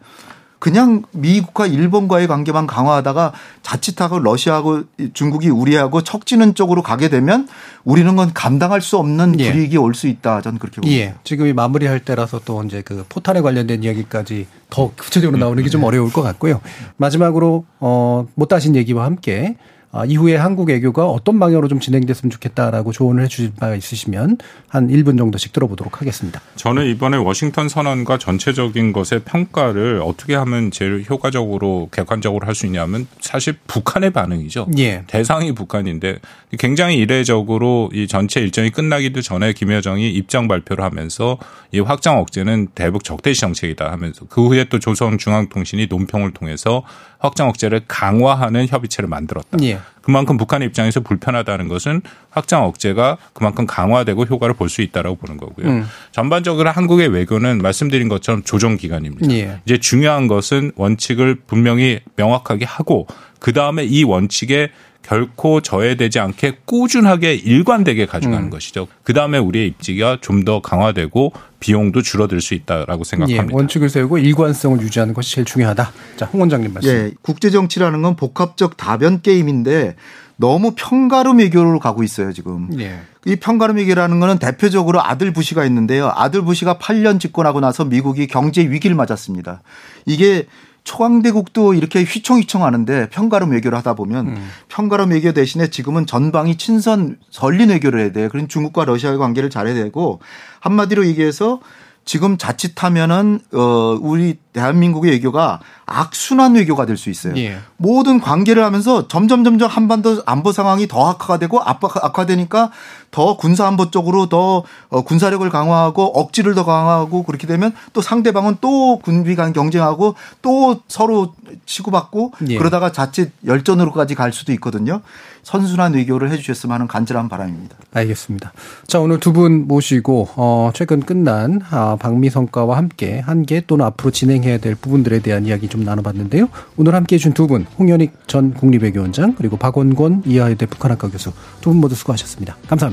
그냥 0.61 1.03
미국과 1.13 1.67
일본과의 1.67 2.29
관계만 2.29 2.67
강화하다가 2.67 3.33
자칫하고 3.63 4.19
러시아하고 4.19 4.83
중국이 5.15 5.49
우리하고 5.49 6.03
척지는 6.03 6.55
쪽으로 6.55 6.83
가게 6.83 7.09
되면 7.09 7.49
우리는 7.85 8.15
건 8.15 8.31
감당할 8.35 8.83
수 8.83 8.99
없는 8.99 9.41
예. 9.41 9.51
불이익이 9.51 9.77
올수 9.79 10.07
있다. 10.07 10.43
저는 10.43 10.59
그렇게 10.59 10.83
봅니다. 10.83 11.01
예. 11.01 11.15
지금 11.25 11.47
이 11.47 11.53
마무리할 11.55 12.01
때라서 12.01 12.41
또 12.45 12.63
이제 12.63 12.83
그 12.83 13.05
포탄에 13.09 13.41
관련된 13.41 13.83
이야기까지 13.83 14.47
더 14.69 14.93
구체적으로 14.97 15.39
나오는 15.39 15.63
게 15.65 15.71
좀 15.71 15.83
어려울 15.83 16.13
것 16.13 16.21
같고요. 16.23 16.61
마지막으로 16.99 17.65
어 17.81 18.27
못 18.35 18.49
다신 18.49 18.77
얘기와 18.77 19.05
함께 19.07 19.57
아, 19.59 19.80
이후에 20.07 20.37
한국 20.37 20.71
애교가 20.71 21.07
어떤 21.07 21.41
방향으로 21.41 21.67
좀 21.67 21.81
진행됐으면 21.81 22.31
좋겠다라고 22.31 22.93
조언을 22.93 23.25
해 23.25 23.29
주실 23.29 23.53
바가 23.59 23.75
있으시면 23.75 24.39
한 24.69 24.89
1분 24.89 25.19
정도씩 25.19 25.53
들어보도록 25.53 26.01
하겠습니다. 26.01 26.41
저는 26.55 26.87
이번에 26.87 27.17
워싱턴 27.17 27.69
선언과 27.69 28.19
전체적인 28.19 28.93
것의 28.93 29.23
평가를 29.25 30.01
어떻게 30.05 30.37
하면 30.37 30.71
제일 30.71 31.05
효과적으로 31.09 31.89
객관적으로 31.93 32.47
할 32.47 32.55
수 32.61 32.67
있냐면 32.67 33.07
사실 33.21 33.55
북한의 33.67 34.11
반응이죠. 34.11 34.67
예. 34.79 35.05
대상이 35.07 35.53
북한인데 35.53 36.19
굉장히 36.59 36.97
이례적으로 36.99 37.89
이 37.93 38.07
전체 38.07 38.41
일정이 38.41 38.71
끝나기도 38.71 39.23
전에 39.23 39.53
김여정이 39.53 40.11
입장 40.11 40.47
발표를 40.49 40.85
하면서 40.85 41.39
이 41.73 41.81
확장 41.81 42.19
억제는 42.19 42.69
대북 42.75 43.05
적대시 43.05 43.41
정책이다 43.41 43.91
하면서 43.91 44.27
그 44.29 44.47
후에 44.47 44.65
또 44.65 44.79
조선중앙통신이 44.79 45.87
논평을 45.89 46.33
통해서 46.33 46.83
확장 47.21 47.49
억제를 47.49 47.83
강화하는 47.87 48.67
협의체를 48.67 49.09
만들었다. 49.09 49.59
예. 49.63 49.79
그만큼 50.03 50.37
북한의 50.39 50.67
입장에서 50.69 51.01
불편하다는 51.01 51.69
것은 51.69 52.01
확장 52.31 52.65
억제가 52.65 53.19
그만큼 53.35 53.67
강화되고 53.67 54.25
효과를 54.25 54.55
볼 54.55 54.71
수 54.71 54.83
있다라고 54.83 55.17
보는 55.17 55.37
거고요. 55.37 55.67
음. 55.67 55.87
전반적으로 56.13 56.71
한국의 56.71 57.09
외교는 57.09 57.59
말씀드린 57.59 58.09
것처럼 58.09 58.43
조정 58.43 58.77
기간입니다. 58.77 59.31
예. 59.33 59.61
이제 59.67 59.79
중요한 59.79 60.29
것은 60.29 60.73
원칙을 60.77 61.43
분명히 61.47 62.01
명확하게 62.17 62.65
하고 62.65 63.07
그 63.39 63.53
다음에 63.53 63.85
이 63.85 64.05
원칙에 64.05 64.71
결코 65.03 65.61
저해되지 65.61 66.21
않게 66.21 66.59
꾸준하게 66.65 67.35
일관되게 67.35 68.07
가져가는 68.07 68.45
음. 68.45 68.51
것이죠. 68.51 68.87
그 69.03 69.13
다음에 69.13 69.39
우리의 69.39 69.67
입지가 69.69 70.19
좀 70.21 70.41
더 70.45 70.61
강화되고 70.63 71.33
비용도 71.61 72.01
줄어들 72.01 72.41
수 72.41 72.55
있다라고 72.55 73.03
예. 73.05 73.05
생각합니다. 73.05 73.55
원칙을 73.55 73.91
세우고 73.91 74.19
일관성을 74.19 74.81
유지하는 74.81 75.13
것이 75.13 75.35
제일 75.35 75.45
중요하다. 75.45 75.93
자, 76.17 76.25
홍 76.27 76.41
원장님 76.41 76.73
말씀. 76.73 76.91
예, 76.91 77.11
국제 77.21 77.51
정치라는 77.51 78.01
건 78.01 78.17
복합적 78.17 78.79
다변 78.79 79.21
게임인데 79.21 79.97
너무 80.37 80.73
평가름 80.75 81.39
외교로 81.39 81.79
가고 81.79 82.03
있어요, 82.03 82.33
지금. 82.33 82.71
예. 82.81 83.01
이 83.27 83.37
평가름 83.37 83.77
위기라는 83.77 84.19
거는 84.21 84.39
대표적으로 84.39 85.05
아들 85.05 85.35
부시가 85.35 85.67
있는데요. 85.67 86.11
아들 86.15 86.43
부시가 86.43 86.79
8년 86.79 87.21
집권하고 87.21 87.61
나서 87.61 87.85
미국이 87.85 88.27
경제 88.27 88.63
위기를 88.63 88.97
맞았습니다. 88.97 89.61
이게 90.07 90.47
초강대국도 90.91 91.75
이렇게 91.75 92.03
휘청휘청 92.03 92.65
하는데 92.65 93.09
평가름 93.11 93.53
외교를 93.53 93.79
하다 93.79 93.95
보면 93.95 94.27
음. 94.27 94.51
평가름 94.69 95.11
외교 95.11 95.33
대신에 95.33 95.69
지금은 95.69 96.05
전방이 96.05 96.57
친선 96.57 97.17
전린 97.31 97.69
외교를 97.71 98.01
해야 98.01 98.13
돼요. 98.13 98.29
그런 98.29 98.49
중국과 98.49 98.87
러시아의 98.87 99.17
관계를 99.19 99.51
잘해야 99.51 99.75
되고 99.75 100.21
한마디로 100.59 101.07
얘기해서 101.07 101.61
지금 102.05 102.39
자칫하면은 102.39 103.39
어 103.53 103.97
우리 104.01 104.39
대한민국의 104.53 105.13
외교가 105.13 105.61
악순환 105.87 106.55
외교가 106.57 106.87
될 106.87 106.97
수 106.97 107.09
있어요. 107.09 107.37
예. 107.37 107.59
모든 107.77 108.21
관계를 108.21 108.65
하면서 108.65 109.07
점점 109.07 109.45
점점 109.45 109.71
한반도 109.71 110.21
안보 110.27 110.51
상황이 110.51 110.89
더 110.89 111.09
악화가 111.09 111.39
되고 111.39 111.61
악화, 111.61 111.89
악화되니까 112.03 112.73
더 113.11 113.37
군사 113.37 113.67
안보 113.67 113.91
쪽으로 113.91 114.29
더 114.29 114.63
어, 114.89 115.03
군사력을 115.03 115.49
강화하고 115.51 116.05
억지를 116.19 116.55
더 116.55 116.65
강화하고 116.65 117.25
그렇게 117.25 117.47
되면 117.47 117.73
또 117.93 118.01
상대방은 118.01 118.57
또 118.61 118.99
군비 118.99 119.35
간 119.37 119.53
경쟁하고 119.53 120.15
또 120.43 120.81
서로 120.89 121.35
치고받고 121.67 122.33
예. 122.49 122.59
그러다가 122.59 122.93
자칫 122.93 123.33
열전으로까지 123.45 124.15
갈 124.15 124.33
수도 124.33 124.53
있거든요. 124.53 125.01
선순환 125.43 125.95
외교를 125.95 126.31
해 126.31 126.37
주셨으면 126.37 126.75
하는 126.75 126.87
간절한 126.87 127.29
바람입니다. 127.29 127.75
알겠습니다. 127.95 128.53
자, 128.87 129.01
오늘 129.01 129.19
두 129.19 129.31
분 129.33 129.67
모시고, 129.67 130.29
어, 130.37 130.71
최근 130.75 131.01
끝난, 131.01 131.61
아, 131.71 131.97
방미 131.99 132.29
성과와 132.29 132.77
함께 132.77 133.21
한계 133.21 133.63
또는 133.67 133.87
앞으로 133.87 134.11
진행해야 134.11 134.59
될 134.59 134.75
부분들에 134.75 135.21
대한 135.21 135.47
이야기 135.47 135.69
좀 135.69 135.83
나눠봤는데요. 135.85 136.49
오늘 136.77 136.95
함께 136.95 137.15
해준 137.17 137.33
두 137.33 137.47
분, 137.47 137.65
홍현익 137.79 138.29
전 138.29 138.53
국립외교원장, 138.53 139.35
그리고 139.37 139.57
박원권 139.57 140.25
이하여대 140.27 140.67
북한학과 140.67 141.09
교수, 141.09 141.33
두 141.63 141.71
분 141.71 141.81
모두 141.81 141.95
수고하셨습니다. 141.95 142.57
감사합 142.69 142.93